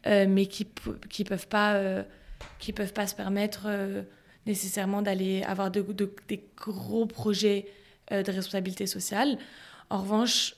euh, 0.06 0.26
mais 0.28 0.46
qui 0.46 0.66
ne 0.84 1.24
peuvent 1.24 1.48
pas 1.48 1.74
euh, 1.74 2.02
qui 2.58 2.72
peuvent 2.72 2.92
pas 2.92 3.06
se 3.06 3.14
permettre 3.14 3.64
euh, 3.66 4.02
nécessairement 4.46 5.02
d'aller 5.02 5.42
avoir 5.42 5.70
de, 5.70 5.80
de, 5.82 6.14
des 6.28 6.44
gros 6.56 7.06
projets 7.06 7.66
euh, 8.12 8.22
de 8.22 8.30
responsabilité 8.30 8.86
sociale. 8.86 9.38
En 9.90 9.98
revanche, 9.98 10.56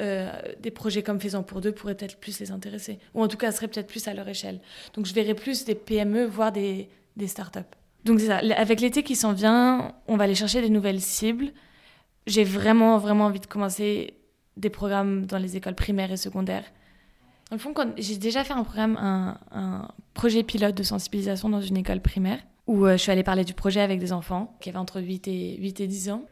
euh, 0.00 0.30
des 0.60 0.70
projets 0.70 1.02
comme 1.02 1.20
Faisant 1.20 1.42
pour 1.42 1.60
deux 1.60 1.72
pourraient 1.72 1.96
peut-être 1.96 2.18
plus 2.18 2.38
les 2.38 2.52
intéresser, 2.52 2.98
ou 3.14 3.22
en 3.22 3.28
tout 3.28 3.36
cas 3.36 3.50
seraient 3.50 3.68
peut-être 3.68 3.88
plus 3.88 4.06
à 4.06 4.14
leur 4.14 4.28
échelle. 4.28 4.60
Donc 4.94 5.06
je 5.06 5.14
verrais 5.14 5.34
plus 5.34 5.64
des 5.64 5.74
PME, 5.74 6.24
voire 6.24 6.52
des, 6.52 6.88
des 7.16 7.26
startups. 7.26 7.60
Donc 8.04 8.20
c'est 8.20 8.26
ça, 8.26 8.38
avec 8.56 8.80
l'été 8.80 9.02
qui 9.02 9.16
s'en 9.16 9.32
vient, 9.32 9.94
on 10.06 10.16
va 10.16 10.24
aller 10.24 10.36
chercher 10.36 10.62
des 10.62 10.70
nouvelles 10.70 11.00
cibles. 11.00 11.52
J'ai 12.26 12.44
vraiment, 12.44 12.98
vraiment 12.98 13.24
envie 13.24 13.40
de 13.40 13.46
commencer 13.46 14.14
des 14.56 14.70
programmes 14.70 15.26
dans 15.26 15.38
les 15.38 15.56
écoles 15.56 15.74
primaires 15.74 16.12
et 16.12 16.16
secondaires 16.16 16.64
dans 17.50 17.58
fond, 17.58 17.74
j'ai 17.96 18.16
déjà 18.18 18.44
fait 18.44 18.54
un 18.54 19.88
projet 20.14 20.42
pilote 20.42 20.74
de 20.74 20.82
sensibilisation 20.82 21.48
dans 21.48 21.60
une 21.60 21.76
école 21.76 22.00
primaire 22.00 22.40
où 22.68 22.84
euh, 22.84 22.92
je 22.92 22.98
suis 22.98 23.10
allée 23.10 23.24
parler 23.24 23.44
du 23.44 23.54
projet 23.54 23.80
avec 23.80 23.98
des 23.98 24.12
enfants 24.12 24.56
qui 24.60 24.68
avaient 24.68 24.78
entre 24.78 25.00
8 25.00 25.26
et, 25.26 25.56
8 25.58 25.80
et 25.80 25.86
10 25.88 26.10
ans. 26.10 26.22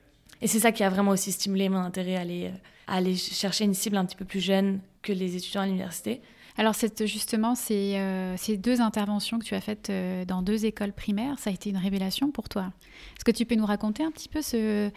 Et 0.42 0.46
c'est 0.46 0.60
ça 0.60 0.70
qui 0.70 0.84
a 0.84 0.90
vraiment 0.90 1.10
aussi 1.10 1.32
stimulé 1.32 1.68
mon 1.68 1.78
intérêt 1.78 2.16
à 2.16 2.20
aller, 2.20 2.44
euh, 2.44 2.58
à 2.86 2.96
aller 2.96 3.16
chercher 3.16 3.64
une 3.64 3.74
cible 3.74 3.96
un 3.96 4.04
petit 4.04 4.16
peu 4.16 4.26
plus 4.26 4.40
jeune 4.40 4.80
que 5.02 5.12
les 5.12 5.34
étudiants 5.34 5.62
à 5.62 5.66
l'université. 5.66 6.20
Alors 6.58 6.74
justement, 7.04 7.54
ces, 7.54 7.96
euh, 7.96 8.34
ces, 8.36 8.56
deux 8.56 8.80
interventions 8.80 9.38
que 9.38 9.44
tu 9.44 9.54
as 9.54 9.60
faites 9.60 9.92
dans 10.26 10.40
deux 10.40 10.64
écoles 10.64 10.92
primaires, 10.92 11.38
ça 11.38 11.50
a 11.50 11.52
été 11.52 11.68
une 11.68 11.76
révélation 11.76 12.30
pour 12.30 12.48
toi. 12.48 12.72
Est-ce 13.16 13.24
que 13.24 13.30
tu 13.30 13.44
peux 13.44 13.56
nous 13.56 13.66
raconter 13.66 14.02
un 14.04 14.10
petit 14.10 14.28
peu 14.28 14.40
ce, 14.40 14.90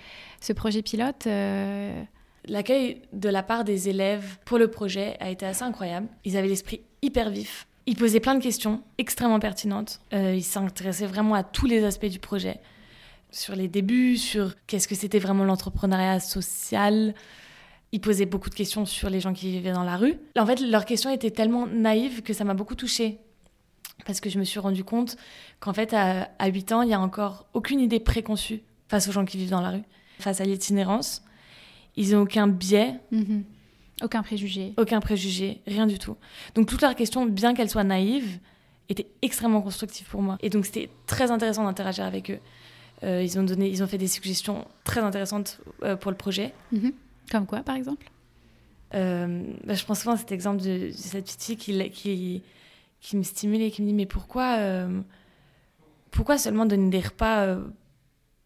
projet 0.53 0.81
pilote. 0.81 1.27
L'accueil 2.49 3.03
de 3.13 3.29
la 3.29 3.43
part 3.43 3.63
des 3.63 3.89
élèves 3.89 4.39
pour 4.43 4.57
le 4.57 4.69
projet 4.69 5.15
a 5.19 5.29
été 5.29 5.45
assez 5.45 5.63
incroyable. 5.63 6.07
Ils 6.25 6.35
avaient 6.35 6.47
l'esprit 6.47 6.81
hyper 7.03 7.29
vif. 7.29 7.67
Ils 7.85 7.95
posaient 7.95 8.19
plein 8.19 8.33
de 8.33 8.41
questions 8.41 8.81
extrêmement 8.97 9.39
pertinentes. 9.39 10.01
Euh, 10.13 10.33
ils 10.35 10.43
s'intéressaient 10.43 11.05
vraiment 11.05 11.35
à 11.35 11.43
tous 11.43 11.67
les 11.67 11.83
aspects 11.83 12.07
du 12.07 12.17
projet. 12.17 12.59
Sur 13.29 13.55
les 13.55 13.67
débuts, 13.67 14.17
sur 14.17 14.55
qu'est-ce 14.65 14.87
que 14.87 14.95
c'était 14.95 15.19
vraiment 15.19 15.43
l'entrepreneuriat 15.43 16.19
social. 16.19 17.13
Ils 17.91 18.01
posaient 18.01 18.25
beaucoup 18.25 18.49
de 18.49 18.55
questions 18.55 18.87
sur 18.87 19.11
les 19.11 19.19
gens 19.19 19.33
qui 19.33 19.51
vivaient 19.51 19.71
dans 19.71 19.83
la 19.83 19.97
rue. 19.97 20.15
En 20.35 20.45
fait, 20.47 20.59
leurs 20.59 20.85
questions 20.85 21.11
étaient 21.11 21.31
tellement 21.31 21.67
naïves 21.67 22.23
que 22.23 22.33
ça 22.33 22.45
m'a 22.45 22.55
beaucoup 22.55 22.75
touchée. 22.75 23.19
Parce 24.07 24.21
que 24.21 24.29
je 24.31 24.39
me 24.39 24.43
suis 24.43 24.59
rendu 24.59 24.83
compte 24.83 25.17
qu'en 25.59 25.73
fait, 25.73 25.93
à, 25.93 26.29
à 26.39 26.47
8 26.47 26.71
ans, 26.71 26.81
il 26.81 26.87
n'y 26.87 26.95
a 26.95 26.99
encore 26.99 27.45
aucune 27.53 27.79
idée 27.79 27.99
préconçue 27.99 28.63
face 28.87 29.07
aux 29.07 29.11
gens 29.11 29.25
qui 29.25 29.37
vivent 29.37 29.51
dans 29.51 29.61
la 29.61 29.69
rue, 29.69 29.83
face 30.17 30.41
à 30.41 30.45
l'itinérance 30.45 31.21
ils 31.99 32.13
n'ont 32.13 32.21
aucun 32.21 32.47
biais. 32.47 32.95
Mmh. 33.11 33.41
Aucun 34.01 34.23
préjugé. 34.23 34.73
Aucun 34.77 35.01
préjugé, 35.01 35.59
rien 35.67 35.85
du 35.85 35.99
tout. 35.99 36.15
Donc 36.55 36.67
toutes 36.67 36.81
leurs 36.81 36.95
questions, 36.95 37.25
bien 37.25 37.53
qu'elles 37.53 37.69
soient 37.69 37.83
naïves, 37.83 38.39
étaient 38.87 39.07
extrêmement 39.21 39.61
constructives 39.61 40.07
pour 40.07 40.21
moi. 40.21 40.37
Et 40.41 40.49
donc 40.49 40.65
c'était 40.65 40.89
très 41.05 41.29
intéressant 41.29 41.65
d'interagir 41.65 42.05
avec 42.05 42.31
eux. 42.31 42.39
Euh, 43.03 43.21
ils, 43.21 43.37
ont 43.37 43.43
donné, 43.43 43.69
ils 43.69 43.83
ont 43.83 43.87
fait 43.87 43.97
des 43.97 44.07
suggestions 44.07 44.65
très 44.85 45.01
intéressantes 45.01 45.59
euh, 45.83 45.97
pour 45.97 46.09
le 46.09 46.17
projet. 46.17 46.53
Mmh. 46.71 46.89
Comme 47.29 47.45
quoi, 47.45 47.59
par 47.59 47.75
exemple? 47.75 48.09
Euh, 48.95 49.43
bah, 49.65 49.73
Je 49.73 49.85
pense 49.85 49.99
souvent 49.99 50.13
à 50.13 50.17
cet 50.17 50.31
exemple 50.31 50.63
de, 50.63 50.87
de 50.87 50.91
cette 50.91 51.25
petite 51.25 51.43
fille 51.43 51.57
qui, 51.57 51.89
qui, 51.91 52.43
qui, 53.01 53.17
me 53.17 53.23
stimule 53.23 53.61
et 53.61 53.71
qui 53.71 53.81
me 53.81 53.87
dit 53.87 53.93
Mais 53.93 54.05
pourquoi, 54.05 54.57
pourquoi 56.11 56.37
seulement 56.37 56.65
donner 56.65 56.89
des 56.89 57.01
repas 57.01 57.57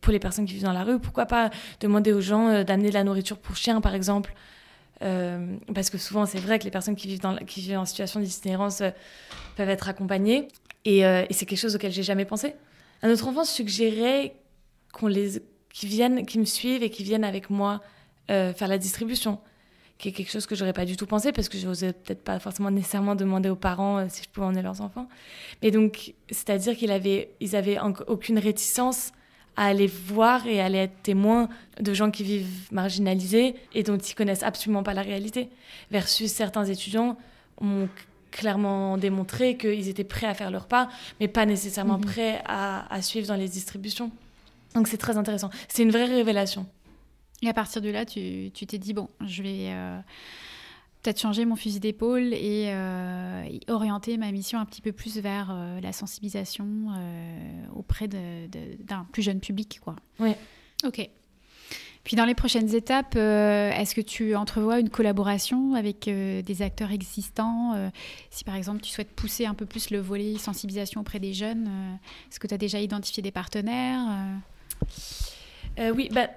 pour 0.04 0.12
les 0.12 0.20
personnes 0.20 0.46
qui 0.46 0.54
vivent 0.54 0.64
dans 0.64 0.74
la 0.74 0.84
rue. 0.84 1.00
Pourquoi 1.00 1.26
pas 1.26 1.50
demander 1.80 2.12
aux 2.12 2.22
gens 2.22 2.50
euh, 2.50 2.64
d'amener 2.64 2.90
de 2.90 2.94
la 2.94 3.04
nourriture 3.04 3.38
pour 3.38 3.56
chiens, 3.56 3.82
par 3.82 3.96
exemple 3.96 4.34
euh, 5.02 5.56
Parce 5.74 5.90
que 5.90 5.98
souvent, 5.98 6.26
c'est 6.26 6.40
vrai 6.40 6.60
que 6.60 6.66
les 6.66 6.72
personnes 6.72 6.96
qui 6.96 7.08
vivent, 7.08 7.22
dans, 7.22 7.38
qui 7.38 7.62
vivent 7.62 7.80
en 7.80 7.86
situation 7.86 8.20
d'itinérance 8.20 8.82
euh, 8.82 8.92
peuvent 9.56 9.70
être 9.70 9.88
accompagnées. 9.88 10.50
Et, 10.86 11.04
c'est 11.32 11.46
quelque 11.46 11.58
chose 11.58 11.76
auquel 11.76 11.94
j'ai 11.94 12.04
jamais 12.04 12.26
pensé. 12.26 12.56
Un 13.02 13.10
autre 13.10 13.26
enfant 13.30 13.46
suggérait 13.46 14.36
qu'on 14.92 15.08
les, 15.08 15.42
qu'ils 15.72 15.88
viennent, 15.88 16.26
qu'ils 16.26 16.42
me 16.42 16.46
suivent 16.46 16.84
et 16.84 16.90
qu'ils 16.90 17.06
viennent 17.06 17.24
avec 17.24 17.50
moi 17.50 17.82
faire 18.28 18.68
la 18.68 18.78
distribution 18.78 19.40
qui 19.98 20.10
est 20.10 20.12
quelque 20.12 20.32
chose 20.32 20.46
que 20.46 20.56
j'aurais 20.56 20.74
pas 20.74 20.84
du 20.84 20.98
tout 20.98 21.06
pensé 21.06 21.32
parce 21.32 21.48
que 21.48 21.58
je 21.58 21.66
n'osais 21.66 21.94
peut-être 21.94 22.24
pas 22.24 22.38
forcément 22.40 22.72
nécessairement 22.72 23.16
demander 23.16 23.48
aux 23.48 23.56
parents 23.56 24.10
si 24.10 24.24
je 24.24 24.30
pouvais 24.30 24.48
emmener 24.48 24.62
leurs 24.62 24.82
enfants. 24.82 25.08
Mais 25.62 25.72
donc, 25.72 26.14
c'est-à-dire 26.30 26.76
qu'ils 26.76 26.92
avaient, 26.92 27.34
ils 27.40 27.56
avaient 27.56 27.78
aucune 28.08 28.40
réticence 28.40 29.14
à 29.56 29.68
aller 29.68 29.88
voir 29.88 30.48
et 30.48 30.62
à 30.62 30.66
aller 30.66 30.80
être 30.80 31.02
témoin 31.04 31.50
de 31.80 31.94
gens 31.94 32.12
qui 32.12 32.24
vivent 32.24 32.68
marginalisés 32.72 33.56
et 33.74 33.84
dont 33.84 33.98
ils 33.98 34.16
connaissent 34.16 34.44
absolument 34.44 34.84
pas 34.84 34.94
la 34.94 35.02
réalité. 35.02 35.50
Versus 35.92 36.32
certains 36.32 36.66
étudiants 36.66 37.18
ont 37.62 37.88
clairement 38.32 38.98
démontré 38.98 39.58
qu'ils 39.58 39.90
étaient 39.90 40.04
prêts 40.04 40.28
à 40.28 40.34
faire 40.34 40.50
leur 40.50 40.66
pas, 40.66 40.90
mais 41.20 41.28
pas 41.28 41.46
nécessairement 41.46 42.00
mmh. 42.00 42.06
prêts 42.06 42.42
à, 42.46 42.92
à, 42.94 43.02
suivre 43.02 43.28
dans 43.28 43.36
les 43.36 43.48
distributions. 43.48 44.12
Donc 44.74 44.88
c'est 44.88 44.98
très 44.98 45.18
intéressant. 45.18 45.52
C'est 45.68 45.84
une 45.84 45.92
vraie 45.92 46.06
révélation. 46.06 46.66
Et 47.44 47.50
à 47.50 47.54
partir 47.54 47.82
de 47.82 47.90
là, 47.90 48.06
tu 48.06 48.52
t'es 48.52 48.78
dit, 48.78 48.94
bon, 48.94 49.10
je 49.26 49.44
vais... 49.44 49.68
Euh 49.70 50.00
peut-être 51.04 51.20
changer 51.20 51.46
mon 51.46 51.56
fusil 51.56 51.80
d'épaule 51.80 52.34
et, 52.34 52.68
euh, 52.70 53.44
orienter 53.68 54.18
ma 54.18 54.32
mission 54.32 54.60
un 54.60 54.66
petit 54.66 54.82
peu 54.82 54.94
plus 54.94 55.18
vers 55.18 55.50
euh, 55.52 55.82
la 55.82 55.92
sensibilisation 55.92 56.66
euh, 56.66 57.66
auprès 57.76 58.08
d'un 58.08 59.06
plus 59.12 59.22
jeune 59.22 59.42
public. 59.42 59.80
Quoi. 59.84 59.96
Oui. 60.20 60.32
Ok. 60.86 61.10
Puis 62.06 62.18
dans 62.18 62.26
les 62.26 62.36
prochaines 62.36 62.74
étapes, 62.74 63.16
euh, 63.16 63.72
est-ce 63.72 63.96
que 63.96 64.02
tu 64.02 64.36
entrevois 64.36 64.80
une 64.80 64.90
collaboration 64.90 65.74
avec 65.74 66.08
euh, 66.08 66.42
des 66.42 66.62
acteurs 66.62 66.92
existants 66.92 67.92
Si 68.30 68.44
par 68.44 68.56
exemple 68.56 68.82
tu 68.82 68.90
souhaites 68.90 69.12
pousser 69.12 69.46
un 69.46 69.54
peu 69.54 69.66
plus 69.66 69.90
le 69.90 70.00
volet 70.00 70.38
sensibilisation 70.38 71.02
auprès 71.02 71.20
des 71.20 71.34
jeunes, 71.34 71.70
est-ce 72.30 72.40
que 72.40 72.48
tu 72.48 72.54
as 72.54 72.58
déjà 72.58 72.80
identifié 72.80 73.22
des 73.22 73.32
partenaires 73.32 74.02
Oui, 75.96 76.10
bah, 76.12 76.28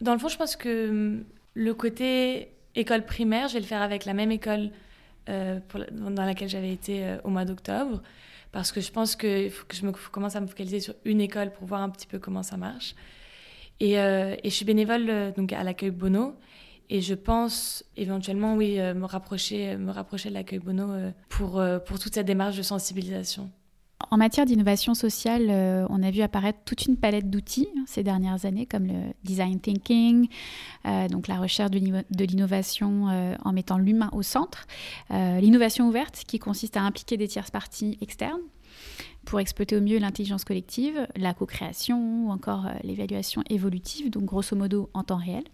dans 0.00 0.12
le 0.12 0.18
fond, 0.18 0.28
je 0.28 0.36
pense 0.36 0.56
que 0.56 0.88
hum, 0.90 1.24
le 1.54 1.74
côté 1.74 2.53
école 2.74 3.04
primaire, 3.04 3.48
je 3.48 3.54
vais 3.54 3.60
le 3.60 3.66
faire 3.66 3.82
avec 3.82 4.04
la 4.04 4.14
même 4.14 4.30
école 4.30 4.70
euh, 5.28 5.60
dans 5.90 6.24
laquelle 6.24 6.48
j'avais 6.48 6.72
été 6.72 7.04
euh, 7.04 7.16
au 7.24 7.30
mois 7.30 7.44
d'octobre, 7.44 8.02
parce 8.52 8.72
que 8.72 8.80
je 8.80 8.90
pense 8.90 9.16
qu'il 9.16 9.50
faut 9.50 9.64
que 9.66 9.76
je 9.76 9.86
me, 9.86 9.92
commence 9.92 10.36
à 10.36 10.40
me 10.40 10.46
focaliser 10.46 10.80
sur 10.80 10.94
une 11.04 11.20
école 11.20 11.52
pour 11.52 11.66
voir 11.66 11.82
un 11.82 11.90
petit 11.90 12.06
peu 12.06 12.18
comment 12.18 12.42
ça 12.42 12.56
marche. 12.56 12.94
Et, 13.80 13.98
euh, 13.98 14.36
et 14.42 14.50
je 14.50 14.54
suis 14.54 14.64
bénévole 14.64 15.32
donc 15.36 15.52
à 15.52 15.62
l'accueil 15.64 15.90
Bono, 15.90 16.36
et 16.90 17.00
je 17.00 17.14
pense 17.14 17.84
éventuellement, 17.96 18.54
oui, 18.54 18.76
me 18.76 19.06
rapprocher, 19.06 19.76
me 19.76 19.90
rapprocher 19.90 20.28
de 20.28 20.34
l'accueil 20.34 20.58
Bono 20.58 20.88
pour, 21.30 21.62
pour 21.86 21.98
toute 21.98 22.14
cette 22.14 22.26
démarche 22.26 22.58
de 22.58 22.62
sensibilisation. 22.62 23.50
En 24.10 24.16
matière 24.16 24.46
d'innovation 24.46 24.94
sociale, 24.94 25.46
euh, 25.48 25.86
on 25.88 26.02
a 26.02 26.10
vu 26.10 26.22
apparaître 26.22 26.58
toute 26.64 26.86
une 26.86 26.96
palette 26.96 27.30
d'outils 27.30 27.68
hein, 27.76 27.84
ces 27.86 28.02
dernières 28.02 28.44
années, 28.44 28.66
comme 28.66 28.86
le 28.86 29.12
design 29.24 29.60
thinking, 29.60 30.28
euh, 30.86 31.08
donc 31.08 31.28
la 31.28 31.38
recherche 31.38 31.70
de 31.70 32.24
l'innovation 32.24 33.08
euh, 33.08 33.34
en 33.44 33.52
mettant 33.52 33.78
l'humain 33.78 34.10
au 34.12 34.22
centre, 34.22 34.66
l'innovation 35.10 35.88
ouverte 35.88 36.24
qui 36.26 36.38
consiste 36.38 36.76
à 36.76 36.82
impliquer 36.82 37.16
des 37.16 37.28
tierces 37.28 37.50
parties 37.50 37.98
externes 38.00 38.40
pour 39.24 39.40
exploiter 39.40 39.76
au 39.76 39.80
mieux 39.80 39.98
l'intelligence 39.98 40.44
collective, 40.44 41.06
la 41.16 41.32
co-création 41.32 42.26
ou 42.26 42.30
encore 42.30 42.66
l'évaluation 42.82 43.42
évolutive, 43.48 44.10
donc 44.10 44.24
grosso 44.24 44.56
modo 44.56 44.90
en 44.92 45.02
temps 45.02 45.16
réel, 45.16 45.44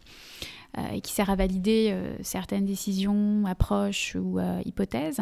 et 0.93 1.01
qui 1.01 1.13
sert 1.13 1.31
à 1.31 1.37
valider 1.37 1.95
certaines 2.23 2.65
décisions, 2.65 3.45
approches 3.47 4.17
ou 4.19 4.41
hypothèses. 4.65 5.21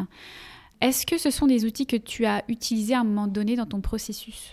Est-ce 0.80 1.06
que 1.06 1.18
ce 1.18 1.30
sont 1.30 1.46
des 1.46 1.64
outils 1.64 1.86
que 1.86 1.96
tu 1.96 2.24
as 2.24 2.44
utilisés 2.48 2.94
à 2.94 3.00
un 3.00 3.04
moment 3.04 3.26
donné 3.26 3.56
dans 3.56 3.66
ton 3.66 3.80
processus? 3.80 4.52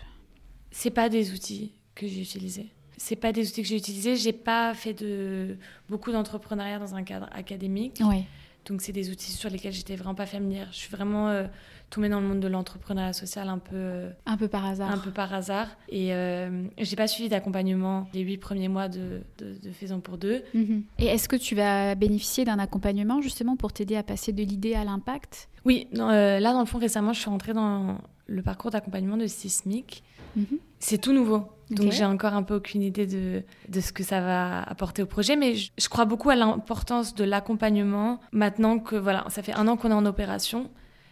C'est 0.72 0.90
pas 0.90 1.10
des 1.10 1.32
outils 1.34 1.72
que 1.94 2.08
j'ai 2.08 2.22
utilisés. 2.22 2.68
C'est 2.98 3.16
pas 3.16 3.32
des 3.32 3.48
outils 3.48 3.62
que 3.62 3.68
j'ai 3.68 3.78
utilisés. 3.78 4.16
J'ai 4.16 4.34
pas 4.34 4.74
fait 4.74 4.94
de 4.94 5.58
beaucoup 5.90 6.12
d'entrepreneuriat 6.12 6.80
dans 6.80 6.96
un 6.96 7.04
cadre 7.04 7.30
académique. 7.32 8.00
Oui. 8.04 8.24
Donc 8.66 8.82
c'est 8.82 8.92
des 8.92 9.12
outils 9.12 9.32
sur 9.32 9.50
lesquels 9.52 9.74
j'étais 9.74 9.96
vraiment 9.96 10.16
pas 10.16 10.26
familière. 10.26 10.68
Je 10.72 10.78
suis 10.78 10.90
vraiment 10.90 11.30
euh, 11.30 11.46
tombée 11.92 12.10
dans 12.10 12.20
le 12.20 12.28
monde 12.28 12.40
de 12.40 12.48
l'entrepreneuriat 12.48 13.14
social 13.14 13.48
un 13.48 13.60
peu 13.60 13.76
euh, 13.76 14.10
Un 14.26 14.38
peu 14.38 14.48
par 14.48 14.66
hasard. 14.66 14.92
un 14.92 14.98
peu 14.98 15.12
par 15.12 15.32
hasard. 15.34 15.68
Et 15.90 16.14
euh, 16.16 16.64
j'ai 16.80 16.96
pas 16.96 17.08
suivi 17.08 17.30
d'accompagnement 17.30 18.08
les 18.14 18.22
huit 18.22 18.38
premiers 18.40 18.68
mois 18.70 18.90
de, 18.90 19.22
de, 19.38 19.54
de 19.62 19.72
Faisons 19.72 20.00
pour 20.00 20.18
deux. 20.18 20.42
Mhm. 20.56 20.84
Et 20.98 21.06
est-ce 21.06 21.30
que 21.30 21.36
tu 21.36 21.54
vas 21.54 21.94
bénéficier 21.94 22.44
d'un 22.44 22.58
accompagnement 22.58 23.22
justement 23.22 23.56
pour 23.56 23.72
t'aider 23.72 23.98
à 23.98 24.04
passer 24.04 24.32
de 24.34 24.42
l'idée 24.42 24.74
à 24.74 24.84
l'impact? 24.84 25.48
Oui, 25.66 25.88
euh, 25.98 26.40
là 26.40 26.54
dans 26.54 26.60
le 26.60 26.66
fond 26.66 26.78
récemment, 26.78 27.14
je 27.14 27.20
suis 27.20 27.30
rentrée 27.30 27.54
dans 27.54 27.98
le 28.28 28.42
parcours 28.42 28.72
d'accompagnement 28.72 29.18
de 29.18 29.28
Sismic. 29.28 30.04
Mhm. 30.36 30.46
C'est 30.80 30.98
tout 31.00 31.14
nouveau. 31.14 31.48
Donc 31.72 31.92
j'ai 31.92 32.06
encore 32.06 32.34
un 32.34 32.44
peu 32.44 32.56
aucune 32.56 32.84
idée 32.84 33.08
de, 33.08 33.42
de 33.70 33.80
ce 33.82 33.92
que 33.92 34.04
ça 34.04 34.22
va 34.22 34.62
apporter 34.62 35.02
au 35.02 35.08
projet, 35.08 35.36
mais 35.36 35.56
je, 35.56 35.72
je 35.78 35.90
crois 35.90 36.06
beaucoup 36.06 36.30
à 36.30 36.36
l'importance 36.36 37.16
de 37.16 37.24
l'accompagnement 37.24 38.20
maintenant 38.32 38.78
que 38.78 38.96
voilà, 38.96 39.26
ça 39.30 39.42
fait 39.42 39.54
un 39.54 39.68
an 39.68 39.76
qu'on 39.76 39.90
est 39.90 39.94
en 39.96 40.06
opération. 40.06 40.70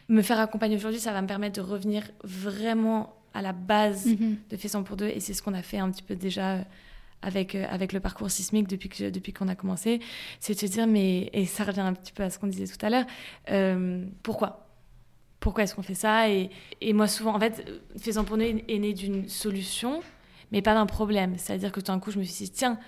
Me 0.10 0.22
faire 0.22 0.39
accompagner 0.39 0.76
aujourd'hui, 0.76 0.99
ça 0.99 1.12
va 1.12 1.22
me 1.24 1.28
permettre 1.28 1.56
de 1.60 1.66
revenir 1.68 2.04
vraiment 2.24 3.16
à 3.34 3.41
la 3.41 3.51
base 3.54 4.06
Mhm. 4.06 4.38
de 4.51 4.58
Faisons 4.58 4.84
pour 4.84 4.95
deux, 4.95 5.08
et 5.08 5.20
c'est 5.20 5.34
ce 5.34 5.41
qu'on 5.41 5.56
a 5.56 5.64
fait 5.64 5.80
un 5.80 5.89
petit 5.89 6.04
peu 6.04 6.16
déjà 6.16 6.51
euh, 6.58 6.62
avec, 7.24 7.55
euh, 7.55 7.65
avec 7.69 7.93
le 7.93 7.99
parcours 7.99 8.30
sismique 8.30 8.67
depuis 8.67 9.34
qu'on 9.34 9.47
a 9.47 9.55
commencé, 9.55 9.99
c'est 10.39 10.53
de 10.53 10.59
se 10.59 10.65
dire, 10.65 10.86
mais, 10.88 11.30
et 11.34 11.45
ça 11.45 11.63
revient 11.63 11.82
un 11.82 11.93
petit 11.93 12.11
peu 12.11 12.24
à 12.24 12.30
ce 12.30 12.38
qu'on 12.38 12.47
disait 12.47 12.67
tout 12.67 12.86
à 12.86 12.89
l'heure, 12.89 13.05
euh, 13.49 14.05
pourquoi? 14.21 14.67
Pourquoi 15.39 15.63
est-ce 15.63 15.76
qu'on 15.76 15.82
fait 15.84 15.93
ça? 15.95 16.30
Et, 16.30 16.49
et 16.80 16.93
moi, 16.93 17.07
souvent, 17.07 17.36
en 17.36 17.39
fait, 17.39 17.69
Faisons 17.99 18.24
pour 18.24 18.38
nous 18.38 18.43
est, 18.45 18.80
né 18.80 18.93
d'une 18.93 19.28
solution, 19.28 20.01
mais 20.51 20.61
pas 20.61 20.74
d'un 20.74 20.86
problème. 20.86 21.34
C'est-à-dire 21.38 21.71
que 21.71 21.82
tout 21.82 21.91
d'un 21.91 21.99
coup, 21.99 22.11
je 22.11 22.19
me 22.19 22.24
suis 22.24 22.45
dit, 22.45 22.51
tiens, 22.51 22.80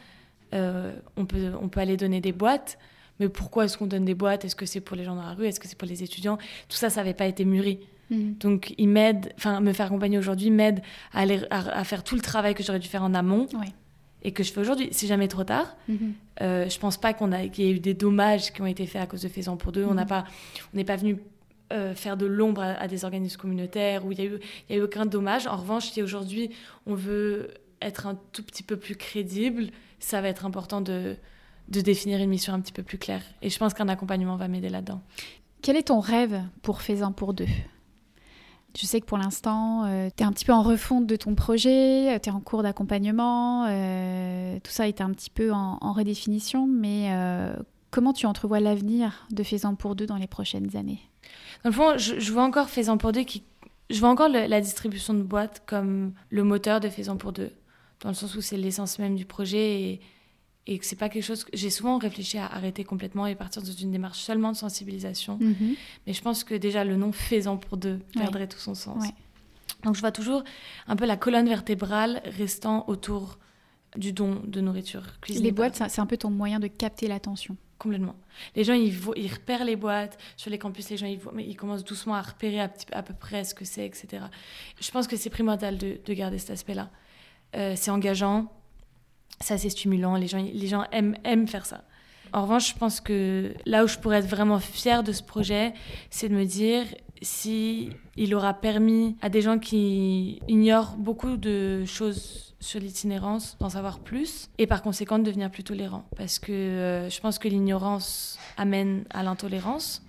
euh, 0.53 0.93
on, 1.17 1.25
peut, 1.25 1.51
on 1.61 1.67
peut 1.67 1.81
aller 1.81 1.97
donner 1.97 2.21
des 2.21 2.31
boîtes, 2.31 2.77
mais 3.19 3.27
pourquoi 3.29 3.65
est-ce 3.65 3.77
qu'on 3.77 3.87
donne 3.87 4.05
des 4.05 4.13
boîtes? 4.15 4.45
Est-ce 4.45 4.55
que 4.55 4.65
c'est 4.65 4.79
pour 4.81 4.95
les 4.95 5.03
gens 5.03 5.15
dans 5.15 5.23
la 5.23 5.33
rue? 5.33 5.45
Est-ce 5.47 5.59
que 5.59 5.67
c'est 5.67 5.77
pour 5.77 5.87
les 5.87 6.03
étudiants? 6.03 6.37
Tout 6.69 6.77
ça, 6.77 6.89
ça 6.89 7.01
n'avait 7.01 7.13
pas 7.13 7.25
été 7.25 7.43
mûri. 7.43 7.79
Mhm. 8.09 8.35
Donc, 8.39 8.73
il 8.77 8.87
m'aide, 8.87 9.33
enfin, 9.37 9.59
me 9.59 9.73
faire 9.73 9.87
accompagner 9.87 10.17
aujourd'hui 10.17 10.49
m'aide 10.49 10.81
à, 11.11 11.23
à, 11.49 11.79
à 11.79 11.83
faire 11.83 12.03
tout 12.03 12.15
le 12.15 12.21
travail 12.21 12.53
que 12.53 12.63
j'aurais 12.63 12.79
dû 12.79 12.87
faire 12.87 13.03
en 13.03 13.13
amont 13.13 13.47
Ouais. 13.53 13.73
Et 14.27 14.31
que 14.31 14.43
je 14.43 14.51
fais 14.51 14.59
aujourd'hui. 14.61 14.89
C'est 14.91 15.07
jamais 15.07 15.27
trop 15.27 15.43
tard. 15.43 15.75
Mhm. 15.87 16.13
Euh, 16.41 16.67
je 16.69 16.79
pense 16.79 16.97
pas 16.97 17.13
qu'on 17.13 17.31
a, 17.31 17.47
qu'il 17.47 17.65
y 17.65 17.69
ait 17.69 17.71
eu 17.73 17.79
des 17.79 17.93
dommages 17.93 18.51
qui 18.51 18.61
ont 18.61 18.65
été 18.65 18.85
faits 18.85 19.01
à 19.01 19.07
cause 19.07 19.21
de 19.21 19.27
Faisons 19.29 19.55
pour 19.57 19.71
deux. 19.71 19.85
On 19.85 19.93
n'a 19.93 20.01
Mhm. 20.03 20.07
pas, 20.09 20.25
on 20.73 20.77
n'est 20.77 20.83
pas 20.83 20.95
venu 20.95 21.17
euh, 21.73 21.95
faire 21.95 22.15
de 22.17 22.25
l'ombre 22.25 22.61
à, 22.61 22.73
à 22.73 22.87
des 22.87 23.05
organismes 23.05 23.39
communautaires 23.39 24.05
où 24.05 24.11
il 24.11 24.19
y 24.19 24.21
a 24.21 24.25
eu, 24.25 24.39
il 24.69 24.75
y 24.75 24.79
a 24.79 24.81
eu 24.81 24.83
aucun 24.85 25.05
dommage. 25.05 25.47
En 25.47 25.55
revanche, 25.57 25.89
si 25.91 26.01
aujourd'hui 26.03 26.51
on 26.85 26.93
veut 26.95 27.49
être 27.81 28.05
un 28.07 28.15
tout 28.33 28.43
petit 28.43 28.61
peu 28.63 28.77
plus 28.77 28.95
crédible, 28.95 29.67
ça 29.99 30.21
va 30.21 30.27
être 30.29 30.45
important 30.45 30.81
de 30.81 31.15
de 31.67 31.81
définir 31.81 32.19
une 32.21 32.29
mission 32.29 32.53
un 32.53 32.59
petit 32.61 32.71
peu 32.73 32.83
plus 32.83 32.99
claire. 32.99 33.23
Et 33.41 33.49
je 33.49 33.57
pense 33.57 33.73
qu'un 33.73 33.87
accompagnement 33.89 34.35
va 34.35 34.47
m'aider 34.47 34.69
là-dedans. 34.69 35.01
Quel 35.63 35.75
est 35.75 35.87
ton 35.87 35.99
rêve 35.99 36.39
pour 36.61 36.83
Faisant 36.83 37.11
pour 37.11 37.33
deux? 37.33 37.47
Je 38.77 38.85
sais 38.85 38.99
que 38.99 39.05
pour 39.05 39.17
l'instant, 39.17 39.85
tu 40.15 40.23
es 40.23 40.25
un 40.25 40.31
petit 40.31 40.43
peu 40.43 40.51
en 40.51 40.61
refonte 40.61 41.07
de 41.07 41.15
ton 41.15 41.33
projet, 41.33 42.19
tu 42.21 42.29
es 42.29 42.31
en 42.31 42.41
cours 42.41 42.61
d'accompagnement, 42.61 43.65
euh, 43.69 44.59
tout 44.63 44.71
ça 44.71 44.87
est 44.87 44.99
un 44.99 45.11
petit 45.11 45.29
peu 45.29 45.51
en, 45.53 45.93
redéfinition, 45.93 46.67
mais 46.67 47.07
euh, 47.11 47.55
comment 47.89 48.11
tu 48.11 48.25
entrevois 48.25 48.59
l'avenir 48.59 49.27
de 49.31 49.43
Faisant 49.43 49.75
pour 49.75 49.95
deux 49.95 50.05
dans 50.05 50.17
les 50.17 50.27
prochaines 50.27 50.75
années? 50.75 50.99
Dans 51.63 51.69
le 51.69 51.75
fond, 51.75 51.97
je, 51.97 52.31
vois 52.31 52.43
encore 52.43 52.69
Faisant 52.69 52.97
pour 52.97 53.13
deux 53.13 53.23
qui. 53.23 53.43
Je 53.89 53.99
vois 53.99 54.09
encore 54.09 54.29
la 54.29 54.61
distribution 54.61 55.13
de 55.13 55.21
boîtes 55.21 55.63
comme 55.65 56.13
le 56.29 56.43
moteur 56.43 56.79
de 56.79 56.89
Faisant 56.89 57.15
pour 57.15 57.31
deux, 57.31 57.51
dans 58.01 58.09
le 58.09 58.15
sens 58.15 58.35
où 58.35 58.41
c'est 58.41 58.57
l'essence 58.57 58.99
même 58.99 59.15
du 59.15 59.25
projet 59.25 59.81
et, 59.81 60.01
et 60.67 60.79
que 60.79 60.85
c'est 60.85 60.95
pas 60.95 61.09
quelque 61.09 61.23
chose. 61.23 61.43
que- 61.43 61.51
J'ai 61.53 61.69
souvent 61.69 61.97
réfléchi 61.97 62.37
à 62.37 62.47
arrêter 62.47 62.83
complètement 62.83 63.27
et 63.27 63.35
partir 63.35 63.61
dans 63.61 63.71
une 63.71 63.91
démarche 63.91 64.19
seulement 64.19 64.51
de 64.51 64.57
sensibilisation. 64.57 65.39
Mais 66.07 66.13
je 66.13 66.21
pense 66.21 66.43
que 66.43 66.55
déjà 66.55 66.83
le 66.83 66.95
nom 66.95 67.11
Faisant 67.11 67.57
pour 67.57 67.77
deux 67.77 67.99
perdrait 68.13 68.47
tout 68.47 68.59
son 68.59 68.75
sens. 68.75 69.03
Ouais. 69.03 69.13
Donc 69.83 69.95
je 69.95 70.01
vois 70.01 70.11
toujours 70.11 70.43
un 70.87 70.95
peu 70.95 71.05
la 71.05 71.17
colonne 71.17 71.47
vertébrale 71.47 72.21
restant 72.25 72.85
autour 72.87 73.37
du 73.95 74.11
don 74.11 74.41
de 74.45 74.61
nourriture. 74.61 75.03
cuisinée 75.21 75.45
Les 75.45 75.51
boîtes, 75.51 75.81
c'est 75.87 76.01
un 76.01 76.05
peu 76.05 76.17
ton 76.17 76.29
moyen 76.29 76.59
de 76.59 76.67
capter 76.67 77.07
l'attention. 77.07 77.55
Complètement. 77.77 78.15
Les 78.55 78.63
gens, 78.63 78.73
ils, 78.73 78.93
repèrent 79.31 79.65
les 79.65 79.75
boîtes. 79.75 80.17
Sur 80.37 80.49
les 80.49 80.57
campus, 80.57 80.89
les 80.89 80.97
gens, 80.97 81.07
ils, 81.07 81.19
mais 81.33 81.45
ils 81.45 81.55
commencent 81.55 81.83
doucement 81.83 82.15
à 82.15 82.21
repérer 82.21 82.59
à, 82.61 82.69
peu 82.69 83.13
près 83.13 83.43
ce 83.43 83.53
que 83.53 83.65
c'est, 83.65 83.85
etc. 83.85 84.23
Je 84.79 84.91
pense 84.91 85.07
que 85.07 85.17
c'est 85.17 85.29
primordial 85.29 85.77
de, 85.77 85.99
de 86.03 86.13
garder 86.13 86.37
cet 86.37 86.51
aspect-là. 86.51 86.89
Euh, 87.55 87.73
c'est 87.75 87.91
engageant, 87.91 88.51
c'est 89.39 89.53
assez 89.53 89.69
stimulant, 89.69 90.15
les 90.15 90.27
gens, 90.27 90.43
les 90.43 90.67
gens 90.67 90.85
aiment, 90.91 91.17
aiment 91.23 91.47
faire 91.47 91.65
ça. 91.65 91.83
En 92.33 92.41
revanche, 92.43 92.73
je 92.73 92.75
pense 92.77 92.99
que 92.99 93.53
là 93.65 93.83
où 93.83 93.87
je 93.87 93.97
pourrais 93.97 94.17
être 94.17 94.27
vraiment 94.27 94.59
fière 94.59 95.03
de 95.03 95.11
ce 95.11 95.23
projet, 95.23 95.73
c'est 96.09 96.29
de 96.29 96.35
me 96.35 96.45
dire 96.45 96.85
si 97.21 97.89
il 98.17 98.35
aura 98.35 98.53
permis 98.53 99.15
à 99.21 99.29
des 99.29 99.41
gens 99.41 99.57
qui 99.57 100.41
ignorent 100.47 100.95
beaucoup 100.97 101.37
de 101.37 101.85
choses 101.85 102.55
sur 102.59 102.79
l'itinérance 102.79 103.57
d'en 103.59 103.69
savoir 103.69 103.99
plus 103.99 104.49
et 104.57 104.67
par 104.67 104.81
conséquent 104.81 105.19
de 105.19 105.23
devenir 105.23 105.51
plus 105.51 105.63
tolérants. 105.63 106.05
Parce 106.17 106.39
que 106.39 106.51
euh, 106.51 107.09
je 107.09 107.19
pense 107.21 107.39
que 107.39 107.47
l'ignorance 107.47 108.39
amène 108.57 109.05
à 109.11 109.23
l'intolérance. 109.23 110.01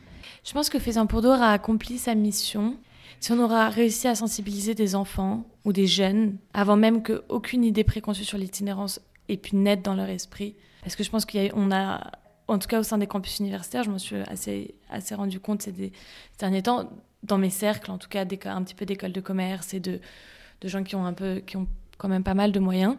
Je 0.45 0.53
pense 0.53 0.69
que 0.69 0.79
Faisant 0.79 1.07
pour 1.07 1.23
deux 1.23 1.29
aura 1.29 1.53
accompli 1.53 1.99
sa 1.99 2.15
mission 2.15 2.77
si 3.21 3.33
on 3.33 3.39
aura 3.39 3.69
réussi 3.69 4.09
à 4.09 4.15
sensibiliser 4.15 4.75
des 4.75 4.95
enfants 4.95 5.45
ou 5.65 5.73
des 5.73 5.87
jeunes 5.87 6.37
avant 6.55 6.77
même 6.77 7.03
qu'aucune 7.03 7.65
idée 7.65 7.85
préconçue 7.85 8.25
sur 8.25 8.39
l'itinérance 8.39 9.01
ait 9.29 9.37
pu 9.37 9.57
naître 9.57 9.83
dans 9.83 9.95
leur 9.95 10.09
esprit. 10.09 10.55
Parce 10.83 10.97
que 10.97 11.03
je 11.03 11.11
pense 11.11 11.27
qu'on 11.27 11.71
a, 11.71 11.95
a, 11.95 12.11
en 12.49 12.59
tout 12.59 12.69
cas 12.69 12.79
au 12.79 12.83
sein 12.83 12.99
des 12.99 13.07
campus 13.07 13.41
universitaires, 13.41 13.83
je 13.83 13.91
m'en 13.91 13.99
suis 13.99 14.17
assez, 14.29 14.75
assez 14.91 15.15
rendu 15.15 15.41
compte 15.41 15.63
ces, 15.63 15.73
ces 15.73 15.93
derniers 16.39 16.63
temps, 16.63 16.89
dans 17.23 17.39
mes 17.39 17.51
cercles, 17.51 17.91
en 17.91 17.99
tout 17.99 18.09
cas 18.09 18.25
un 18.45 18.63
petit 18.63 18.75
peu 18.75 18.87
d'écoles 18.87 19.13
de 19.13 19.21
commerce 19.21 19.75
et 19.75 19.81
de, 19.81 20.01
de 20.61 20.69
gens 20.69 20.85
qui 20.85 20.95
ont, 20.95 21.05
un 21.05 21.13
peu, 21.13 21.41
qui 21.45 21.57
ont 21.57 21.67
quand 21.99 22.09
même 22.09 22.23
pas 22.23 22.35
mal 22.35 22.53
de 22.53 22.61
moyens, 22.61 22.97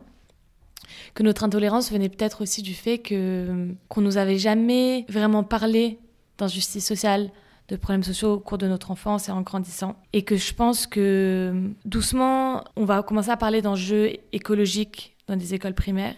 que 1.13 1.23
notre 1.23 1.43
intolérance 1.43 1.91
venait 1.91 2.09
peut-être 2.09 2.41
aussi 2.41 2.61
du 2.61 2.73
fait 2.73 2.99
que 2.99 3.73
qu'on 3.89 4.01
nous 4.01 4.17
avait 4.17 4.37
jamais 4.37 5.05
vraiment 5.09 5.43
parlé 5.43 5.99
d'injustice 6.37 6.85
sociale, 6.85 7.31
de 7.69 7.75
problèmes 7.75 8.03
sociaux 8.03 8.33
au 8.33 8.39
cours 8.39 8.57
de 8.57 8.67
notre 8.67 8.91
enfance 8.91 9.29
et 9.29 9.31
en 9.31 9.41
grandissant. 9.41 9.95
Et 10.13 10.23
que 10.23 10.37
je 10.37 10.53
pense 10.53 10.87
que 10.87 11.71
doucement, 11.85 12.63
on 12.75 12.85
va 12.85 13.03
commencer 13.03 13.29
à 13.29 13.37
parler 13.37 13.61
d'enjeux 13.61 14.13
écologiques 14.31 15.15
dans 15.27 15.35
des 15.35 15.53
écoles 15.53 15.73
primaires. 15.73 16.15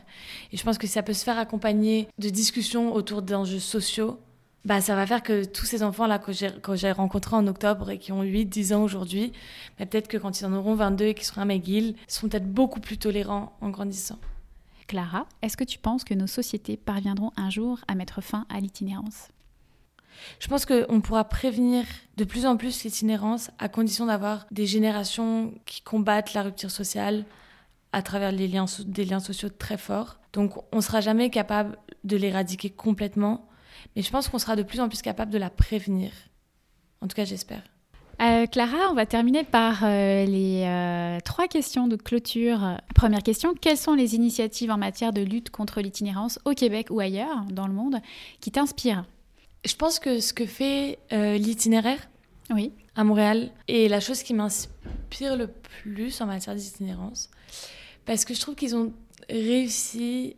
Et 0.52 0.58
je 0.58 0.64
pense 0.64 0.78
que 0.78 0.88
si 0.88 0.94
ça 0.94 1.04
peut 1.04 1.14
se 1.14 1.24
faire 1.24 1.40
accompagner 1.40 2.08
de 2.20 2.30
discussions 2.30 2.94
autour 2.94 3.22
d'enjeux 3.22 3.60
sociaux. 3.60 4.20
Bah, 4.66 4.82
ça 4.82 4.94
va 4.94 5.08
faire 5.08 5.24
que 5.24 5.46
tous 5.46 5.66
ces 5.66 5.84
enfants-là 5.84 6.20
que 6.20 6.34
j'ai, 6.34 6.92
rencontrés 6.92 7.38
en 7.38 7.48
octobre 7.48 7.90
et 7.92 7.98
qui 7.98 8.12
ont 8.12 8.24
8-10 8.24 8.76
ans 8.76 8.84
aujourd'hui, 8.84 9.32
bah, 9.80 9.86
peut-être 9.86 10.10
que 10.10 10.18
quand 10.18 10.40
ils 10.40 10.46
en 10.46 10.54
auront 10.54 10.76
22 10.76 11.06
et 11.06 11.14
qu'ils 11.14 11.26
seront 11.26 11.42
à 11.42 11.46
McGill, 11.46 11.96
seront 12.08 12.28
peut-être 12.28 12.52
beaucoup 12.52 12.82
plus 12.82 12.98
tolérants 12.98 13.54
en 13.62 13.70
grandissant. 13.70 14.20
Clara, 14.86 15.28
est-ce 15.42 15.56
que 15.56 15.64
tu 15.64 15.80
penses 15.80 16.04
que 16.04 16.14
nos 16.14 16.28
sociétés 16.28 16.76
parviendront 16.76 17.32
un 17.38 17.50
jour 17.50 17.80
à 17.88 17.96
mettre 17.96 18.22
fin 18.22 18.46
à 18.50 18.60
l'itinérance? 18.60 19.30
Je 20.40 20.48
pense 20.48 20.66
qu'on 20.66 21.02
pourra 21.02 21.24
prévenir 21.24 21.86
de 22.18 22.24
plus 22.24 22.46
en 22.46 22.58
plus 22.58 22.84
l'itinérance 22.84 23.52
à 23.60 23.70
condition 23.70 24.06
d'avoir 24.06 24.46
des 24.52 24.66
générations 24.66 25.54
qui 25.66 25.82
combattent 25.82 26.34
la 26.34 26.44
rupture 26.44 26.72
sociale 26.72 27.26
à 27.92 28.02
travers 28.02 28.34
des 28.34 28.48
liens 28.48 29.20
sociaux 29.20 29.50
très 29.50 29.78
forts. 29.78 30.20
Donc 30.34 30.58
on 30.72 30.78
ne 30.78 30.82
sera 30.82 31.02
jamais 31.02 31.30
capable 31.30 31.78
de 32.04 32.18
l'éradiquer 32.18 32.70
complètement, 32.70 33.48
mais 33.96 34.02
je 34.02 34.12
pense 34.12 34.28
qu'on 34.28 34.40
sera 34.40 34.56
de 34.56 34.64
plus 34.64 34.80
en 34.80 34.90
plus 34.90 35.02
capable 35.02 35.32
de 35.32 35.38
la 35.38 35.50
prévenir. 35.50 36.12
En 37.02 37.08
tout 37.08 37.16
cas, 37.16 37.26
j'espère. 37.26 37.64
Euh, 38.22 38.48
Clara, 38.48 38.90
on 38.92 38.96
va 38.96 39.06
terminer 39.06 39.46
par 39.46 39.84
euh, 39.84 40.26
les 40.26 40.64
euh, 40.66 41.20
trois 41.24 41.48
questions 41.48 41.88
de 41.88 41.96
clôture. 41.96 42.78
Première 42.94 43.24
question, 43.24 43.54
quelles 43.54 43.78
sont 43.78 43.94
les 43.94 44.14
initiatives 44.16 44.72
en 44.72 44.78
matière 44.78 45.14
de 45.14 45.22
lutte 45.22 45.52
contre 45.52 45.80
l'itinérance 45.80 46.38
au 46.44 46.52
Québec 46.52 46.88
ou 46.90 47.00
ailleurs 47.00 47.46
dans 47.50 47.66
le 47.66 47.74
monde 47.74 48.00
qui 48.42 48.52
t'inspirent? 48.52 49.06
Je 49.66 49.76
pense 49.76 50.00
que 50.00 50.20
ce 50.20 50.34
que 50.34 50.46
fait 50.46 51.00
euh, 51.12 51.38
l'itinéraire 51.38 52.10
Oui. 52.50 52.72
à 52.96 53.04
Montréal 53.04 53.52
est 53.68 53.90
la 53.90 54.00
chose 54.00 54.24
qui 54.24 54.34
m'inspire 54.34 55.36
le 55.36 55.48
plus 55.48 56.20
en 56.22 56.26
matière 56.28 56.56
d'itinérance. 56.56 57.30
Parce 58.06 58.26
que 58.26 58.34
je 58.34 58.40
trouve 58.40 58.56
qu'ils 58.56 58.76
ont 58.76 58.94
réussi 59.30 60.36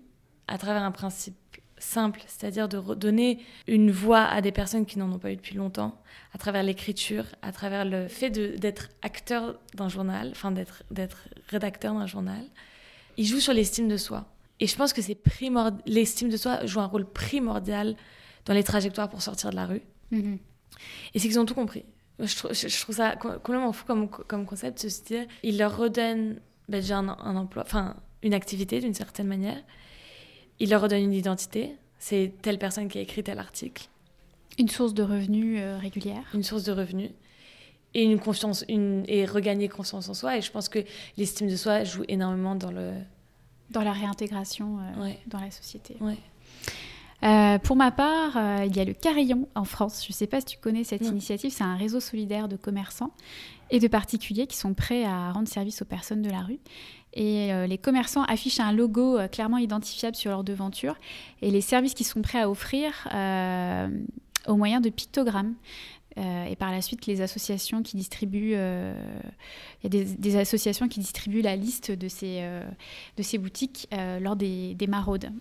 à 0.47 0.57
travers 0.57 0.83
un 0.83 0.91
principe 0.91 1.35
simple, 1.77 2.21
c'est-à-dire 2.27 2.67
de 2.69 2.77
redonner 2.77 3.39
une 3.67 3.89
voix 3.91 4.23
à 4.23 4.41
des 4.41 4.51
personnes 4.51 4.85
qui 4.85 4.99
n'en 4.99 5.11
ont 5.11 5.17
pas 5.19 5.31
eu 5.31 5.35
depuis 5.35 5.55
longtemps, 5.55 5.99
à 6.33 6.37
travers 6.37 6.61
l'écriture, 6.63 7.25
à 7.41 7.51
travers 7.51 7.85
le 7.85 8.07
fait 8.07 8.29
d'être 8.29 8.89
acteur 9.01 9.59
d'un 9.75 9.89
journal, 9.89 10.29
enfin 10.31 10.51
d'être 10.51 10.83
d'être 10.91 11.27
rédacteur 11.47 11.93
d'un 11.93 12.05
journal. 12.05 12.43
Ils 13.17 13.25
jouent 13.25 13.39
sur 13.39 13.53
l'estime 13.53 13.87
de 13.87 13.97
soi. 13.97 14.25
Et 14.59 14.67
je 14.67 14.75
pense 14.75 14.93
que 14.93 15.01
c'est 15.01 15.15
primordial. 15.15 15.81
L'estime 15.87 16.29
de 16.29 16.37
soi 16.37 16.65
joue 16.65 16.79
un 16.81 16.85
rôle 16.85 17.05
primordial 17.05 17.95
dans 18.45 18.53
les 18.53 18.63
trajectoires 18.63 19.09
pour 19.09 19.21
sortir 19.21 19.49
de 19.49 19.55
la 19.55 19.65
rue. 19.65 19.81
Mhm. 20.11 20.39
Et 21.13 21.19
c'est 21.19 21.27
qu'ils 21.27 21.39
ont 21.39 21.45
tout 21.45 21.55
compris. 21.55 21.85
je, 22.19 22.35
trouve, 22.35 22.53
je, 22.53 22.81
trouve 22.81 22.95
ça 22.95 23.15
complètement 23.15 23.71
fou 23.71 23.85
comme, 23.85 24.09
comme 24.09 24.45
concept, 24.45 24.83
de 24.83 24.89
se 24.89 25.03
dire, 25.03 25.25
il 25.43 25.57
leur 25.57 25.77
redonne 25.77 26.39
ben, 26.69 26.79
déjà 26.79 26.97
un, 26.97 27.09
un 27.09 27.35
emploi, 27.35 27.63
enfin 27.65 27.95
une 28.23 28.33
activité 28.33 28.79
d'une 28.79 28.93
certaine 28.93 29.27
manière, 29.27 29.61
il 30.59 30.69
leur 30.69 30.81
redonne 30.81 31.01
une 31.01 31.13
identité, 31.13 31.75
c'est 31.97 32.33
telle 32.41 32.59
personne 32.59 32.87
qui 32.87 32.97
a 32.97 33.01
écrit 33.01 33.23
tel 33.23 33.39
article. 33.39 33.87
Une 34.57 34.69
source 34.69 34.93
de 34.93 35.03
revenus 35.03 35.59
euh, 35.59 35.77
régulière. 35.77 36.23
Une 36.33 36.43
source 36.43 36.63
de 36.63 36.71
revenus. 36.71 37.11
Et 37.93 38.03
une 38.03 38.19
confiance, 38.19 38.63
une, 38.69 39.03
et 39.07 39.25
regagner 39.25 39.67
confiance 39.67 40.07
en 40.07 40.13
soi. 40.13 40.37
Et 40.37 40.41
je 40.41 40.51
pense 40.51 40.69
que 40.69 40.79
l'estime 41.17 41.49
de 41.49 41.55
soi 41.55 41.83
joue 41.83 42.03
énormément 42.07 42.55
dans 42.55 42.71
le... 42.71 42.93
Dans 43.69 43.81
la 43.81 43.93
réintégration 43.93 44.79
euh, 44.79 45.11
dans 45.27 45.39
la 45.39 45.49
société. 45.49 45.95
Ouais. 46.01 46.17
Euh, 47.23 47.59
pour 47.59 47.75
ma 47.75 47.91
part, 47.91 48.35
euh, 48.35 48.65
il 48.65 48.75
y 48.75 48.79
a 48.79 48.85
le 48.85 48.93
Carillon 48.93 49.47
en 49.53 49.63
France. 49.63 50.03
Je 50.03 50.11
ne 50.11 50.15
sais 50.15 50.27
pas 50.27 50.39
si 50.39 50.47
tu 50.47 50.57
connais 50.57 50.83
cette 50.83 51.05
initiative. 51.05 51.51
C'est 51.51 51.63
un 51.63 51.75
réseau 51.75 51.99
solidaire 51.99 52.47
de 52.47 52.55
commerçants 52.55 53.11
et 53.69 53.79
de 53.79 53.87
particuliers 53.87 54.47
qui 54.47 54.57
sont 54.57 54.73
prêts 54.73 55.05
à 55.05 55.31
rendre 55.31 55.47
service 55.47 55.81
aux 55.81 55.85
personnes 55.85 56.21
de 56.21 56.29
la 56.29 56.41
rue. 56.41 56.59
Et 57.13 57.53
euh, 57.53 57.67
les 57.67 57.77
commerçants 57.77 58.23
affichent 58.23 58.59
un 58.59 58.71
logo 58.71 59.19
clairement 59.31 59.57
identifiable 59.57 60.15
sur 60.15 60.31
leur 60.31 60.43
devanture 60.43 60.95
et 61.41 61.51
les 61.51 61.61
services 61.61 61.93
qu'ils 61.93 62.05
sont 62.05 62.21
prêts 62.21 62.41
à 62.41 62.49
offrir 62.49 63.07
au 64.47 64.55
moyen 64.55 64.81
de 64.81 64.89
pictogrammes. 64.89 65.53
et 66.17 66.55
par 66.55 66.71
la 66.71 66.81
suite, 66.81 67.05
les 67.05 67.21
associations 67.21 67.83
qui 67.83 67.97
distribuent, 67.97 68.53
il 68.53 69.83
y 69.83 69.85
a 69.85 69.89
des, 69.89 70.35
associations 70.37 70.87
qui 70.87 70.99
distribuent 70.99 71.41
la 71.41 71.55
liste 71.55 71.91
de 71.91 72.07
ces, 72.07 72.41
de 73.17 73.23
ces 73.23 73.37
boutiques 73.37 73.87
lors 74.21 74.35
des, 74.35 74.73
des 74.73 74.87
maraudes. 74.87 75.31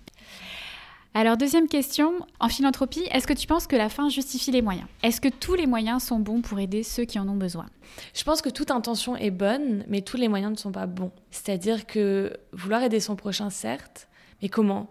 Alors 1.13 1.37
deuxième 1.37 1.67
question, 1.67 2.13
en 2.39 2.49
philanthropie, 2.49 3.03
est-ce 3.11 3.27
que 3.27 3.33
tu 3.33 3.49
penses 3.49 3.67
que 3.67 3.75
la 3.75 3.89
fin 3.89 4.09
justifie 4.09 4.53
les 4.53 4.63
moyens? 4.63 4.87
Est-ce 5.03 5.21
que 5.21 5.29
tous 5.29 5.55
les 5.55 5.67
moyens 5.67 6.05
sont 6.05 6.21
bons 6.21 6.41
pour 6.41 6.61
aider 6.61 6.85
ceux 6.85 7.05
qui 7.05 7.19
en 7.19 7.29
ont 7.29 7.37
besoin? 7.37 7.67
Je 8.15 8.23
pense 8.23 8.41
que 8.41 8.49
toute 8.49 8.71
intention 8.71 9.17
est 9.17 9.33
bonne, 9.33 9.85
mais 9.89 10.03
tous 10.03 10.17
les 10.17 10.29
moyens 10.29 10.53
ne 10.53 10.57
sont 10.57 10.71
pas 10.71 10.87
bons. 10.87 11.11
C'est-à-dire 11.33 11.87
que 11.87 12.33
vouloir 12.53 12.83
aider 12.85 13.01
son 13.01 13.17
prochain, 13.17 13.51
certes, 13.51 14.09
mais 14.41 14.49
comment? 14.49 14.89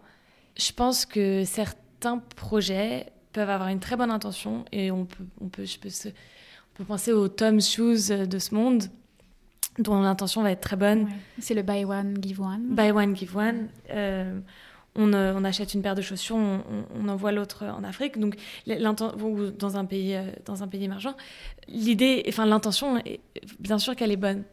Je 0.57 0.73
pense 0.73 1.05
que 1.05 1.45
certains 1.45 2.17
projets 2.35 3.13
peuvent 3.31 3.49
avoir 3.49 3.69
une 3.69 3.79
très 3.79 3.95
bonne 3.95 4.11
intention 4.11 4.65
et 4.73 4.91
on 4.91 5.05
peut, 5.05 5.25
on 5.39 5.47
peut, 5.47 5.63
je 5.63 5.79
peux, 5.79 5.87
on 5.87 6.77
peut 6.77 6.83
penser 6.83 7.13
aux 7.13 7.29
Tom 7.29 7.61
Shoes 7.61 8.27
de 8.27 8.39
ce 8.39 8.53
monde 8.53 8.83
dont 9.77 10.01
l'intention 10.01 10.41
va 10.41 10.51
être 10.51 10.59
très 10.59 10.75
bonne. 10.75 11.07
C'est 11.39 11.53
le 11.53 11.61
buy 11.61 11.85
one, 11.85 12.17
give 12.21 12.41
one. 12.41 12.75
Buy 12.75 12.91
one, 12.91 13.15
give 13.15 13.37
one. 13.37 13.69
Euh, 13.91 14.39
euh, 14.97 15.33
on, 15.35 15.43
achète 15.43 15.73
une 15.73 15.81
paire 15.81 15.95
de 15.95 16.01
chaussures, 16.01 16.35
on, 16.35 17.07
envoie 17.07 17.31
l'autre 17.31 17.65
en 17.65 17.83
Afrique, 17.83 18.19
donc 18.19 18.35
ou 18.67 19.51
dans 19.51 19.77
un 19.77 19.85
pays, 19.85 20.15
euh, 20.15 20.31
dans 20.45 20.63
un 20.63 20.67
pays 20.67 20.83
émergent. 20.83 21.15
L'idée, 21.67 22.23
enfin 22.27 22.45
l'intention, 22.45 23.01
bien 23.59 23.77
sûr 23.77 23.95
qu'elle 23.95 24.11
est 24.11 24.17
bonne. 24.17 24.43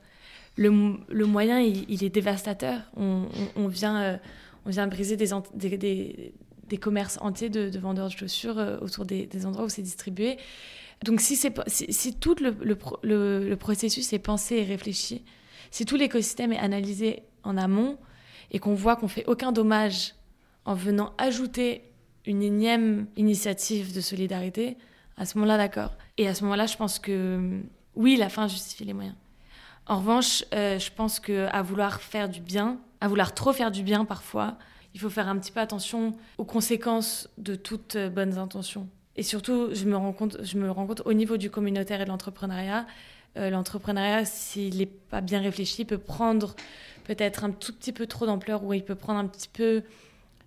Le, 0.56 0.70
moyen, 0.70 1.60
il, 1.60 2.02
est 2.02 2.10
dévastateur. 2.10 2.80
On, 2.96 3.68
vient, 3.68 4.00
euh, 4.00 4.16
on 4.64 4.70
vient 4.70 4.86
briser 4.86 5.16
des, 5.16 6.32
des, 6.68 6.78
commerces 6.78 7.18
entiers 7.20 7.50
de, 7.50 7.78
vendeurs 7.78 8.08
de 8.08 8.12
chaussures 8.12 8.78
autour 8.80 9.04
des, 9.04 9.28
endroits 9.46 9.64
où 9.64 9.68
c'est 9.68 9.82
distribué. 9.82 10.38
Donc 11.04 11.20
si, 11.20 11.36
si, 11.36 11.52
si 11.66 12.14
tout 12.14 12.36
le, 12.40 12.56
le, 13.02 13.54
processus 13.56 14.12
est 14.12 14.18
pensé 14.18 14.56
et 14.56 14.64
réfléchi, 14.64 15.24
si 15.70 15.84
tout 15.84 15.96
l'écosystème 15.96 16.52
est 16.52 16.58
analysé 16.58 17.22
en 17.42 17.58
amont 17.58 17.98
et 18.50 18.58
qu'on 18.58 18.74
voit 18.74 18.96
qu'on 18.96 19.08
fait 19.08 19.26
aucun 19.26 19.52
dommage 19.52 20.14
en 20.66 20.74
venant 20.74 21.14
ajouter 21.16 21.82
une 22.26 22.42
énième 22.42 23.06
initiative 23.16 23.94
de 23.94 24.00
solidarité, 24.00 24.76
à 25.16 25.24
ce 25.24 25.38
moment-là, 25.38 25.56
d'accord. 25.56 25.92
Et 26.18 26.28
à 26.28 26.34
ce 26.34 26.42
moment-là, 26.44 26.66
je 26.66 26.76
pense 26.76 26.98
que 26.98 27.60
oui, 27.94 28.16
la 28.16 28.28
fin 28.28 28.48
justifie 28.48 28.84
les 28.84 28.92
moyens. 28.92 29.16
En 29.86 29.98
revanche, 29.98 30.44
euh, 30.52 30.78
je 30.78 30.90
pense 30.90 31.20
qu'à 31.20 31.62
vouloir 31.62 32.00
faire 32.00 32.28
du 32.28 32.40
bien, 32.40 32.78
à 33.00 33.08
vouloir 33.08 33.32
trop 33.32 33.52
faire 33.52 33.70
du 33.70 33.82
bien 33.82 34.04
parfois, 34.04 34.58
il 34.94 35.00
faut 35.00 35.10
faire 35.10 35.28
un 35.28 35.38
petit 35.38 35.52
peu 35.52 35.60
attention 35.60 36.14
aux 36.38 36.44
conséquences 36.44 37.28
de 37.38 37.54
toutes 37.54 37.96
bonnes 37.96 38.36
intentions. 38.36 38.88
Et 39.14 39.22
surtout, 39.22 39.68
je 39.72 39.84
me 39.84 39.96
rends 39.96 40.12
compte, 40.12 40.38
je 40.42 40.58
me 40.58 40.70
rends 40.70 40.86
compte 40.86 41.02
au 41.04 41.12
niveau 41.12 41.36
du 41.36 41.50
communautaire 41.50 42.00
et 42.00 42.04
de 42.04 42.10
l'entrepreneuriat, 42.10 42.86
euh, 43.36 43.50
l'entrepreneuriat, 43.50 44.24
s'il 44.24 44.78
n'est 44.78 44.86
pas 44.86 45.20
bien 45.20 45.40
réfléchi, 45.40 45.84
peut 45.84 45.98
prendre 45.98 46.56
peut-être 47.04 47.44
un 47.44 47.50
tout 47.50 47.72
petit 47.72 47.92
peu 47.92 48.06
trop 48.06 48.26
d'ampleur 48.26 48.64
ou 48.64 48.72
il 48.72 48.82
peut 48.84 48.94
prendre 48.94 49.20
un 49.20 49.26
petit 49.26 49.48
peu 49.48 49.82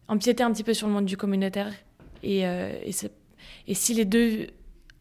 empiéter 0.10 0.44
un 0.44 0.52
petit 0.52 0.64
peu 0.64 0.74
sur 0.74 0.88
le 0.88 0.94
monde 0.94 1.06
du 1.06 1.16
communautaire. 1.16 1.72
Et, 2.24 2.46
euh, 2.46 2.74
et, 3.68 3.74
si 3.74 3.94
les 3.94 4.06
deux 4.06 4.48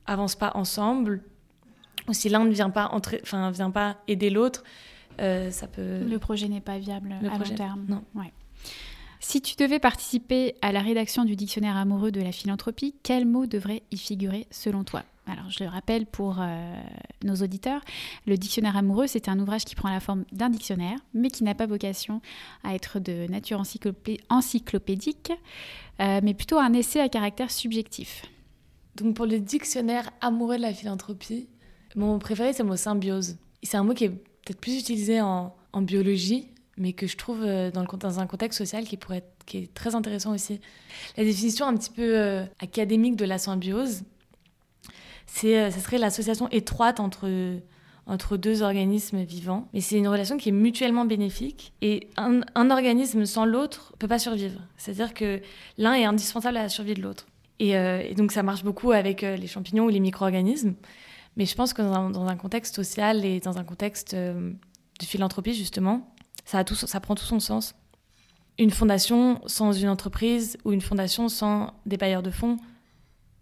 avancent 0.07 0.37
pas 0.37 0.53
ensemble, 0.55 1.23
ou 2.07 2.13
si 2.13 2.29
l'un 2.29 2.45
ne 2.45 2.53
vient 2.53 2.71
pas, 2.71 2.89
entrer, 2.93 3.21
enfin, 3.23 3.51
vient 3.51 3.71
pas 3.71 3.97
aider 4.07 4.31
l'autre, 4.31 4.63
euh, 5.21 5.51
ça 5.51 5.67
peut... 5.67 6.05
Le 6.09 6.19
projet 6.19 6.49
n'est 6.49 6.61
pas 6.61 6.79
viable 6.79 7.13
à 7.13 7.39
long 7.39 7.57
terme. 7.57 7.85
Non. 7.89 8.05
Ouais. 8.15 8.33
Si 9.21 9.43
tu 9.43 9.57
devais 9.57 9.81
participer 9.81 10.55
à 10.63 10.71
la 10.71 10.81
rédaction 10.81 11.25
du 11.25 11.35
dictionnaire 11.35 11.77
amoureux 11.77 12.13
de 12.13 12.21
la 12.21 12.31
philanthropie, 12.31 12.95
quels 13.03 13.27
mots 13.27 13.47
devraient 13.47 13.83
y 13.91 13.97
figurer 13.97 14.47
selon 14.51 14.85
toi? 14.85 15.03
Alors, 15.29 15.51
je 15.51 15.63
le 15.63 15.69
rappelle 15.69 16.07
pour 16.07 16.37
euh, 16.41 16.81
nos 17.23 17.35
auditeurs, 17.37 17.83
le 18.27 18.39
dictionnaire 18.39 18.77
amoureux, 18.77 19.07
c'est 19.07 19.29
un 19.29 19.39
ouvrage 19.39 19.65
qui 19.65 19.75
prend 19.75 19.91
la 19.91 20.01
forme 20.01 20.25
d'un 20.33 20.49
dictionnaire, 20.49 20.99
mais 21.13 21.29
qui 21.29 21.45
n'a 21.45 21.55
pas 21.55 21.67
vocation 21.67 22.23
à 22.65 22.75
être 22.75 22.99
de 22.99 23.27
nature 23.31 23.63
encyclopédique, 24.31 25.33
euh, 26.01 26.21
mais 26.23 26.33
plutôt 26.33 26.59
un 26.59 26.73
essai 26.73 27.01
à 27.01 27.11
caractère 27.11 27.51
subjectif. 27.51 28.25
Donc, 28.97 29.17
pour 29.17 29.27
le 29.27 29.39
dictionnaire 29.39 30.11
amoureux 30.23 30.57
de 30.57 30.63
la 30.63 30.73
philanthropie, 30.73 31.49
mon 31.95 32.19
préféré, 32.19 32.55
c'est 32.55 32.63
le 32.63 32.69
mot 32.71 32.77
symbiose. 32.77 33.37
C'est 33.63 33.77
un 33.77 33.85
mot 33.85 33.93
qui 33.93 34.05
est 34.05 34.11
peut-être 34.11 34.61
plus 34.61 34.79
utilisé 34.79 35.21
en, 35.21 35.55
biologie, 35.81 36.49
mais 36.77 36.93
que 36.93 37.07
je 37.07 37.17
trouve 37.17 37.45
euh, 37.45 37.71
dans, 37.71 38.19
un 38.19 38.27
contexte 38.27 38.59
social 38.59 38.85
qui 38.85 38.97
pourrait 38.97 39.19
être, 39.19 39.45
qui 39.47 39.59
est 39.59 39.75
très 39.75 39.95
intéressant 39.95 40.35
aussi. 40.35 40.61
La 41.17 41.23
définition 41.23 41.67
un 41.67 41.77
petit 41.77 41.91
peu 41.91 42.43
académique 42.59 43.15
de 43.15 43.25
la 43.25 43.39
symbiose, 43.39 44.03
c'est, 45.29 45.59
euh, 45.59 45.71
ce 45.71 45.79
serait 45.79 45.99
l'association 45.99 46.49
étroite 46.51 46.99
entre, 47.01 47.29
entre 48.07 48.37
deux 48.37 48.63
organismes 48.63 49.23
vivants. 49.23 49.69
Mais 49.73 49.81
c'est 49.81 49.97
une 49.97 50.09
relation 50.09 50.37
qui 50.39 50.49
est 50.49 50.53
mutuellement 50.53 51.05
bénéfique. 51.05 51.73
Et 51.83 52.09
un, 52.17 52.41
organisme 52.71 53.25
sans 53.27 53.45
l'autre 53.45 53.91
ne 53.93 53.99
peut 53.99 54.09
pas 54.09 54.19
survivre. 54.19 54.61
C'est-à-dire 54.77 55.15
que 55.15 55.41
l'un 55.77 55.95
est 55.95 56.05
indispensable 56.05 56.57
à 56.57 56.63
la 56.63 56.69
survie 56.69 56.95
de 56.95 57.03
l'autre. 57.03 57.27
Et, 57.61 57.77
euh, 57.77 58.15
donc 58.15 58.33
ça 58.33 58.43
marche 58.43 58.65
beaucoup 58.65 58.93
avec 58.93 59.23
euh, 59.23 59.37
les 59.37 59.47
champignons 59.47 59.85
ou 59.85 59.91
les 59.91 60.01
micro-organismes. 60.01 60.75
Mais 61.37 61.45
je 61.45 61.55
pense 61.55 61.73
que 61.73 61.83
dans 61.83 62.27
un, 62.27 62.37
contexte 62.37 62.75
social 62.75 63.25
et 63.25 63.39
dans 63.39 63.59
un 63.59 63.65
contexte 63.65 64.17
de 64.17 64.57
philanthropie, 65.03 65.55
justement, 65.55 66.13
ça, 66.45 66.59
a 66.59 66.65
tout, 66.65 66.75
ça 66.75 66.99
prend 66.99 67.15
tout 67.15 67.25
son 67.25 67.39
sens. 67.39 67.77
Une 68.59 68.73
fondation 68.73 69.41
sans 69.47 69.73
une 69.73 69.89
entreprise 69.89 70.59
ou 70.65 70.73
une 70.73 70.81
fondation 70.81 71.29
sans 71.29 71.75
des 71.87 71.97
bailleurs 71.97 72.25
de 72.25 72.33
fonds, 72.33 72.57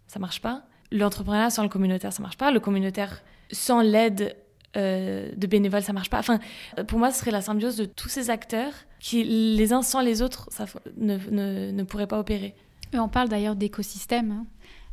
ça 0.05 0.19
marche 0.19 0.41
pas 0.41 0.67
l'entrepreneuriat 0.91 1.49
sans 1.49 1.63
le 1.63 1.69
communautaire, 1.69 2.13
ça 2.13 2.21
marche 2.21 2.37
pas. 2.37 2.51
Le 2.51 2.59
communautaire 2.59 3.21
sans 3.51 3.81
l'aide 3.81 4.35
euh, 4.75 5.29
de 5.35 5.47
bénévoles, 5.47 5.81
ça 5.81 5.93
marche 5.93 6.09
pas. 6.09 6.19
Enfin, 6.19 6.39
pour 6.87 6.99
moi, 6.99 7.11
ce 7.11 7.19
serait 7.19 7.31
la 7.31 7.41
symbiose 7.41 7.77
de 7.77 7.85
tous 7.85 8.09
ces 8.09 8.29
acteurs 8.29 8.73
qui, 8.99 9.23
les 9.23 9.73
uns 9.73 9.81
sans 9.81 10.01
les 10.01 10.21
autres, 10.21 10.49
ne, 10.97 11.17
ne, 11.31 11.71
ne 11.71 11.83
pourraient 11.83 12.07
pas 12.07 12.19
opérer. 12.19 12.55
Et 12.93 12.99
on 12.99 13.09
parle 13.09 13.29
d'ailleurs 13.29 13.55
d'écosystème. 13.55 14.31
Hein. 14.31 14.45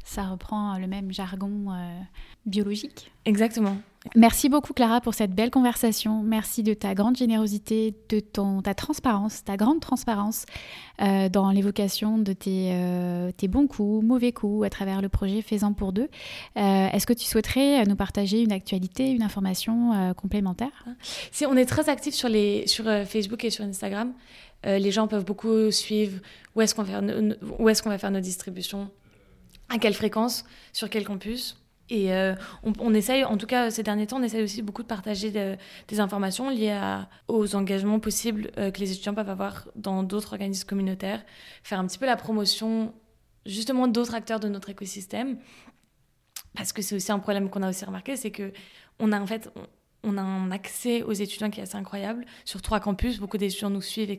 Ça 0.04 0.24
reprend 0.24 0.78
le 0.78 0.86
même 0.86 1.12
jargon 1.12 1.72
euh, 1.72 2.00
biologique. 2.46 3.10
Exactement. 3.24 3.76
Merci 4.14 4.50
beaucoup 4.50 4.74
Clara 4.74 5.00
pour 5.00 5.14
cette 5.14 5.34
belle 5.34 5.50
conversation. 5.50 6.22
Merci 6.22 6.62
de 6.62 6.74
ta 6.74 6.94
grande 6.94 7.16
générosité, 7.16 7.94
de 8.10 8.20
ton, 8.20 8.60
ta 8.60 8.74
transparence, 8.74 9.42
ta 9.44 9.56
grande 9.56 9.80
transparence 9.80 10.44
euh, 11.00 11.28
dans 11.30 11.50
l'évocation 11.50 12.18
de 12.18 12.34
tes, 12.34 12.72
euh, 12.72 13.30
tes, 13.32 13.48
bons 13.48 13.66
coups, 13.66 14.04
mauvais 14.04 14.32
coups 14.32 14.66
à 14.66 14.70
travers 14.70 15.00
le 15.00 15.08
projet 15.08 15.40
Faisant 15.40 15.72
pour 15.72 15.92
deux. 15.92 16.08
Euh, 16.58 16.88
est-ce 16.92 17.06
que 17.06 17.14
tu 17.14 17.24
souhaiterais 17.24 17.84
nous 17.86 17.96
partager 17.96 18.42
une 18.42 18.52
actualité, 18.52 19.10
une 19.10 19.22
information 19.22 20.14
complémentaire? 20.14 20.84
Si 21.32 21.46
on 21.46 21.56
est 21.56 21.64
très 21.64 21.88
actifs 21.88 22.14
sur, 22.14 22.28
les, 22.28 22.66
sur 22.66 22.84
Facebook 23.06 23.42
et 23.44 23.50
sur 23.50 23.64
Instagram, 23.64 24.12
les 24.64 24.90
gens 24.90 25.08
peuvent 25.08 25.24
beaucoup 25.24 25.70
suivre 25.70 26.20
où 26.54 26.60
est-ce 26.60 26.74
qu'on 26.74 26.84
est 26.84 27.82
qu'on 27.82 27.90
va 27.90 27.98
faire 27.98 28.10
nos 28.10 28.20
distributions, 28.20 28.90
à 29.68 29.78
quelle 29.78 29.94
fréquence, 29.94 30.44
sur 30.72 30.90
quel 30.90 31.04
campus. 31.04 31.60
Et 31.90 32.14
euh, 32.14 32.34
on, 32.62 32.94
essaye, 32.94 33.24
en 33.24 33.36
tout 33.36 33.46
cas 33.46 33.70
ces 33.70 33.82
derniers 33.82 34.06
temps, 34.06 34.18
on 34.18 34.22
essaye 34.22 34.42
aussi 34.42 34.62
beaucoup 34.62 34.82
de 34.82 34.88
partager 34.88 35.30
des 35.30 36.00
informations 36.00 36.48
liées 36.48 36.78
aux 37.28 37.54
engagements 37.54 38.00
possibles 38.00 38.50
euh, 38.56 38.70
que 38.70 38.80
les 38.80 38.92
étudiants 38.92 39.12
peuvent 39.12 39.28
avoir 39.28 39.68
dans 39.76 40.02
d'autres 40.02 40.32
organismes 40.32 40.66
communautaires, 40.66 41.22
faire 41.62 41.78
un 41.78 41.86
petit 41.86 41.98
peu 41.98 42.06
la 42.06 42.16
promotion 42.16 42.94
justement 43.44 43.86
d'autres 43.86 44.14
acteurs 44.14 44.40
de 44.40 44.48
notre 44.48 44.70
écosystème. 44.70 45.38
Parce 46.56 46.72
que 46.72 46.80
c'est 46.80 46.94
aussi 46.94 47.12
un 47.12 47.18
problème 47.18 47.50
qu'on 47.50 47.62
a 47.62 47.68
aussi 47.68 47.84
remarqué, 47.84 48.16
c'est 48.16 48.30
que 48.30 48.52
on 48.98 49.12
a 49.12 49.20
en 49.20 49.26
fait, 49.26 49.50
on 50.04 50.16
a 50.18 50.22
un 50.22 50.50
accès 50.50 51.02
aux 51.02 51.12
étudiants 51.12 51.50
qui 51.50 51.60
est 51.60 51.62
assez 51.62 51.76
incroyable. 51.76 52.24
Sur 52.44 52.62
trois 52.62 52.80
campus, 52.80 53.18
beaucoup 53.18 53.38
d'étudiants 53.38 53.70
nous 53.70 53.82
suivent 53.82 54.16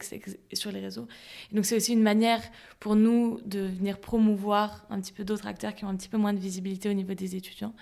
sur 0.53 0.71
les 0.71 0.79
réseaux. 0.79 1.07
donc 1.51 1.65
c'est 1.65 1.75
aussi 1.75 1.93
une 1.93 2.03
manière 2.03 2.41
pour 2.79 2.95
nous 2.95 3.39
de 3.45 3.59
venir 3.59 3.99
promouvoir 3.99 4.86
un 4.89 4.99
petit 4.99 5.13
peu 5.13 5.23
d'autres 5.23 5.47
acteurs 5.47 5.75
qui 5.75 5.86
ont 5.86 5.89
un 5.89 5.95
petit 5.95 6.09
peu 6.09 6.17
moins 6.17 6.33
de 6.33 6.39
visibilité 6.39 6.89
au 6.89 6.93
niveau 6.93 7.13
des 7.13 7.36
étudiants. 7.36 7.73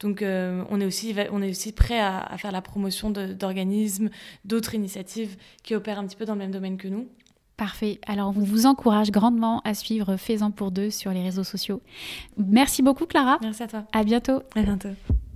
Donc 0.00 0.22
on, 0.22 0.80
est 0.80 0.84
aussi, 0.84 1.14
on 1.30 1.42
est 1.42 1.50
aussi 1.50 1.72
prêt 1.72 2.00
à, 2.00 2.18
à 2.18 2.36
faire 2.36 2.52
la 2.52 2.62
promotion 2.62 3.10
d'organismes, 3.10 4.10
d'autres 4.44 4.74
initiatives 4.74 5.36
qui 5.62 5.74
opèrent 5.74 5.98
un 5.98 6.06
petit 6.06 6.16
peu 6.16 6.24
dans 6.24 6.34
le 6.34 6.40
même 6.40 6.50
domaine 6.50 6.76
que 6.76 6.88
nous. 6.88 7.08
Parfait. 7.56 8.00
Alors, 8.06 8.34
on 8.36 8.42
vous 8.42 8.66
encourage 8.66 9.10
grandement 9.10 9.60
à 9.64 9.74
suivre 9.74 10.16
Faisant 10.16 10.50
pour 10.50 10.70
deux 10.70 10.90
sur 10.90 11.12
les 11.12 11.22
réseaux 11.22 11.44
sociaux. 11.44 11.80
Merci 12.36 12.82
beaucoup, 12.82 13.06
Clara. 13.06 13.38
Merci 13.40 13.62
à 13.62 13.68
toi. 13.68 13.84
À 13.92 14.02
bientôt. 14.02 14.42
À 14.56 14.62
bientôt. 14.62 14.88